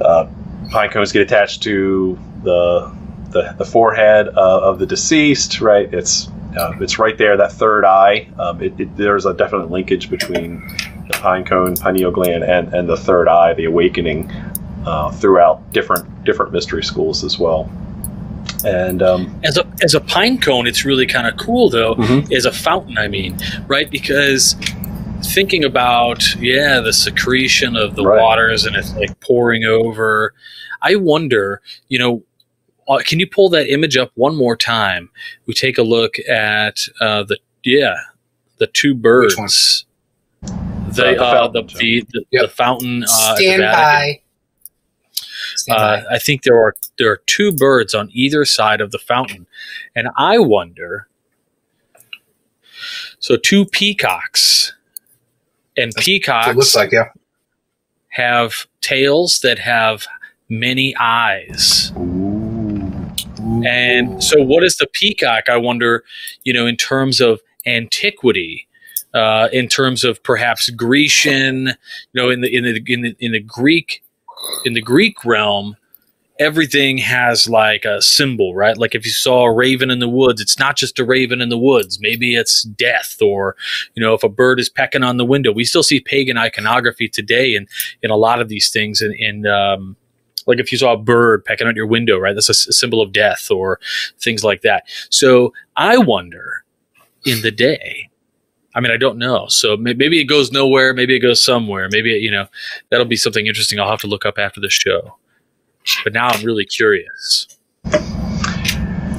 uh, 0.00 0.28
pine 0.70 0.90
cones 0.90 1.12
get 1.12 1.22
attached 1.22 1.62
to 1.64 2.18
the 2.42 2.92
the, 3.30 3.54
the 3.58 3.64
forehead 3.64 4.28
uh, 4.28 4.60
of 4.62 4.78
the 4.78 4.86
deceased. 4.86 5.60
Right. 5.60 5.92
It's 5.92 6.28
uh, 6.56 6.72
it's 6.80 6.98
right 6.98 7.16
there. 7.16 7.36
That 7.36 7.52
third 7.52 7.84
eye. 7.84 8.28
Um, 8.38 8.62
it, 8.62 8.78
it, 8.78 8.96
there's 8.96 9.26
a 9.26 9.34
definite 9.34 9.70
linkage 9.70 10.10
between 10.10 10.60
the 11.08 11.18
pine 11.20 11.44
cone, 11.44 11.76
pineal 11.76 12.10
gland, 12.10 12.44
and, 12.44 12.72
and 12.72 12.88
the 12.88 12.96
third 12.96 13.28
eye, 13.28 13.54
the 13.54 13.64
awakening, 13.66 14.30
uh, 14.86 15.10
throughout 15.12 15.72
different 15.72 16.24
different 16.24 16.52
mystery 16.52 16.82
schools 16.82 17.24
as 17.24 17.38
well. 17.38 17.70
And 18.64 19.02
um, 19.02 19.40
As 19.44 19.56
a 19.56 19.66
as 19.82 19.94
a 19.94 20.00
pine 20.00 20.38
cone, 20.40 20.66
it's 20.66 20.84
really 20.84 21.06
kind 21.06 21.26
of 21.26 21.36
cool 21.36 21.68
though. 21.70 21.94
Mhm. 21.96 22.32
As 22.32 22.44
a 22.46 22.52
fountain, 22.52 22.96
I 22.98 23.08
mean, 23.08 23.36
right? 23.66 23.90
Because 23.90 24.56
thinking 25.22 25.64
about 25.64 26.34
yeah, 26.36 26.80
the 26.80 26.92
secretion 26.92 27.76
of 27.76 27.96
the 27.96 28.04
Right. 28.04 28.20
waters 28.20 28.64
and 28.66 28.76
it's 28.76 28.94
like 28.94 29.18
pouring 29.20 29.64
over. 29.64 30.34
I 30.82 30.96
wonder, 30.96 31.60
you 31.88 31.98
know, 31.98 32.22
uh, 32.88 32.98
can 32.98 33.18
you 33.18 33.26
pull 33.26 33.48
that 33.50 33.66
image 33.72 33.96
up 33.96 34.10
one 34.14 34.36
more 34.36 34.56
time? 34.56 35.08
We 35.46 35.54
take 35.54 35.78
a 35.78 35.82
look 35.82 36.18
at 36.28 36.78
uh, 37.00 37.22
the 37.24 37.38
yeah, 37.64 37.94
the 38.58 38.66
two 38.66 38.94
birds. 38.94 39.86
Uh, 40.42 40.48
The 40.88 41.02
the 41.02 41.22
uh, 41.22 41.32
fountain, 41.34 41.66
the, 41.66 41.74
the, 41.78 42.06
the, 42.12 42.24
Yep. 42.30 42.42
the 42.42 42.48
fountain 42.48 43.02
uh, 43.04 43.06
at 43.06 43.36
the 43.36 43.42
Stand 43.42 43.62
by. 43.62 44.20
Uh. 45.68 46.02
I 46.10 46.18
think 46.18 46.42
there 46.42 46.58
are 46.58 46.74
there 46.98 47.10
are 47.10 47.20
two 47.26 47.52
birds 47.52 47.94
on 47.94 48.10
either 48.12 48.44
side 48.44 48.80
of 48.80 48.90
the 48.90 48.98
fountain, 48.98 49.46
and 49.94 50.08
I 50.16 50.38
wonder. 50.38 51.08
So 53.18 53.36
two 53.36 53.64
peacocks, 53.64 54.74
and 55.76 55.92
That's 55.92 56.04
peacocks 56.04 56.54
looks 56.54 56.74
like 56.74 56.92
yeah. 56.92 57.08
have 58.10 58.66
tails 58.82 59.40
that 59.40 59.58
have 59.58 60.06
many 60.48 60.94
eyes. 60.96 61.92
And 63.64 64.22
so, 64.22 64.42
what 64.42 64.64
is 64.64 64.76
the 64.76 64.86
peacock? 64.92 65.48
I 65.48 65.56
wonder, 65.56 66.04
you 66.44 66.52
know, 66.52 66.66
in 66.66 66.76
terms 66.76 67.20
of 67.20 67.40
antiquity, 67.66 68.66
uh, 69.12 69.48
in 69.52 69.68
terms 69.68 70.04
of 70.04 70.22
perhaps 70.22 70.70
Grecian, 70.70 71.66
you 71.66 71.74
know, 72.14 72.30
in 72.30 72.40
the 72.40 72.54
in 72.54 72.64
the 72.64 72.82
in 72.86 73.02
the 73.02 73.16
in 73.20 73.32
the 73.32 73.40
Greek 73.40 74.02
in 74.64 74.74
the 74.74 74.82
Greek 74.82 75.24
realm, 75.24 75.76
everything 76.40 76.98
has 76.98 77.48
like 77.48 77.84
a 77.84 78.02
symbol, 78.02 78.54
right? 78.54 78.76
Like 78.76 78.94
if 78.94 79.04
you 79.04 79.12
saw 79.12 79.44
a 79.44 79.52
raven 79.52 79.90
in 79.90 80.00
the 80.00 80.08
woods, 80.08 80.40
it's 80.40 80.58
not 80.58 80.76
just 80.76 80.98
a 80.98 81.04
raven 81.04 81.40
in 81.40 81.48
the 81.48 81.58
woods. 81.58 81.98
Maybe 82.00 82.34
it's 82.34 82.62
death, 82.62 83.16
or 83.22 83.56
you 83.94 84.02
know, 84.02 84.14
if 84.14 84.22
a 84.22 84.28
bird 84.28 84.58
is 84.58 84.68
pecking 84.68 85.04
on 85.04 85.16
the 85.16 85.24
window. 85.24 85.52
We 85.52 85.64
still 85.64 85.82
see 85.82 86.00
pagan 86.00 86.36
iconography 86.36 87.08
today, 87.08 87.54
in 87.54 87.66
in 88.02 88.10
a 88.10 88.16
lot 88.16 88.40
of 88.40 88.48
these 88.48 88.70
things, 88.70 89.00
in, 89.00 89.12
in 89.14 89.46
um, 89.46 89.96
like 90.46 90.58
if 90.58 90.72
you 90.72 90.78
saw 90.78 90.92
a 90.92 90.98
bird 90.98 91.44
pecking 91.44 91.66
on 91.66 91.76
your 91.76 91.86
window, 91.86 92.18
right? 92.18 92.34
That's 92.34 92.48
a 92.48 92.54
symbol 92.54 93.00
of 93.00 93.12
death 93.12 93.50
or 93.50 93.80
things 94.20 94.44
like 94.44 94.62
that. 94.62 94.84
So 95.10 95.52
I 95.76 95.98
wonder 95.98 96.64
in 97.24 97.42
the 97.42 97.50
day. 97.50 98.10
I 98.74 98.80
mean, 98.80 98.90
I 98.90 98.96
don't 98.96 99.18
know. 99.18 99.46
So 99.48 99.76
maybe 99.76 100.20
it 100.20 100.24
goes 100.24 100.50
nowhere. 100.50 100.92
Maybe 100.94 101.14
it 101.14 101.20
goes 101.20 101.42
somewhere. 101.42 101.88
Maybe 101.90 102.16
it, 102.16 102.22
you 102.22 102.30
know 102.30 102.46
that'll 102.90 103.06
be 103.06 103.16
something 103.16 103.46
interesting. 103.46 103.78
I'll 103.78 103.90
have 103.90 104.00
to 104.00 104.06
look 104.06 104.26
up 104.26 104.38
after 104.38 104.60
the 104.60 104.70
show. 104.70 105.16
But 106.02 106.12
now 106.12 106.28
I'm 106.28 106.44
really 106.44 106.64
curious. 106.64 107.46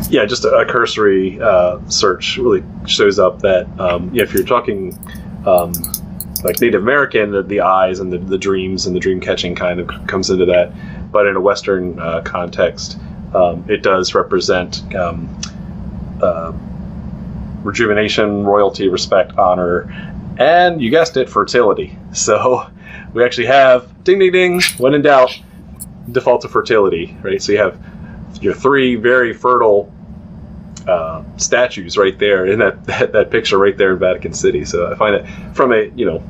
yeah, 0.10 0.26
just 0.26 0.46
a, 0.46 0.50
a 0.50 0.66
cursory 0.66 1.40
uh, 1.42 1.80
search 1.90 2.38
really 2.38 2.64
shows 2.88 3.20
up 3.20 3.42
that 3.42 3.68
um, 3.80 4.14
yeah, 4.14 4.24
if 4.24 4.34
you're 4.34 4.44
talking 4.44 4.98
um, 5.46 5.74
like 6.44 6.60
Native 6.62 6.82
American, 6.82 7.32
the, 7.32 7.44
the 7.44 7.62
eyes 7.62 8.00
and 8.00 8.12
the, 8.12 8.18
the 8.18 8.38
dreams 8.38 8.86
and 8.86 8.96
the 8.96 9.00
dream 9.00 9.20
catching 9.20 9.56
kind 9.56 9.80
of 9.80 9.90
comes 10.08 10.30
into 10.30 10.46
that. 10.46 10.72
But 11.12 11.28
in 11.28 11.36
a 11.36 11.42
Western 11.42 12.00
uh, 12.00 12.22
context, 12.22 13.00
um, 13.34 13.66
it 13.70 13.84
does 13.84 14.14
represent 14.14 14.94
um, 14.96 15.30
uh, 16.22 16.54
rejuvenation, 17.66 18.44
royalty, 18.46 18.88
respect, 18.88 19.38
honor, 19.38 19.92
and 20.38 20.82
you 20.82 20.90
guessed 20.90 21.18
it, 21.18 21.30
fertility. 21.30 21.98
So 22.14 22.70
we 23.14 23.24
actually 23.24 23.48
have 23.48 24.04
ding, 24.04 24.20
ding, 24.20 24.32
ding. 24.32 24.62
When 24.78 24.94
in 24.94 25.02
doubt, 25.02 25.38
default 26.12 26.42
to 26.42 26.48
fertility, 26.48 27.18
right? 27.22 27.42
So 27.42 27.52
you 27.52 27.58
have 27.60 27.80
your 28.42 28.54
three 28.54 28.96
very 28.96 29.34
fertile 29.34 29.92
uh, 30.88 31.24
statues 31.38 31.98
right 31.98 32.18
there 32.20 32.46
in 32.46 32.60
that, 32.60 32.86
that 32.86 33.14
that 33.14 33.32
picture 33.32 33.58
right 33.58 33.78
there 33.78 33.94
in 33.94 34.00
Vatican 34.00 34.34
City. 34.34 34.66
So 34.66 34.92
I 34.92 34.96
find 34.96 35.16
it 35.16 35.26
from 35.56 35.74
a 35.74 35.86
you 35.96 36.06
know 36.06 36.24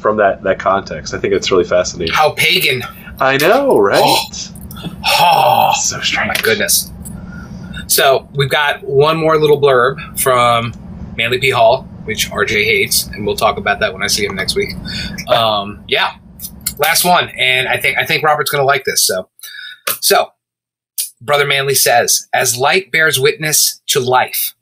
from 0.00 0.18
that 0.18 0.42
that 0.42 0.58
context, 0.58 1.14
I 1.14 1.18
think 1.18 1.34
it's 1.34 1.50
really 1.50 1.64
fascinating. 1.64 2.14
How 2.14 2.32
pagan. 2.32 2.82
I 3.18 3.36
know, 3.38 3.78
right? 3.78 4.52
Oh, 5.18 5.72
so 5.80 6.00
strong. 6.00 6.28
my 6.28 6.34
goodness. 6.34 6.92
So 7.86 8.28
we've 8.34 8.50
got 8.50 8.82
one 8.82 9.16
more 9.16 9.38
little 9.38 9.60
blurb 9.60 10.20
from 10.20 10.72
Manly 11.16 11.38
P. 11.38 11.50
Hall, 11.50 11.82
which 12.04 12.30
RJ 12.30 12.64
hates, 12.64 13.06
and 13.08 13.26
we'll 13.26 13.36
talk 13.36 13.56
about 13.56 13.80
that 13.80 13.92
when 13.92 14.02
I 14.02 14.06
see 14.06 14.24
him 14.24 14.34
next 14.34 14.54
week. 14.54 14.70
Um, 15.28 15.84
yeah, 15.88 16.16
last 16.78 17.04
one, 17.04 17.30
and 17.38 17.68
I 17.68 17.78
think 17.78 17.98
I 17.98 18.04
think 18.04 18.22
Robert's 18.22 18.50
going 18.50 18.62
to 18.62 18.66
like 18.66 18.84
this. 18.84 19.06
So, 19.06 19.28
so 20.00 20.32
Brother 21.20 21.46
Manly 21.46 21.74
says, 21.74 22.28
"As 22.32 22.56
light 22.56 22.90
bears 22.90 23.18
witness 23.18 23.80
to 23.88 24.00
life, 24.00 24.54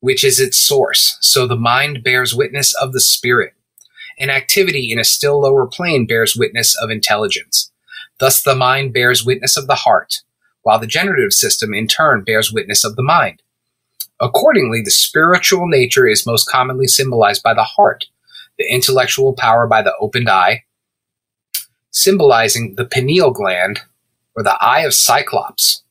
which 0.00 0.24
is 0.24 0.40
its 0.40 0.58
source, 0.58 1.16
so 1.20 1.46
the 1.46 1.56
mind 1.56 2.02
bears 2.02 2.34
witness 2.34 2.74
of 2.74 2.92
the 2.92 3.00
spirit, 3.00 3.54
and 4.18 4.30
activity 4.30 4.90
in 4.92 4.98
a 4.98 5.04
still 5.04 5.40
lower 5.40 5.66
plane 5.66 6.06
bears 6.06 6.36
witness 6.36 6.76
of 6.76 6.90
intelligence." 6.90 7.70
Thus, 8.18 8.42
the 8.42 8.56
mind 8.56 8.92
bears 8.92 9.24
witness 9.24 9.56
of 9.56 9.68
the 9.68 9.76
heart, 9.76 10.22
while 10.68 10.78
the 10.78 10.86
generative 10.86 11.32
system 11.32 11.72
in 11.72 11.88
turn 11.88 12.22
bears 12.22 12.52
witness 12.52 12.84
of 12.84 12.94
the 12.94 13.02
mind. 13.02 13.40
Accordingly, 14.20 14.82
the 14.84 14.90
spiritual 14.90 15.66
nature 15.66 16.06
is 16.06 16.26
most 16.26 16.46
commonly 16.50 16.86
symbolized 16.86 17.42
by 17.42 17.54
the 17.54 17.64
heart, 17.64 18.04
the 18.58 18.70
intellectual 18.70 19.32
power 19.32 19.66
by 19.66 19.80
the 19.80 19.96
opened 19.98 20.28
eye, 20.28 20.64
symbolizing 21.90 22.74
the 22.74 22.84
pineal 22.84 23.30
gland 23.30 23.80
or 24.36 24.42
the 24.42 24.62
eye 24.62 24.80
of 24.80 24.92
Cyclops, 24.92 25.82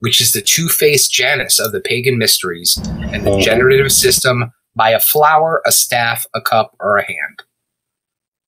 which 0.00 0.20
is 0.20 0.32
the 0.32 0.42
two 0.42 0.66
faced 0.66 1.12
Janus 1.12 1.60
of 1.60 1.70
the 1.70 1.78
pagan 1.80 2.18
mysteries, 2.18 2.76
and 3.12 3.24
the 3.24 3.30
Mhm. 3.30 3.44
generative 3.44 3.92
system 3.92 4.52
by 4.74 4.90
a 4.90 4.98
flower, 4.98 5.62
a 5.64 5.70
staff, 5.70 6.26
a 6.34 6.40
cup, 6.40 6.74
or 6.80 6.96
a 6.96 7.04
hand. 7.06 7.44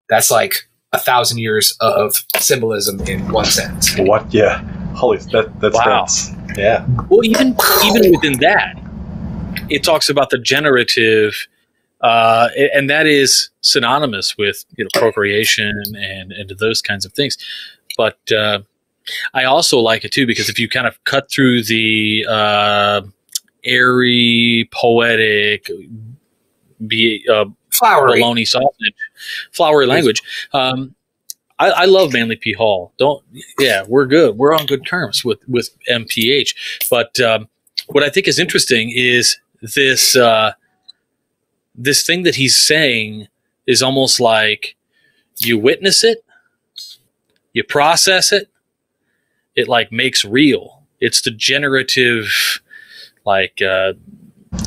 That's 0.09 0.29
like 0.33 0.69
a 0.93 0.99
thousand 0.99 1.39
years 1.39 1.77
of 1.79 2.25
symbolism 2.37 3.01
in 3.03 3.31
one 3.31 3.45
sentence. 3.45 3.97
What? 3.97 4.35
Yeah. 4.35 4.61
Holy, 4.99 5.19
that 5.33 5.61
that's 5.61 5.77
Wow. 5.77 6.01
dense. 6.01 6.33
Yeah. 6.57 6.85
Well, 7.09 7.25
even 7.25 7.57
even 7.85 8.11
within 8.13 8.39
that, 8.41 8.75
it 9.69 9.85
talks 9.85 10.09
about 10.09 10.31
the 10.31 10.39
generative, 10.39 11.47
uh, 12.01 12.49
and 12.75 12.91
that 12.91 13.07
is 13.07 13.51
synonymous 13.61 14.37
with 14.37 14.65
you 14.77 14.85
know 14.85 14.91
procreation 14.95 15.81
and 15.97 16.33
and 16.33 16.53
those 16.59 16.83
kinds 16.83 17.05
of 17.05 17.13
things. 17.13 17.39
But 17.97 18.19
uh, 18.33 18.61
I 19.35 19.45
also 19.45 19.79
like 19.79 20.05
it 20.05 20.11
too 20.13 20.27
because 20.27 20.49
if 20.49 20.59
you 20.59 20.69
kind 20.69 20.87
of 20.87 21.03
cut 21.05 21.31
through 21.31 21.63
the 21.65 22.27
uh, 22.29 23.03
airy, 23.65 24.69
poetic, 24.73 25.71
be 26.87 27.25
uh, 27.33 27.45
Flowery. 27.71 28.19
bologna 28.21 28.45
sausage, 28.45 28.95
flowery 29.53 29.87
language. 29.87 30.21
Um, 30.53 30.95
I, 31.61 31.71
I 31.71 31.85
love 31.87 32.13
Manly 32.13 32.37
P. 32.37 32.53
Hall. 32.53 32.93
Don't 32.99 33.25
yeah, 33.59 33.85
we're 33.89 34.07
good. 34.07 34.37
We're 34.37 34.55
on 34.55 34.67
good 34.67 34.87
terms 34.87 35.25
with 35.25 35.39
with 35.49 35.71
MPH. 35.91 36.55
But 36.91 37.19
um, 37.21 37.49
what 37.89 38.03
I 38.05 38.11
think 38.11 38.29
is 38.29 38.39
interesting 38.39 38.91
is 38.95 39.39
this 39.75 40.15
uh, 40.17 40.53
this 41.75 42.05
thing 42.07 42.23
that 42.25 42.37
he's 42.37 42.57
saying 42.57 43.29
is 43.67 43.83
almost 43.83 44.21
like 44.21 44.77
you 45.39 45.59
witness 45.59 46.03
it, 46.05 46.25
you 47.53 47.65
process 47.65 48.33
it, 48.33 48.49
it 49.57 49.69
like 49.69 49.91
makes 49.93 50.25
real. 50.25 50.83
It's 51.01 51.21
the 51.23 51.31
generative, 51.31 52.61
like 53.25 53.61
uh, 53.63 53.93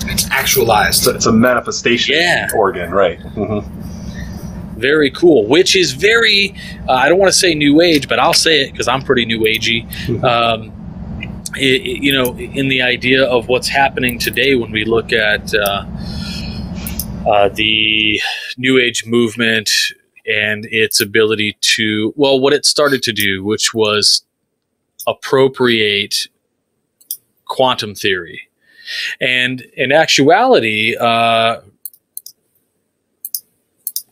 It's 0.06 0.30
actualized. 0.32 1.00
It's 1.00 1.08
a, 1.08 1.16
it's 1.16 1.26
a 1.26 1.32
manifestation 1.34 2.16
Yeah. 2.16 2.50
organ, 2.56 2.92
right? 2.92 3.20
hmm 3.22 3.60
Very 4.82 5.12
cool. 5.12 5.46
Which 5.48 5.76
is 5.76 5.94
very, 5.94 6.54
uh, 6.90 6.94
I 6.94 7.08
don't 7.10 7.20
want 7.20 7.32
to 7.32 7.38
say 7.38 7.54
new 7.54 7.82
age, 7.82 8.08
but 8.10 8.20
I'll 8.20 8.34
say 8.34 8.62
it 8.62 8.72
because 8.72 8.88
I'm 8.88 9.02
pretty 9.04 9.26
new 9.26 9.40
agey. 9.42 9.86
Um, 10.24 10.72
it, 11.56 11.82
it- 11.82 12.04
you 12.04 12.12
know, 12.14 12.36
in 12.38 12.68
the 12.68 12.82
idea 12.82 13.24
of 13.26 13.48
what's 13.48 13.68
happening 13.68 14.18
today 14.20 14.56
when 14.56 14.72
we 14.72 14.84
look 14.86 15.14
at 15.14 15.54
uh, 15.56 15.86
uh, 17.28 17.50
the 17.50 18.20
new 18.58 18.80
age 18.80 19.06
movement 19.06 19.70
and 20.28 20.66
its 20.72 21.02
ability 21.02 21.58
to, 21.62 22.14
well, 22.16 22.40
what 22.40 22.54
it 22.54 22.66
started 22.66 23.02
to 23.04 23.12
do, 23.14 23.44
which 23.44 23.74
was 23.74 24.24
appropriate 25.08 26.28
quantum 27.46 27.96
theory. 27.96 28.48
And 29.20 29.62
in 29.76 29.92
actuality, 29.92 30.96
uh, 30.96 31.62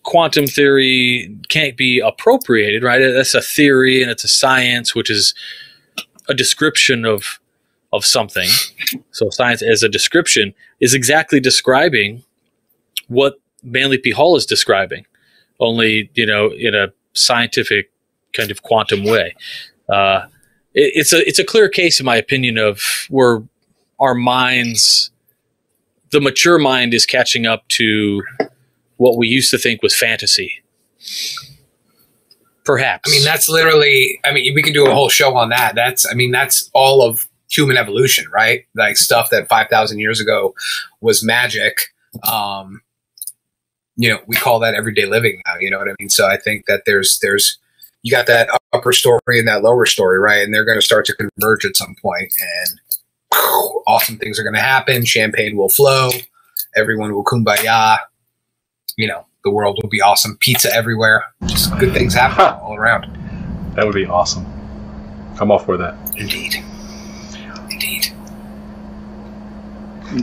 quantum 0.09 0.47
theory 0.47 1.37
can't 1.49 1.77
be 1.77 1.99
appropriated, 1.99 2.81
right? 2.81 2.99
That's 2.99 3.35
a 3.35 3.41
theory 3.41 4.01
and 4.01 4.09
it's 4.09 4.23
a 4.23 4.27
science, 4.27 4.95
which 4.95 5.09
is 5.09 5.35
a 6.27 6.33
description 6.33 7.05
of 7.05 7.39
of 7.93 8.05
something. 8.05 8.49
So 9.11 9.29
science 9.29 9.61
as 9.61 9.83
a 9.83 9.89
description 9.89 10.53
is 10.79 10.93
exactly 10.95 11.39
describing 11.39 12.23
what 13.07 13.35
Manly 13.63 13.99
P. 13.99 14.11
Hall 14.11 14.35
is 14.35 14.45
describing, 14.47 15.05
only 15.59 16.09
you 16.15 16.25
know 16.25 16.51
in 16.51 16.73
a 16.73 16.87
scientific 17.13 17.91
kind 18.33 18.49
of 18.49 18.63
quantum 18.63 19.03
way. 19.03 19.35
Uh, 19.89 20.25
it, 20.73 20.91
it's 20.95 21.13
a 21.13 21.27
it's 21.27 21.39
a 21.39 21.43
clear 21.43 21.69
case, 21.69 21.99
in 21.99 22.05
my 22.05 22.15
opinion, 22.15 22.57
of 22.57 22.81
where 23.09 23.43
our 23.99 24.15
minds, 24.15 25.11
the 26.11 26.19
mature 26.19 26.57
mind, 26.57 26.95
is 26.95 27.05
catching 27.05 27.45
up 27.45 27.67
to 27.67 28.23
what 28.99 29.17
we 29.17 29.27
used 29.27 29.49
to 29.49 29.57
think 29.57 29.81
was 29.81 29.95
fantasy. 29.95 30.61
Perhaps. 32.65 33.09
I 33.09 33.11
mean, 33.11 33.23
that's 33.23 33.49
literally. 33.49 34.19
I 34.25 34.31
mean, 34.31 34.53
we 34.53 34.61
can 34.61 34.73
do 34.73 34.85
a 34.85 34.93
whole 34.93 35.09
show 35.09 35.35
on 35.35 35.49
that. 35.49 35.73
That's. 35.73 36.05
I 36.09 36.13
mean, 36.13 36.31
that's 36.31 36.69
all 36.73 37.01
of 37.01 37.27
human 37.49 37.77
evolution, 37.77 38.25
right? 38.31 38.65
Like 38.75 38.97
stuff 38.97 39.29
that 39.31 39.47
five 39.47 39.67
thousand 39.69 39.99
years 39.99 40.19
ago 40.19 40.53
was 41.01 41.23
magic. 41.23 41.79
Um, 42.29 42.81
you 43.95 44.09
know, 44.09 44.19
we 44.27 44.35
call 44.35 44.59
that 44.59 44.75
everyday 44.75 45.05
living 45.05 45.41
now. 45.47 45.55
You 45.59 45.71
know 45.71 45.79
what 45.79 45.87
I 45.89 45.95
mean? 45.97 46.09
So 46.09 46.27
I 46.27 46.37
think 46.37 46.65
that 46.67 46.83
there's 46.85 47.19
there's 47.21 47.57
you 48.03 48.11
got 48.11 48.27
that 48.27 48.49
upper 48.73 48.91
story 48.91 49.39
and 49.39 49.47
that 49.47 49.63
lower 49.63 49.85
story, 49.85 50.19
right? 50.19 50.43
And 50.43 50.53
they're 50.53 50.65
going 50.65 50.77
to 50.77 50.85
start 50.85 51.05
to 51.05 51.15
converge 51.15 51.65
at 51.65 51.77
some 51.77 51.95
point, 52.01 52.31
and 52.41 52.79
awesome 53.87 54.17
things 54.17 54.37
are 54.37 54.43
going 54.43 54.55
to 54.55 54.61
happen. 54.61 55.05
Champagne 55.05 55.55
will 55.55 55.69
flow. 55.69 56.09
Everyone 56.75 57.13
will 57.13 57.23
kumbaya. 57.23 57.99
You 58.99 59.07
know, 59.07 59.25
the 59.45 59.49
world 59.49 59.79
will 59.81 59.89
be 59.89 60.01
awesome. 60.01 60.35
Pizza 60.41 60.69
everywhere. 60.75 61.23
Just 61.45 61.77
good 61.79 61.93
things 61.93 62.13
happen 62.13 62.43
all 62.61 62.75
around. 62.75 63.05
That 63.75 63.85
would 63.85 63.95
be 63.95 64.05
awesome. 64.05 64.45
I'm 65.39 65.51
all 65.51 65.59
for 65.59 65.77
that. 65.77 65.95
Indeed. 66.17 66.55
Indeed. 67.71 68.13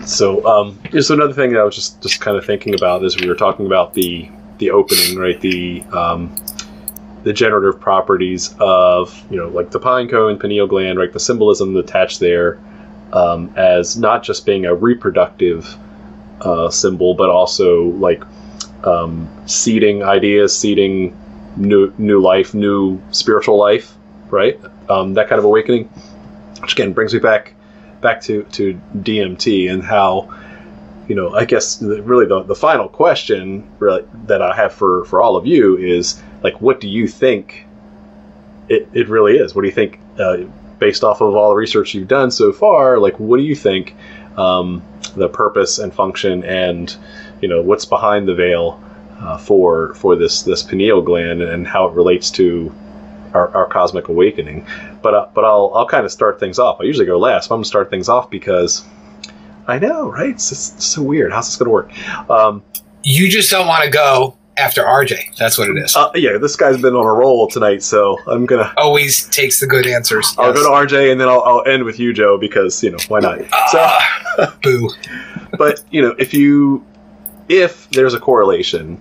So, 0.07 0.47
um, 0.47 0.79
just 0.91 1.09
another 1.09 1.33
thing 1.33 1.53
that 1.53 1.61
I 1.61 1.65
was 1.65 1.75
just 1.75 2.03
just 2.03 2.21
kind 2.21 2.37
of 2.37 2.45
thinking 2.45 2.75
about 2.75 3.03
as 3.03 3.17
we 3.17 3.27
were 3.27 3.35
talking 3.35 3.65
about 3.65 3.95
the 3.95 4.29
the 4.59 4.71
opening, 4.71 5.17
right? 5.17 5.41
The 5.41 5.83
um, 5.95 6.37
the 7.23 7.33
generative 7.33 7.81
properties 7.81 8.55
of 8.61 9.25
you 9.31 9.39
know 9.39 9.49
like 9.49 9.71
the 9.71 9.81
pine 9.81 10.07
cone, 10.07 10.39
pineal 10.39 10.67
gland, 10.67 10.99
right? 10.99 11.11
The 11.11 11.19
symbolism 11.19 11.75
attached 11.79 12.21
there 12.21 12.61
um, 13.15 13.55
as 13.57 13.97
not 13.97 14.23
just 14.23 14.45
being 14.45 14.67
a 14.67 14.75
reproductive 14.75 15.79
uh, 16.43 16.69
symbol, 16.69 17.15
but 17.15 17.31
also 17.31 17.85
like 17.85 18.23
um, 18.85 19.29
seeding 19.47 20.03
ideas, 20.03 20.57
seeding 20.57 21.17
new 21.57 21.93
new 21.99 22.21
life, 22.21 22.55
new 22.55 23.01
spiritual 23.11 23.59
life, 23.59 23.95
right? 24.31 24.61
Um, 24.89 25.15
that 25.15 25.29
kind 25.29 25.39
of 25.39 25.45
awakening, 25.45 25.85
which 26.61 26.73
again 26.73 26.93
brings 26.93 27.15
me 27.15 27.21
back 27.21 27.55
back 28.01 28.21
to 28.23 28.45
to 28.45 28.81
DMT 28.99 29.71
and 29.71 29.83
how 29.83 30.35
you 31.09 31.15
know 31.15 31.35
I 31.35 31.45
guess 31.45 31.83
really 31.83 32.27
the, 32.27 32.43
the 32.43 32.55
final 32.55 32.89
question 32.89 33.69
really 33.79 34.05
that 34.27 34.43
I 34.43 34.55
have 34.55 34.73
for 34.73 35.05
for 35.07 35.21
all 35.21 35.37
of 35.37 35.47
you 35.47 35.77
is 35.77 36.21
like 36.43 36.61
what 36.61 36.81
do 36.81 36.89
you 36.89 37.09
think 37.09 37.67
it, 38.69 38.89
it 38.93 39.09
really 39.09 39.37
is 39.37 39.55
what 39.55 39.63
do 39.63 39.69
you 39.69 39.75
think 39.75 39.99
uh, 40.19 40.39
based 40.79 41.05
off 41.05 41.21
of 41.21 41.35
all 41.35 41.51
the 41.51 41.57
research 41.57 41.95
you've 41.95 42.09
done 42.09 42.31
so 42.31 42.53
far 42.53 42.99
like 42.99 43.19
what 43.19 43.39
do 43.39 43.43
you 43.43 43.55
think 43.55 43.95
um, 44.37 44.83
the 45.17 45.29
purpose 45.29 45.79
and 45.79 45.95
function 45.95 46.45
and 46.45 46.97
you 47.47 47.53
know 47.55 47.63
what's 47.63 47.85
behind 47.85 48.27
the 48.27 48.35
veil 48.35 48.83
uh, 49.21 49.39
for 49.39 49.95
for 49.95 50.17
this 50.17 50.43
this 50.43 50.65
pineal 50.65 51.01
gland 51.01 51.43
and 51.43 51.65
how 51.65 51.87
it 51.87 51.93
relates 51.95 52.29
to 52.33 52.75
our, 53.35 53.55
our 53.57 53.69
cosmic 53.69 54.09
awakening. 54.09 54.67
But 55.01 55.15
uh, 55.15 55.29
but 55.33 55.45
I'll 55.45 55.71
I'll 55.77 55.87
kind 55.87 56.05
of 56.05 56.11
start 56.11 56.41
things 56.41 56.59
off. 56.59 56.81
I 56.81 56.85
usually 56.85 57.07
go 57.07 57.19
last. 57.19 57.49
But 57.49 57.55
I'm 57.55 57.59
gonna 57.59 57.67
start 57.67 57.89
things 57.89 58.09
off 58.09 58.29
because 58.31 58.85
I 59.69 59.79
know, 59.79 60.11
right? 60.11 60.31
It's, 60.31 60.51
it's 60.51 60.85
so 60.85 61.03
weird. 61.03 61.33
How's 61.33 61.47
this 61.47 61.57
gonna 61.57 61.71
work? 61.71 61.91
Um, 62.29 62.65
You 63.05 63.29
just 63.29 63.49
don't 63.49 63.69
want 63.69 63.85
to 63.85 63.91
go 63.91 64.37
after 64.57 64.83
RJ. 64.83 65.37
That's 65.39 65.57
what 65.59 65.69
it 65.69 65.77
is. 65.77 65.95
uh, 65.95 66.11
yeah, 66.17 66.39
this 66.39 66.57
guy's 66.57 66.81
been 66.83 66.95
on 66.97 67.07
a 67.07 67.13
roll 67.13 67.47
tonight, 67.47 67.83
so 67.85 68.19
I'm 68.27 68.45
gonna 68.47 68.73
Always 68.77 69.29
takes 69.29 69.61
the 69.61 69.67
good 69.69 69.87
answers. 69.87 70.35
I'll 70.37 70.53
Yes. 70.53 70.63
go 70.63 70.63
to 70.65 70.87
RJ 70.87 71.13
and 71.13 71.21
then 71.21 71.29
I'll, 71.29 71.43
I'll 71.43 71.65
end 71.67 71.85
with 71.85 72.01
you, 72.01 72.13
Joe, 72.13 72.39
because 72.39 72.83
you 72.83 72.91
know 72.91 72.99
why 73.09 73.21
not? 73.21 73.39
So. 73.71 73.79
Ah, 73.79 74.57
boo. 74.63 74.91
but 75.59 75.85
you 75.93 76.03
know 76.03 76.15
if 76.19 76.33
you 76.35 76.85
if 77.49 77.89
there's 77.91 78.15
a 78.15 78.21
correlation 78.21 79.01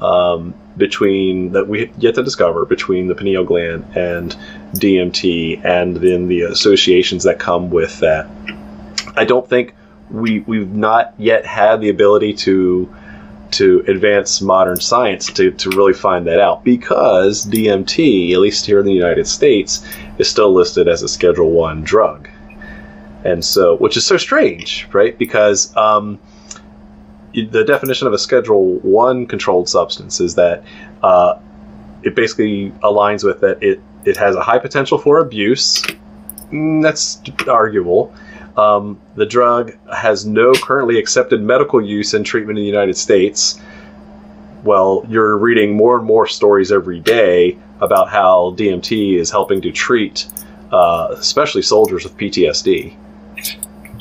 um, 0.00 0.54
between 0.76 1.52
that 1.52 1.68
we 1.68 1.90
yet 1.98 2.14
to 2.14 2.22
discover 2.22 2.64
between 2.64 3.06
the 3.06 3.14
pineal 3.14 3.44
gland 3.44 3.84
and 3.96 4.36
DMT 4.74 5.64
and 5.64 5.96
then 5.96 6.28
the 6.28 6.42
associations 6.42 7.24
that 7.24 7.38
come 7.38 7.70
with 7.70 7.98
that 8.00 8.26
I 9.16 9.24
don't 9.24 9.48
think 9.48 9.74
we 10.10 10.40
we've 10.40 10.70
not 10.70 11.14
yet 11.18 11.46
had 11.46 11.80
the 11.80 11.88
ability 11.88 12.34
to 12.34 12.94
to 13.52 13.84
advance 13.86 14.40
modern 14.40 14.80
science 14.80 15.32
to, 15.32 15.52
to 15.52 15.70
really 15.70 15.92
find 15.92 16.26
that 16.26 16.40
out 16.40 16.64
because 16.64 17.46
DMT 17.46 18.32
at 18.32 18.40
least 18.40 18.66
here 18.66 18.80
in 18.80 18.86
the 18.86 18.92
United 18.92 19.26
States 19.26 19.86
is 20.18 20.28
still 20.28 20.52
listed 20.52 20.88
as 20.88 21.02
a 21.02 21.08
schedule 21.08 21.52
1 21.52 21.84
drug. 21.84 22.28
And 23.24 23.44
so 23.44 23.76
which 23.76 23.96
is 23.96 24.04
so 24.04 24.16
strange 24.16 24.88
right? 24.92 25.16
Because 25.16 25.74
um, 25.76 26.18
the 27.42 27.64
definition 27.64 28.06
of 28.06 28.12
a 28.12 28.18
schedule 28.18 28.78
one 28.78 29.26
controlled 29.26 29.68
substance 29.68 30.20
is 30.20 30.34
that 30.36 30.64
uh, 31.02 31.38
it 32.02 32.14
basically 32.14 32.70
aligns 32.82 33.24
with 33.24 33.40
that 33.40 33.62
it 33.62 33.80
it 34.04 34.16
has 34.16 34.36
a 34.36 34.42
high 34.42 34.58
potential 34.58 34.98
for 34.98 35.18
abuse. 35.20 35.82
Mm, 36.50 36.82
that's 36.82 37.20
arguable. 37.48 38.14
Um, 38.56 38.98
the 39.16 39.26
drug 39.26 39.76
has 39.92 40.24
no 40.24 40.54
currently 40.54 40.98
accepted 40.98 41.42
medical 41.42 41.84
use 41.84 42.14
and 42.14 42.24
treatment 42.24 42.58
in 42.58 42.64
the 42.64 42.70
united 42.70 42.96
states. 42.96 43.60
Well 44.64 45.04
you're 45.08 45.36
reading 45.36 45.76
more 45.76 45.98
and 45.98 46.06
more 46.06 46.26
stories 46.26 46.72
every 46.72 47.00
day 47.00 47.58
about 47.80 48.08
how 48.08 48.54
dmt 48.56 49.18
is 49.18 49.30
helping 49.30 49.60
to 49.60 49.70
treat 49.70 50.26
uh, 50.72 51.08
especially 51.10 51.60
soldiers 51.60 52.04
with 52.04 52.16
ptsd 52.16 52.96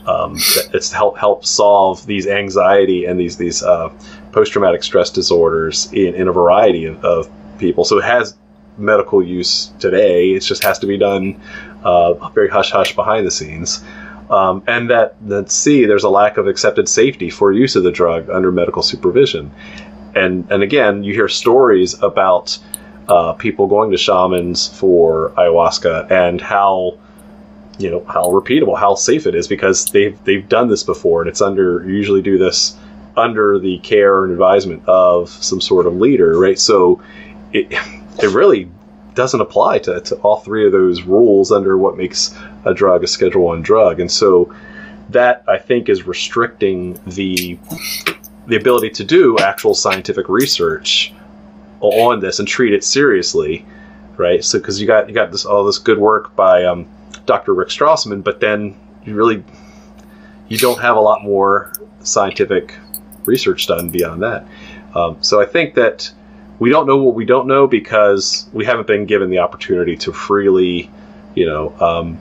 um, 0.08 0.36
it's 0.74 0.90
to 0.90 0.96
help 0.96 1.18
help 1.18 1.46
solve 1.46 2.06
these 2.06 2.28
anxiety 2.28 3.06
and 3.06 3.20
these 3.20 3.38
these 3.38 3.64
uh, 3.64 3.90
post 4.32 4.52
traumatic 4.52 4.84
stress 4.84 5.10
disorders 5.10 5.92
in, 5.94 6.14
in 6.16 6.28
a 6.28 6.32
variety 6.32 6.86
of, 6.86 7.04
of 7.04 7.30
people. 7.58 7.86
So 7.86 7.98
it 7.98 8.06
has 8.06 8.36
medical 8.78 9.24
use 9.24 9.72
today. 9.80 10.32
It 10.32 10.42
just 10.42 10.64
has 10.64 10.80
to 10.80 10.88
be 10.88 10.98
done 10.98 11.40
uh, 11.84 12.30
very 12.30 12.50
hush 12.50 12.72
hush 12.72 12.96
behind 12.96 13.26
the 13.26 13.32
scenes. 13.32 13.84
Um, 14.30 14.64
and 14.68 14.90
that 14.90 15.16
that 15.28 15.52
C, 15.52 15.86
there's 15.86 16.04
a 16.04 16.10
lack 16.10 16.38
of 16.38 16.48
accepted 16.48 16.90
safety 16.90 17.30
for 17.30 17.52
use 17.52 17.76
of 17.76 17.84
the 17.84 17.92
drug 17.92 18.30
under 18.30 18.52
medical 18.52 18.82
supervision. 18.82 19.52
And 20.16 20.50
and 20.52 20.64
again, 20.64 21.04
you 21.04 21.14
hear 21.14 21.28
stories 21.28 22.02
about 22.02 22.58
uh, 23.08 23.34
people 23.34 23.68
going 23.68 23.92
to 23.92 23.98
shamans 23.98 24.68
for 24.68 25.30
ayahuasca 25.38 26.10
and 26.10 26.42
how 26.42 26.98
you 27.78 27.90
know 27.90 28.04
how 28.06 28.26
repeatable, 28.26 28.78
how 28.78 28.96
safe 28.96 29.28
it 29.28 29.36
is 29.36 29.48
because 29.48 29.86
they've 29.86 30.22
they've 30.24 30.48
done 30.48 30.70
this 30.70 30.84
before, 30.84 31.22
and 31.22 31.30
it's 31.30 31.42
under 31.42 31.88
usually 31.88 32.22
do 32.22 32.38
this 32.38 32.78
under 33.18 33.60
the 33.60 33.78
care 33.80 34.24
and 34.24 34.34
advisement 34.34 34.84
of 34.88 35.30
some 35.30 35.62
sort 35.62 35.86
of 35.86 35.96
leader, 35.96 36.38
right? 36.38 36.60
So 36.60 37.02
it 37.54 37.68
it 37.72 38.34
really 38.34 38.70
doesn't 39.14 39.40
apply 39.40 39.80
to, 39.80 40.02
to 40.02 40.16
all 40.18 40.38
three 40.38 40.66
of 40.66 40.74
those 40.74 41.04
rules 41.04 41.52
under 41.52 41.78
what 41.78 41.98
makes 41.98 42.38
a 42.66 42.74
drug 42.74 43.04
a 43.04 43.08
Schedule 43.08 43.44
One 43.44 43.62
drug, 43.62 44.00
and 44.00 44.12
so 44.12 44.54
that 45.10 45.44
I 45.48 45.58
think 45.58 45.90
is 45.90 46.08
restricting 46.08 47.00
the 47.06 47.58
the 48.48 48.56
ability 48.56 48.92
to 48.92 49.04
do 49.04 49.38
actual 49.40 49.74
scientific 49.74 50.30
research 50.30 51.14
on 51.82 52.20
this 52.20 52.40
and 52.40 52.48
treat 52.48 52.74
it 52.74 52.84
seriously, 52.84 53.66
right? 54.18 54.44
So 54.44 54.60
because 54.60 54.80
you 54.80 54.88
got 54.88 55.08
you 55.08 55.16
got 55.16 55.32
this 55.32 55.46
all 55.46 55.66
this 55.66 55.78
good 55.78 55.98
work 55.98 56.36
by 56.36 56.64
um, 56.64 56.88
Dr. 57.26 57.54
Rick 57.54 57.70
Strassman, 57.70 58.24
but 58.24 58.40
then 58.40 58.78
you 59.06 59.16
really 59.16 59.44
you 60.48 60.58
don't 60.58 60.80
have 60.80 60.96
a 60.96 61.00
lot 61.00 61.24
more 61.24 61.74
scientific 62.02 62.76
research 63.26 63.68
done 63.68 63.90
beyond 63.90 64.22
that. 64.22 64.48
Um, 64.94 65.18
so 65.22 65.42
I 65.42 65.46
think 65.46 65.76
that 65.76 66.12
we 66.60 66.70
don't 66.70 66.88
know 66.88 66.98
what 66.98 67.16
we 67.16 67.26
don't 67.26 67.48
know 67.48 67.68
because 67.68 68.48
we 68.54 68.66
haven't 68.66 68.88
been 68.88 69.06
given 69.06 69.30
the 69.30 69.40
opportunity 69.40 69.98
to 69.98 70.14
freely, 70.14 70.90
you 71.34 71.46
know, 71.46 71.76
um, 71.80 72.18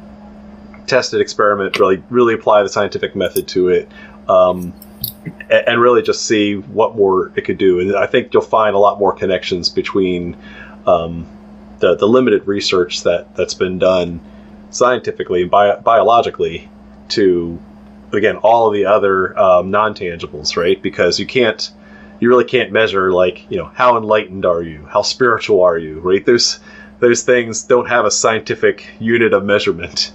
test 0.87 1.15
it, 1.15 1.21
experiment, 1.21 1.79
really, 1.79 2.03
really 2.11 2.35
apply 2.35 2.63
the 2.63 2.69
scientific 2.69 3.15
method 3.15 3.47
to 3.49 3.69
it. 3.69 3.91
Um, 4.29 4.73
and, 5.51 5.69
and 5.69 5.81
really 5.81 6.03
just 6.03 6.25
see 6.25 6.55
what 6.55 6.97
more 6.97 7.33
it 7.37 7.43
could 7.43 7.59
do. 7.59 7.81
And 7.81 7.97
I 7.97 8.07
think 8.07 8.33
you'll 8.33 8.43
find 8.43 8.75
a 8.75 8.79
lot 8.79 8.99
more 8.99 9.13
connections 9.13 9.69
between 9.69 10.37
um, 10.87 11.27
the 11.79 11.95
the 11.97 12.07
limited 12.07 12.47
research 12.47 13.03
that 13.03 13.35
that's 13.37 13.55
been 13.55 13.79
done 13.79 14.21
scientifically 14.75 15.43
and 15.43 15.51
bio- 15.51 15.81
biologically 15.81 16.69
to 17.09 17.59
again 18.13 18.37
all 18.37 18.67
of 18.67 18.75
the 18.75 18.87
other 18.87 19.39
um, 19.39 19.71
non 19.71 19.95
tangibles, 19.95 20.57
right? 20.57 20.81
Because 20.83 21.19
you 21.19 21.27
can't 21.27 21.73
you 22.21 22.29
really 22.29 22.45
can't 22.45 22.73
measure 22.73 23.13
like 23.13 23.51
you 23.51 23.57
know 23.57 23.67
how 23.67 23.97
enlightened 23.97 24.45
are 24.45 24.63
you, 24.63 24.87
how 24.87 25.03
spiritual 25.03 25.63
are 25.63 25.79
you, 25.79 26.01
right? 26.01 26.25
Those 26.25 26.59
those 27.01 27.23
things 27.23 27.65
don't 27.65 27.89
have 27.89 28.05
a 28.05 28.11
scientific 28.11 28.87
unit 28.99 29.33
of 29.33 29.45
measurement, 29.45 30.13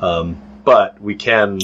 um, 0.00 0.40
but 0.64 1.00
we 1.00 1.14
can 1.14 1.60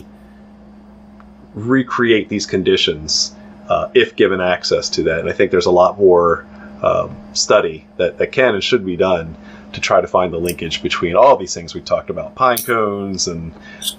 recreate 1.54 2.28
these 2.28 2.46
conditions 2.46 3.34
uh, 3.68 3.90
if 3.94 4.16
given 4.16 4.40
access 4.40 4.88
to 4.90 5.02
that. 5.04 5.20
And 5.20 5.28
I 5.28 5.32
think 5.32 5.50
there's 5.50 5.66
a 5.66 5.70
lot 5.70 5.98
more 5.98 6.46
um, 6.82 7.16
study 7.32 7.86
that, 7.96 8.18
that 8.18 8.32
can 8.32 8.54
and 8.54 8.62
should 8.64 8.84
be 8.86 8.96
done 8.96 9.36
to 9.72 9.80
try 9.80 10.00
to 10.00 10.06
find 10.06 10.32
the 10.32 10.38
linkage 10.38 10.82
between 10.82 11.16
all 11.16 11.36
these 11.36 11.54
things 11.54 11.74
we 11.74 11.80
talked 11.80 12.10
about 12.10 12.34
pine 12.34 12.58
cones 12.58 13.28
and 13.28 13.52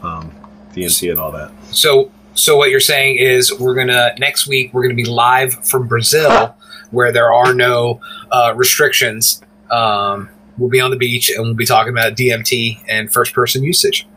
um, 0.03 0.31
DMT 0.73 1.11
and 1.11 1.19
all 1.19 1.31
that. 1.31 1.51
So, 1.71 2.11
so 2.33 2.57
what 2.57 2.69
you're 2.69 2.79
saying 2.79 3.17
is 3.17 3.57
we're 3.59 3.75
gonna 3.75 4.13
next 4.17 4.47
week 4.47 4.73
we're 4.73 4.83
gonna 4.83 4.95
be 4.95 5.05
live 5.05 5.65
from 5.65 5.87
Brazil, 5.87 6.55
where 6.91 7.11
there 7.11 7.33
are 7.33 7.53
no 7.53 8.01
uh, 8.31 8.53
restrictions. 8.55 9.41
Um, 9.69 10.29
we'll 10.57 10.69
be 10.69 10.81
on 10.81 10.91
the 10.91 10.97
beach 10.97 11.29
and 11.29 11.43
we'll 11.43 11.53
be 11.53 11.65
talking 11.65 11.91
about 11.91 12.13
DMT 12.13 12.83
and 12.87 13.11
first 13.11 13.33
person 13.33 13.63
usage. 13.63 14.07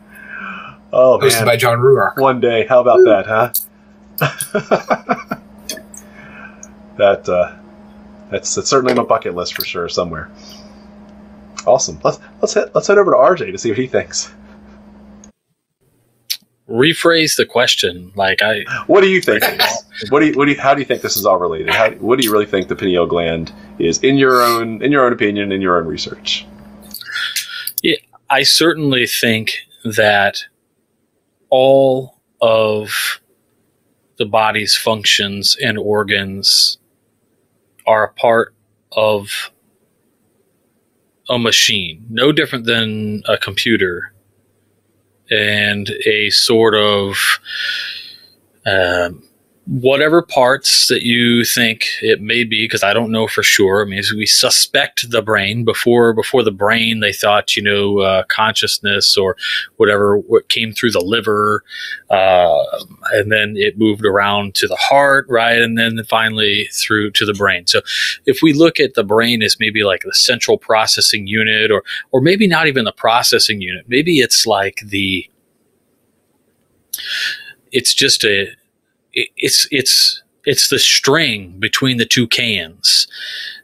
Oh 0.91 1.19
hosted 1.21 1.39
man! 1.39 1.45
by 1.45 1.57
John 1.57 1.79
Ruark. 1.79 2.17
One 2.17 2.39
day, 2.39 2.65
how 2.67 2.81
about 2.81 2.99
that, 3.03 3.25
huh? 3.25 3.51
that 6.97 7.27
uh, 7.27 7.55
that's 8.31 8.55
that's 8.55 8.69
certainly 8.69 8.91
on 8.91 8.97
my 8.97 9.03
bucket 9.03 9.35
list 9.35 9.55
for 9.55 9.65
sure 9.65 9.89
somewhere. 9.89 10.29
Awesome. 11.65 11.99
Let's 12.03 12.19
let's 12.41 12.53
head 12.53 12.71
let's 12.73 12.87
head 12.87 12.97
over 12.97 13.11
to 13.11 13.17
RJ 13.17 13.51
to 13.51 13.57
see 13.57 13.69
what 13.69 13.77
he 13.77 13.87
thinks. 13.87 14.31
Rephrase 16.69 17.37
the 17.37 17.45
question. 17.45 18.11
Like 18.15 18.41
I, 18.41 18.63
What 18.87 19.01
do 19.01 19.07
you 19.07 19.21
think? 19.21 19.43
what 20.09 20.19
do 20.21 20.27
you 20.27 20.33
what 20.33 20.45
do 20.45 20.51
you, 20.51 20.59
how 20.59 20.73
do 20.73 20.79
you 20.81 20.85
think 20.85 21.01
this 21.01 21.15
is 21.15 21.25
all 21.25 21.37
related? 21.37 21.69
How, 21.69 21.91
what 21.91 22.19
do 22.19 22.25
you 22.25 22.31
really 22.31 22.47
think 22.47 22.67
the 22.67 22.75
pineal 22.75 23.05
gland 23.05 23.53
is 23.77 24.03
in 24.03 24.17
your 24.17 24.41
own 24.41 24.81
in 24.81 24.91
your 24.91 25.05
own 25.05 25.13
opinion 25.13 25.51
in 25.51 25.61
your 25.61 25.77
own 25.77 25.85
research? 25.85 26.45
Yeah, 27.83 27.97
I 28.29 28.43
certainly 28.43 29.05
think 29.05 29.59
that 29.83 30.43
all 31.49 32.19
of 32.41 33.21
the 34.17 34.25
body's 34.25 34.75
functions 34.75 35.55
and 35.61 35.77
organs 35.77 36.79
are 37.85 38.05
a 38.05 38.13
part 38.13 38.55
of 38.91 39.51
a 41.29 41.39
machine, 41.39 42.05
no 42.09 42.31
different 42.31 42.65
than 42.65 43.23
a 43.27 43.37
computer 43.37 44.13
and 45.29 45.89
a 46.05 46.29
sort 46.29 46.75
of 46.75 47.17
um, 48.65 49.23
whatever 49.67 50.21
parts 50.21 50.87
that 50.89 51.01
you 51.01 51.43
think 51.43 51.87
it 52.03 52.21
may 52.21 52.43
be 52.43 52.65
because 52.65 52.83
i 52.83 52.93
don't 52.93 53.11
know 53.11 53.27
for 53.27 53.41
sure. 53.41 53.81
I 53.81 53.85
mean 53.85 54.03
we 54.15 54.27
suspect 54.27 55.09
the 55.09 55.23
brain 55.23 55.65
before 55.65 56.13
before 56.13 56.43
the 56.43 56.51
brain 56.51 56.99
they 56.99 57.11
thought 57.11 57.55
you 57.55 57.63
know 57.63 57.99
uh, 57.99 58.23
consciousness 58.25 59.17
or 59.17 59.35
whatever 59.77 60.19
what 60.19 60.49
came 60.49 60.71
through 60.71 60.91
the 60.91 61.01
liver 61.01 61.63
uh, 62.11 62.63
and 63.13 63.31
then 63.31 63.55
it 63.57 63.79
moved 63.79 64.05
around 64.05 64.53
to 64.55 64.67
the 64.67 64.75
heart 64.75 65.25
right? 65.29 65.59
And 65.59 65.77
then 65.77 66.03
finally 66.03 66.69
through 66.71 67.11
to 67.11 67.25
the 67.25 67.33
brain. 67.33 67.65
So 67.65 67.81
if 68.27 68.43
we 68.43 68.53
look 68.53 68.79
at 68.79 68.93
the 68.93 69.03
brain 69.03 69.41
as 69.41 69.57
maybe 69.59 69.83
like 69.83 70.01
the 70.01 70.13
central 70.13 70.59
processing 70.59 71.25
unit 71.25 71.71
or 71.71 71.83
or 72.11 72.21
maybe 72.21 72.47
not 72.47 72.67
even 72.67 72.85
the 72.85 72.91
processing 72.91 73.61
unit 73.61 73.85
maybe 73.87 74.19
it's 74.19 74.45
like 74.45 74.81
the 74.85 75.27
it's 77.71 77.95
just 77.95 78.23
a 78.23 78.47
it's 79.15 79.67
it's 79.71 80.21
it's 80.43 80.69
the 80.69 80.79
string 80.79 81.55
between 81.59 81.97
the 81.97 82.05
two 82.05 82.27
cans. 82.27 83.07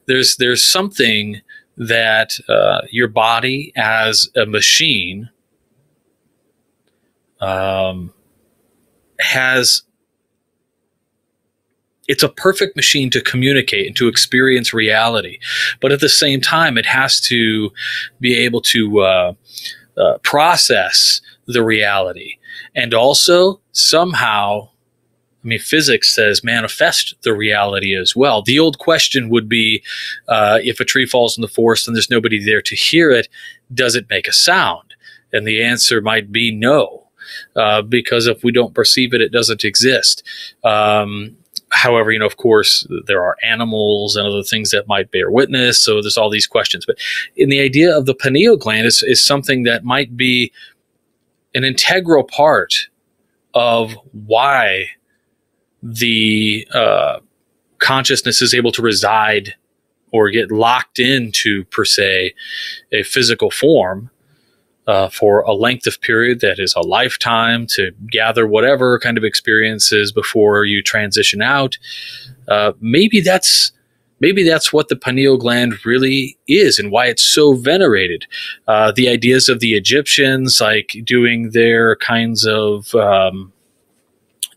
There's 0.08 0.38
there's 0.38 0.64
something 0.64 1.42
that 1.78 2.40
uh, 2.50 2.82
your 2.90 3.08
body 3.08 3.72
as 3.76 4.30
a 4.36 4.46
machine 4.46 5.30
um, 7.40 8.14
has. 9.20 9.84
It's 12.08 12.24
a 12.24 12.30
perfect 12.30 12.76
machine 12.76 13.10
to 13.12 13.22
communicate 13.22 13.88
and 13.88 13.96
to 13.96 14.10
experience 14.10 14.74
reality, 14.74 15.40
but 15.80 15.94
at 15.94 16.02
the 16.02 16.10
same 16.10 16.42
time, 16.42 16.78
it 16.78 16.86
has 16.86 17.22
to 17.22 17.72
be 18.20 18.36
able 18.38 18.60
to 18.62 19.00
uh, 19.00 19.34
uh, 19.98 20.18
process 20.18 21.22
the 21.48 21.64
reality 21.64 22.38
and 22.76 22.94
also 22.94 23.62
somehow 23.72 24.71
I 25.44 25.48
mean, 25.48 25.60
physics 25.60 26.14
says 26.14 26.44
manifest 26.44 27.16
the 27.24 27.34
reality 27.34 27.96
as 27.96 28.16
well. 28.16 28.42
The 28.42 28.60
old 28.60 28.78
question 28.78 29.30
would 29.30 29.50
be 29.50 29.84
uh, 30.28 30.60
if 30.64 30.80
a 30.80 30.86
tree 30.86 31.06
falls 31.06 31.38
in 31.38 31.42
the 31.42 31.48
forest 31.48 31.88
and 31.88 31.96
there's 31.96 32.12
nobody 32.12 32.44
there 32.44 32.62
to 32.62 32.76
hear 32.76 33.10
it, 33.10 33.28
does 33.74 33.96
it 33.96 34.10
make 34.10 34.28
a 34.28 34.34
sound? 34.34 34.96
And 35.34 35.48
the 35.48 35.64
answer 35.64 36.02
might 36.02 36.32
be 36.32 36.52
no, 36.52 37.08
uh, 37.56 37.82
because 37.82 38.28
if 38.28 38.44
we 38.44 38.52
don't 38.52 38.76
perceive 38.76 39.14
it, 39.14 39.22
it 39.22 39.32
doesn't 39.32 39.64
exist. 39.64 40.24
Um, 40.64 41.38
however, 41.70 42.12
you 42.12 42.20
know, 42.20 42.26
of 42.26 42.38
course, 42.38 42.86
there 43.08 43.24
are 43.24 43.38
animals 43.42 44.16
and 44.16 44.28
other 44.28 44.44
things 44.44 44.72
that 44.72 44.88
might 44.88 45.12
bear 45.12 45.32
witness. 45.32 45.80
So 45.80 46.02
there's 46.02 46.18
all 46.18 46.30
these 46.30 46.48
questions. 46.48 46.86
But 46.86 46.98
in 47.36 47.50
the 47.50 47.62
idea 47.62 47.96
of 47.98 48.06
the 48.06 48.14
pineal 48.14 48.58
gland 48.58 48.86
is, 48.86 49.02
is 49.04 49.26
something 49.26 49.64
that 49.64 49.84
might 49.84 50.16
be 50.16 50.52
an 51.56 51.64
integral 51.64 52.24
part 52.24 52.88
of 53.54 53.94
why 54.12 54.88
the 55.82 56.68
uh, 56.74 57.20
consciousness 57.80 58.42
is 58.42 58.54
able 58.54 58.72
to 58.72 58.82
reside 58.82 59.56
or 60.12 60.30
get 60.30 60.52
locked 60.52 61.00
into, 61.00 61.64
per 61.66 61.86
se, 61.86 62.34
a 62.92 63.04
physical 63.04 63.50
form 63.50 64.10
uh, 64.88 65.10
for 65.10 65.42
a 65.42 65.54
length 65.54 65.88
of 65.88 66.02
period 66.02 66.42
that 66.42 66.60
is 66.60 66.74
a 66.76 66.82
lifetime 66.82 67.66
to 67.68 67.92
gather 68.10 68.46
whatever 68.48 69.00
kind 69.00 69.18
of 69.18 69.24
experiences 69.24 70.12
before 70.12 70.66
you 70.66 70.82
transition 70.82 71.42
out. 71.42 71.78
Uh, 72.48 72.74
maybe 72.82 73.22
that's 73.22 73.72
maybe 74.20 74.44
that's 74.44 74.72
what 74.72 74.88
the 74.88 74.96
pineal 74.96 75.38
gland 75.38 75.86
really 75.86 76.38
is 76.48 76.78
and 76.78 76.92
why 76.92 77.08
it's 77.08 77.24
so 77.24 77.54
venerated. 77.54 78.26
Uh, 78.68 78.92
the 78.92 79.08
ideas 79.08 79.50
of 79.50 79.60
the 79.60 79.74
Egyptians, 79.74 80.60
like 80.62 80.96
doing 81.04 81.52
their 81.52 81.96
kinds 81.96 82.46
of 82.46 82.94
um, 82.96 83.52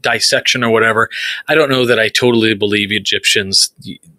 dissection 0.05 0.63
or 0.63 0.71
whatever. 0.71 1.11
I 1.49 1.55
don't 1.57 1.71
know 1.71 1.87
that 1.87 1.99
I 1.99 2.09
totally 2.09 2.55
believe 2.55 2.93
Egyptians 2.93 3.73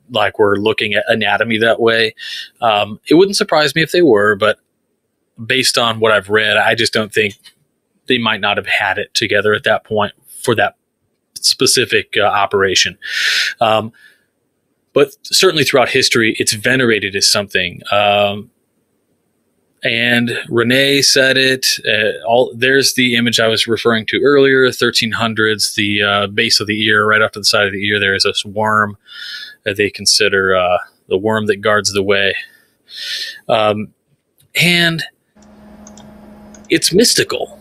like 0.09 0.37
were 0.37 0.57
looking 0.57 0.93
at 0.93 1.05
anatomy 1.07 1.57
that 1.59 1.79
way. 1.79 2.13
Um, 2.61 2.99
it 3.09 3.15
wouldn't 3.15 3.37
surprise 3.37 3.73
me 3.75 3.81
if 3.81 3.91
they 3.91 4.01
were, 4.01 4.35
but 4.35 4.59
based 5.43 5.77
on 5.77 5.99
what 5.99 6.11
I've 6.11 6.29
read, 6.29 6.57
I 6.57 6.75
just 6.75 6.93
don't 6.93 7.13
think 7.13 7.35
they 8.07 8.17
might 8.17 8.41
not 8.41 8.57
have 8.57 8.67
had 8.67 8.97
it 8.97 9.13
together 9.13 9.53
at 9.53 9.63
that 9.63 9.83
point 9.83 10.13
for 10.43 10.55
that 10.55 10.75
specific 11.35 12.15
uh, 12.17 12.23
operation. 12.23 12.97
Um, 13.59 13.91
but 14.93 15.15
certainly 15.23 15.63
throughout 15.63 15.89
history, 15.89 16.35
it's 16.39 16.53
venerated 16.53 17.15
as 17.15 17.29
something. 17.29 17.81
Um, 17.91 18.51
and 19.85 20.31
Renee 20.49 21.03
said 21.03 21.37
it. 21.37 21.67
Uh, 21.87 22.25
all 22.25 22.51
there's 22.55 22.95
the 22.95 23.15
image 23.15 23.39
I 23.39 23.47
was 23.47 23.67
referring 23.67 24.07
to 24.07 24.19
earlier, 24.23 24.67
1300s, 24.69 25.75
the 25.75 26.01
uh, 26.01 26.27
base 26.27 26.59
of 26.59 26.65
the 26.65 26.83
ear, 26.85 27.05
right 27.05 27.21
off 27.21 27.33
to 27.33 27.39
the 27.39 27.45
side 27.45 27.67
of 27.67 27.71
the 27.71 27.85
ear. 27.85 27.99
There 27.99 28.15
is 28.15 28.23
this 28.23 28.43
worm 28.43 28.97
that 29.63 29.77
they 29.77 29.91
consider 29.91 30.55
uh, 30.55 30.79
the 31.07 31.19
worm 31.19 31.45
that 31.45 31.57
guards 31.57 31.93
the 31.93 32.01
way, 32.01 32.35
um, 33.47 33.93
and 34.59 35.03
it's 36.71 36.91
mystical. 36.91 37.59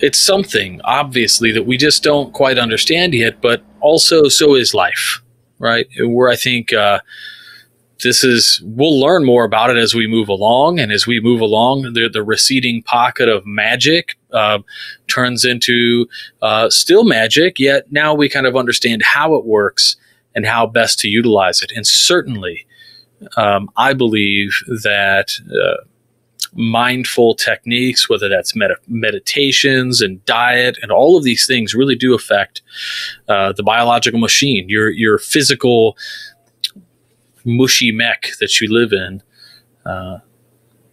It's 0.00 0.18
something 0.18 0.80
obviously 0.84 1.52
that 1.52 1.66
we 1.66 1.76
just 1.76 2.02
don't 2.02 2.32
quite 2.32 2.58
understand 2.58 3.12
yet, 3.12 3.42
but 3.42 3.62
also 3.80 4.28
so 4.28 4.54
is 4.54 4.72
life, 4.72 5.20
right? 5.58 5.86
Where 6.00 6.30
I 6.30 6.36
think 6.36 6.72
uh, 6.72 7.00
this 8.02 8.24
is 8.24 8.60
we'll 8.64 8.98
learn 8.98 9.24
more 9.24 9.44
about 9.44 9.70
it 9.70 9.76
as 9.76 9.94
we 9.94 10.06
move 10.06 10.28
along. 10.28 10.78
And 10.78 10.92
as 10.92 11.06
we 11.06 11.20
move 11.20 11.40
along 11.40 11.94
the, 11.94 12.08
the 12.12 12.22
receding 12.22 12.82
pocket 12.82 13.28
of 13.28 13.46
magic 13.46 14.16
uh, 14.32 14.58
turns 15.08 15.44
into 15.44 16.06
uh, 16.40 16.70
still 16.70 17.04
magic 17.04 17.58
yet 17.58 17.90
now 17.90 18.14
we 18.14 18.28
kind 18.28 18.46
of 18.46 18.56
understand 18.56 19.02
how 19.02 19.34
it 19.34 19.44
works 19.44 19.96
and 20.34 20.46
how 20.46 20.66
best 20.66 20.98
to 21.00 21.08
utilize 21.08 21.62
it. 21.62 21.72
And 21.74 21.86
certainly 21.86 22.66
um, 23.36 23.70
i 23.76 23.92
believe 23.92 24.50
that 24.82 25.38
uh, 25.48 25.84
mindful 26.54 27.34
techniques, 27.34 28.08
whether 28.08 28.28
that's 28.28 28.54
med- 28.54 28.76
meditations 28.86 30.00
and 30.00 30.24
diet, 30.24 30.78
and 30.82 30.90
all 30.90 31.16
of 31.16 31.24
these 31.24 31.46
things 31.46 31.74
really 31.74 31.94
do 31.94 32.14
affect 32.14 32.62
uh, 33.28 33.52
the 33.52 33.62
biological 33.62 34.20
machine, 34.20 34.68
your 34.68 34.90
your 34.90 35.18
physical 35.18 35.96
mushy 37.44 37.92
mech 37.92 38.30
that 38.40 38.60
you 38.60 38.72
live 38.72 38.92
in. 38.92 39.22
Uh, 39.84 40.18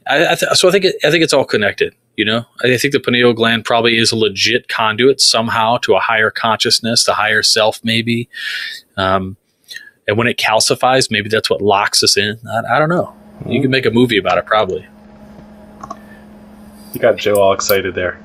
I, 0.07 0.33
I 0.33 0.35
th- 0.35 0.51
so 0.53 0.67
I 0.67 0.71
think 0.71 0.85
it, 0.85 0.95
I 1.03 1.11
think 1.11 1.23
it's 1.23 1.33
all 1.33 1.45
connected. 1.45 1.93
You 2.15 2.25
know, 2.25 2.45
I 2.63 2.75
think 2.75 2.91
the 2.91 2.99
pineal 2.99 3.31
gland 3.33 3.63
probably 3.63 3.97
is 3.97 4.11
a 4.11 4.15
legit 4.17 4.67
conduit 4.67 5.21
somehow 5.21 5.77
to 5.77 5.93
a 5.95 5.99
higher 5.99 6.29
consciousness, 6.29 7.05
the 7.05 7.13
higher 7.13 7.41
self, 7.41 7.79
maybe. 7.83 8.27
Um, 8.97 9.37
and 10.05 10.17
when 10.17 10.27
it 10.27 10.37
calcifies, 10.37 11.09
maybe 11.09 11.29
that's 11.29 11.49
what 11.49 11.61
locks 11.61 12.03
us 12.03 12.17
in. 12.17 12.37
I, 12.51 12.75
I 12.75 12.79
don't 12.79 12.89
know. 12.89 13.15
You 13.45 13.61
can 13.61 13.71
make 13.71 13.85
a 13.85 13.91
movie 13.91 14.17
about 14.17 14.37
it, 14.37 14.45
probably. 14.45 14.85
You 16.93 16.99
got 16.99 17.15
Joe 17.17 17.35
all 17.35 17.53
excited 17.53 17.95
there. 17.95 18.19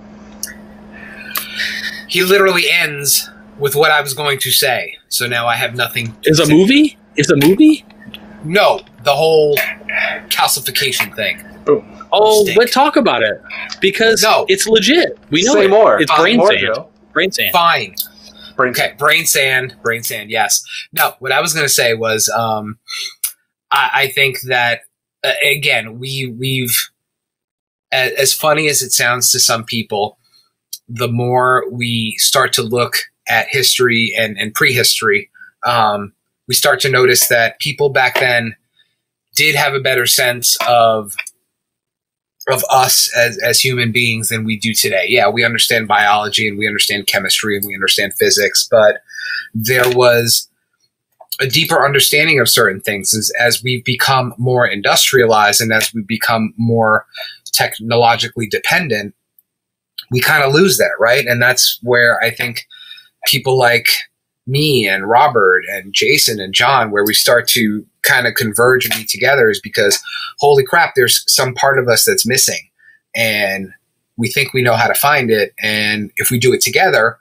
He 2.08 2.24
literally 2.24 2.64
ends 2.70 3.28
with 3.58 3.76
what 3.76 3.90
I 3.90 4.00
was 4.00 4.14
going 4.14 4.38
to 4.40 4.50
say. 4.50 4.98
So 5.08 5.26
now 5.28 5.46
I 5.46 5.56
have 5.56 5.74
nothing. 5.76 6.16
Is 6.24 6.40
a 6.40 6.46
to- 6.46 6.52
movie? 6.52 6.98
Is 7.16 7.30
a 7.30 7.36
movie? 7.36 7.84
No, 8.44 8.80
the 9.02 9.14
whole 9.14 9.56
calcification 10.28 11.14
thing. 11.16 11.42
Oh, 12.12 12.42
Stink. 12.44 12.56
but 12.58 12.70
talk 12.70 12.96
about 12.96 13.22
it 13.22 13.40
because 13.80 14.22
No. 14.22 14.44
it's 14.48 14.66
legit. 14.66 15.18
We 15.30 15.42
know 15.42 15.54
Say 15.54 15.64
it. 15.64 15.70
more. 15.70 16.00
It's 16.00 16.10
Uh, 16.10 16.16
brain 16.20 16.36
more, 16.36 16.48
sand. 16.48 16.60
Joe. 16.60 16.88
Brain 17.12 17.32
sand. 17.32 17.50
Fine. 17.52 17.94
Brain 18.56 18.70
Okay, 18.70 18.92
brain 18.98 19.26
sand, 19.26 19.74
brain 19.82 20.02
sand. 20.04 20.30
Yes. 20.30 20.62
No, 20.92 21.14
what 21.18 21.32
I 21.32 21.40
was 21.40 21.52
going 21.54 21.64
to 21.66 21.72
say 21.72 21.94
was, 21.94 22.28
um, 22.28 22.78
I, 23.72 23.90
I 23.94 24.08
think 24.08 24.42
that 24.42 24.82
uh, 25.24 25.32
again, 25.42 25.98
we 25.98 26.32
we've 26.38 26.90
as, 27.90 28.12
as 28.12 28.32
funny 28.32 28.68
as 28.68 28.82
it 28.82 28.92
sounds 28.92 29.32
to 29.32 29.40
some 29.40 29.64
people, 29.64 30.18
the 30.88 31.08
more 31.08 31.64
we 31.70 32.14
start 32.18 32.52
to 32.52 32.62
look 32.62 32.96
at 33.26 33.46
history 33.48 34.12
and, 34.18 34.38
and 34.38 34.52
prehistory, 34.54 35.30
um, 35.66 36.12
we 36.46 36.54
start 36.54 36.80
to 36.80 36.90
notice 36.90 37.28
that 37.28 37.58
people 37.58 37.88
back 37.88 38.20
then 38.20 38.56
did 39.36 39.54
have 39.54 39.74
a 39.74 39.80
better 39.80 40.06
sense 40.06 40.56
of 40.68 41.14
of 42.50 42.62
us 42.70 43.10
as, 43.16 43.38
as 43.38 43.60
human 43.60 43.90
beings 43.90 44.28
than 44.28 44.44
we 44.44 44.58
do 44.58 44.74
today. 44.74 45.06
Yeah, 45.08 45.28
we 45.30 45.44
understand 45.44 45.88
biology 45.88 46.46
and 46.46 46.58
we 46.58 46.66
understand 46.66 47.06
chemistry 47.06 47.56
and 47.56 47.64
we 47.66 47.74
understand 47.74 48.12
physics, 48.14 48.68
but 48.70 49.00
there 49.54 49.88
was 49.96 50.48
a 51.40 51.46
deeper 51.46 51.84
understanding 51.84 52.38
of 52.40 52.48
certain 52.48 52.80
things 52.80 53.14
as, 53.14 53.32
as 53.40 53.62
we've 53.62 53.84
become 53.84 54.34
more 54.36 54.66
industrialized 54.66 55.60
and 55.60 55.72
as 55.72 55.92
we 55.94 56.02
become 56.02 56.52
more 56.56 57.06
technologically 57.52 58.46
dependent, 58.46 59.14
we 60.10 60.20
kind 60.20 60.44
of 60.44 60.52
lose 60.52 60.76
that, 60.78 60.92
right? 61.00 61.26
And 61.26 61.40
that's 61.40 61.78
where 61.82 62.22
I 62.22 62.30
think 62.30 62.66
people 63.26 63.56
like 63.56 63.88
me 64.46 64.86
and 64.86 65.08
Robert 65.08 65.62
and 65.70 65.92
Jason 65.92 66.40
and 66.40 66.52
John, 66.52 66.90
where 66.90 67.04
we 67.04 67.14
start 67.14 67.48
to 67.48 67.86
kind 68.02 68.26
of 68.26 68.34
converge 68.34 68.84
and 68.84 68.94
be 68.94 69.04
together, 69.04 69.48
is 69.50 69.60
because 69.60 70.02
holy 70.38 70.64
crap, 70.64 70.94
there's 70.94 71.24
some 71.26 71.54
part 71.54 71.78
of 71.78 71.88
us 71.88 72.04
that's 72.04 72.26
missing. 72.26 72.68
And 73.14 73.72
we 74.16 74.28
think 74.30 74.52
we 74.52 74.62
know 74.62 74.74
how 74.74 74.86
to 74.86 74.94
find 74.94 75.30
it. 75.30 75.54
And 75.60 76.10
if 76.16 76.30
we 76.30 76.38
do 76.38 76.52
it 76.52 76.60
together, 76.60 77.18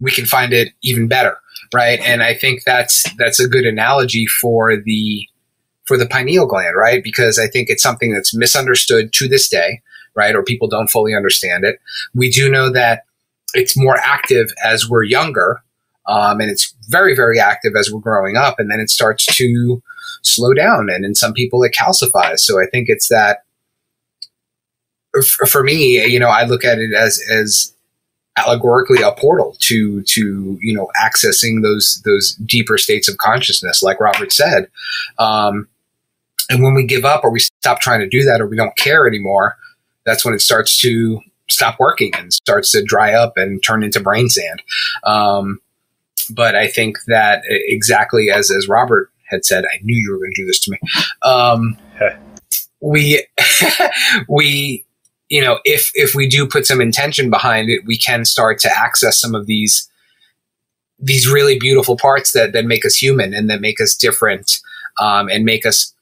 we 0.00 0.10
can 0.10 0.26
find 0.26 0.52
it 0.52 0.72
even 0.82 1.06
better. 1.08 1.36
Right. 1.72 2.00
And 2.00 2.22
I 2.22 2.34
think 2.34 2.64
that's 2.64 3.06
that's 3.16 3.40
a 3.40 3.48
good 3.48 3.64
analogy 3.64 4.26
for 4.26 4.76
the 4.76 5.26
for 5.84 5.96
the 5.96 6.06
pineal 6.06 6.46
gland, 6.46 6.76
right? 6.76 7.02
Because 7.02 7.38
I 7.38 7.46
think 7.46 7.68
it's 7.68 7.82
something 7.82 8.12
that's 8.12 8.34
misunderstood 8.34 9.12
to 9.14 9.28
this 9.28 9.48
day, 9.48 9.80
right? 10.14 10.34
Or 10.34 10.42
people 10.42 10.68
don't 10.68 10.90
fully 10.90 11.14
understand 11.14 11.64
it. 11.64 11.80
We 12.14 12.30
do 12.30 12.50
know 12.50 12.70
that 12.70 13.04
it's 13.54 13.76
more 13.76 13.96
active 13.96 14.52
as 14.64 14.88
we're 14.88 15.02
younger, 15.02 15.62
um, 16.06 16.40
and 16.40 16.50
it's 16.50 16.74
very, 16.88 17.14
very 17.14 17.38
active 17.38 17.72
as 17.78 17.90
we're 17.90 18.00
growing 18.00 18.36
up, 18.36 18.58
and 18.58 18.70
then 18.70 18.80
it 18.80 18.90
starts 18.90 19.24
to 19.36 19.82
slow 20.22 20.54
down, 20.54 20.88
and 20.90 21.04
in 21.04 21.14
some 21.14 21.32
people 21.32 21.62
it 21.62 21.74
calcifies. 21.78 22.40
So 22.40 22.60
I 22.60 22.66
think 22.70 22.88
it's 22.88 23.08
that. 23.08 23.44
For 25.46 25.62
me, 25.62 26.02
you 26.06 26.18
know, 26.18 26.28
I 26.28 26.44
look 26.44 26.64
at 26.64 26.78
it 26.78 26.94
as 26.94 27.22
as 27.30 27.74
allegorically 28.38 29.02
a 29.02 29.12
portal 29.12 29.54
to 29.58 30.02
to 30.02 30.58
you 30.60 30.74
know 30.74 30.88
accessing 31.02 31.62
those 31.62 32.00
those 32.04 32.34
deeper 32.36 32.78
states 32.78 33.08
of 33.08 33.18
consciousness, 33.18 33.82
like 33.82 34.00
Robert 34.00 34.32
said. 34.32 34.68
Um, 35.18 35.68
and 36.48 36.62
when 36.62 36.74
we 36.74 36.84
give 36.84 37.04
up, 37.04 37.24
or 37.24 37.30
we 37.30 37.40
stop 37.40 37.80
trying 37.80 38.00
to 38.00 38.08
do 38.08 38.24
that, 38.24 38.40
or 38.40 38.46
we 38.46 38.56
don't 38.56 38.76
care 38.76 39.06
anymore, 39.06 39.56
that's 40.04 40.24
when 40.24 40.34
it 40.34 40.40
starts 40.40 40.80
to 40.80 41.20
stop 41.48 41.76
working 41.78 42.12
and 42.14 42.32
starts 42.32 42.72
to 42.72 42.82
dry 42.82 43.12
up 43.12 43.36
and 43.36 43.62
turn 43.62 43.82
into 43.82 44.00
brain 44.00 44.28
sand. 44.28 44.62
Um, 45.04 45.60
but 46.30 46.54
I 46.54 46.68
think 46.68 46.98
that 47.06 47.42
exactly 47.48 48.30
as 48.30 48.50
as 48.50 48.68
Robert 48.68 49.10
had 49.28 49.44
said, 49.44 49.64
I 49.64 49.78
knew 49.82 49.96
you 49.96 50.12
were 50.12 50.18
going 50.18 50.32
to 50.34 50.42
do 50.42 50.46
this 50.46 50.60
to 50.60 50.70
me. 50.70 50.78
Um, 51.22 51.78
we 52.80 53.26
we 54.28 54.84
you 55.28 55.40
know 55.40 55.60
if 55.64 55.90
if 55.94 56.14
we 56.14 56.28
do 56.28 56.46
put 56.46 56.66
some 56.66 56.80
intention 56.80 57.30
behind 57.30 57.70
it, 57.70 57.84
we 57.86 57.96
can 57.96 58.24
start 58.24 58.58
to 58.60 58.70
access 58.70 59.20
some 59.20 59.34
of 59.34 59.46
these 59.46 59.88
these 60.98 61.28
really 61.28 61.58
beautiful 61.58 61.96
parts 61.96 62.32
that 62.32 62.52
that 62.52 62.64
make 62.64 62.84
us 62.84 62.96
human 62.96 63.34
and 63.34 63.50
that 63.50 63.60
make 63.60 63.80
us 63.80 63.94
different 63.94 64.60
um, 65.00 65.28
and 65.28 65.44
make 65.44 65.64
us 65.66 65.94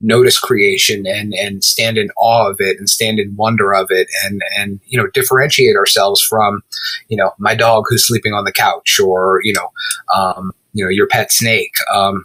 notice 0.00 0.38
creation 0.38 1.06
and 1.06 1.34
and 1.34 1.64
stand 1.64 1.98
in 1.98 2.08
awe 2.16 2.48
of 2.48 2.56
it 2.60 2.78
and 2.78 2.88
stand 2.88 3.18
in 3.18 3.34
wonder 3.36 3.74
of 3.74 3.88
it 3.90 4.08
and 4.24 4.40
and 4.56 4.80
you 4.86 4.96
know 4.96 5.08
differentiate 5.08 5.76
ourselves 5.76 6.20
from 6.20 6.62
you 7.08 7.16
know 7.16 7.32
my 7.38 7.54
dog 7.54 7.84
who's 7.88 8.06
sleeping 8.06 8.32
on 8.32 8.44
the 8.44 8.52
couch 8.52 9.00
or 9.00 9.40
you 9.42 9.52
know 9.52 9.70
um, 10.14 10.52
you 10.72 10.84
know 10.84 10.90
your 10.90 11.08
pet 11.08 11.32
snake. 11.32 11.72
Um, 11.92 12.24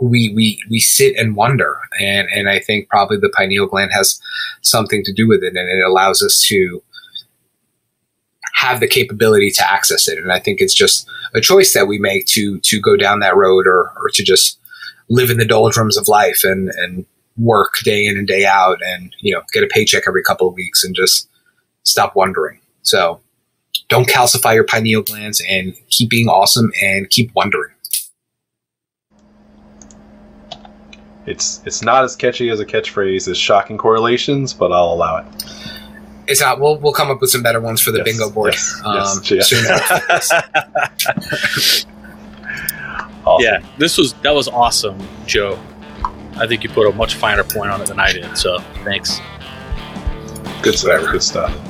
we 0.00 0.32
we 0.34 0.62
we 0.68 0.80
sit 0.80 1.16
and 1.16 1.36
wonder 1.36 1.78
and 2.00 2.28
and 2.34 2.48
I 2.48 2.58
think 2.58 2.88
probably 2.88 3.18
the 3.18 3.28
pineal 3.28 3.66
gland 3.66 3.92
has 3.92 4.20
something 4.60 5.04
to 5.04 5.12
do 5.12 5.28
with 5.28 5.44
it 5.44 5.54
and 5.54 5.68
it 5.70 5.84
allows 5.86 6.22
us 6.22 6.44
to 6.48 6.82
have 8.54 8.80
the 8.80 8.88
capability 8.88 9.50
to 9.50 9.72
access 9.72 10.08
it. 10.08 10.18
And 10.18 10.32
I 10.32 10.38
think 10.38 10.60
it's 10.60 10.74
just 10.74 11.08
a 11.34 11.40
choice 11.40 11.72
that 11.74 11.86
we 11.86 11.98
make 11.98 12.26
to 12.26 12.58
to 12.60 12.80
go 12.80 12.96
down 12.96 13.20
that 13.20 13.36
road 13.36 13.66
or 13.66 13.92
or 13.96 14.08
to 14.14 14.22
just 14.22 14.58
live 15.12 15.30
in 15.30 15.36
the 15.36 15.44
doldrums 15.44 15.96
of 15.96 16.08
life 16.08 16.40
and 16.42 16.70
and 16.76 17.04
work 17.36 17.74
day 17.84 18.06
in 18.06 18.16
and 18.16 18.26
day 18.26 18.44
out 18.44 18.78
and 18.86 19.14
you 19.20 19.32
know 19.34 19.42
get 19.52 19.62
a 19.62 19.66
paycheck 19.68 20.04
every 20.06 20.22
couple 20.22 20.46
of 20.48 20.54
weeks 20.54 20.84
and 20.84 20.94
just 20.94 21.28
stop 21.84 22.14
wondering 22.14 22.58
so 22.82 23.20
don't 23.88 24.08
calcify 24.08 24.54
your 24.54 24.64
pineal 24.64 25.02
glands 25.02 25.42
and 25.48 25.74
keep 25.88 26.10
being 26.10 26.28
awesome 26.28 26.70
and 26.82 27.08
keep 27.10 27.30
wondering 27.34 27.72
It's 31.26 31.60
it's 31.64 31.82
not 31.82 32.02
as 32.02 32.16
catchy 32.16 32.50
as 32.50 32.58
a 32.58 32.66
catchphrase 32.66 33.28
as 33.28 33.38
shocking 33.38 33.78
correlations, 33.78 34.52
but 34.52 34.72
I'll 34.72 34.92
allow 34.92 35.18
it. 35.18 35.26
it's 36.26 36.40
not 36.40 36.58
we'll, 36.58 36.78
we'll 36.78 36.92
come 36.92 37.10
up 37.12 37.20
with 37.20 37.30
some 37.30 37.42
better 37.44 37.60
ones 37.60 37.80
for 37.80 37.92
the 37.92 37.98
Yes, 37.98 38.04
bingo 38.04 38.28
board 38.30 38.54
yes, 38.54 38.82
um, 38.84 39.22
yes, 39.24 39.52
yeah. 41.84 41.84
soon 43.22 43.28
Awesome. 43.28 43.44
Yeah, 43.44 43.66
this 43.78 43.98
was 43.98 44.12
that 44.14 44.34
was 44.34 44.48
awesome, 44.48 44.98
Joe. 45.26 45.58
I 46.36 46.46
think 46.46 46.64
you 46.64 46.70
put 46.70 46.88
a 46.88 46.92
much 46.92 47.14
finer 47.14 47.44
point 47.44 47.70
on 47.70 47.80
it 47.80 47.88
than 47.88 48.00
I 48.00 48.12
did. 48.12 48.36
So 48.36 48.58
thanks. 48.84 49.20
Good 50.62 50.78
stuff. 50.78 51.10
Good 51.10 51.22
stuff. 51.22 51.68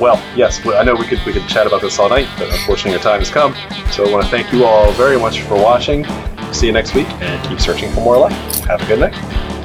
Well, 0.00 0.22
yes, 0.36 0.64
I 0.64 0.84
know 0.84 0.94
we 0.94 1.06
could 1.06 1.20
we 1.26 1.32
could 1.32 1.46
chat 1.48 1.66
about 1.66 1.82
this 1.82 1.98
all 1.98 2.08
night, 2.08 2.28
but 2.38 2.48
unfortunately 2.50 2.96
our 2.98 3.02
time 3.02 3.20
has 3.20 3.30
come. 3.30 3.54
So 3.90 4.06
I 4.06 4.12
want 4.12 4.24
to 4.24 4.30
thank 4.30 4.52
you 4.52 4.64
all 4.64 4.92
very 4.92 5.18
much 5.18 5.42
for 5.42 5.54
watching. 5.54 6.06
See 6.52 6.66
you 6.66 6.72
next 6.72 6.94
week, 6.94 7.08
and 7.20 7.48
keep 7.48 7.60
searching 7.60 7.90
for 7.92 8.00
more 8.00 8.16
life. 8.18 8.64
Have 8.66 8.80
a 8.80 8.86
good 8.86 9.00
night. 9.00 9.57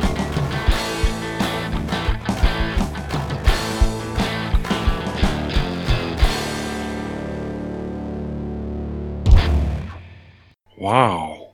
Wow. 10.83 11.51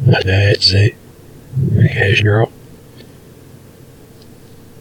That's 0.00 0.72
it. 0.72 0.94
Because 1.76 2.22
you're 2.22 2.48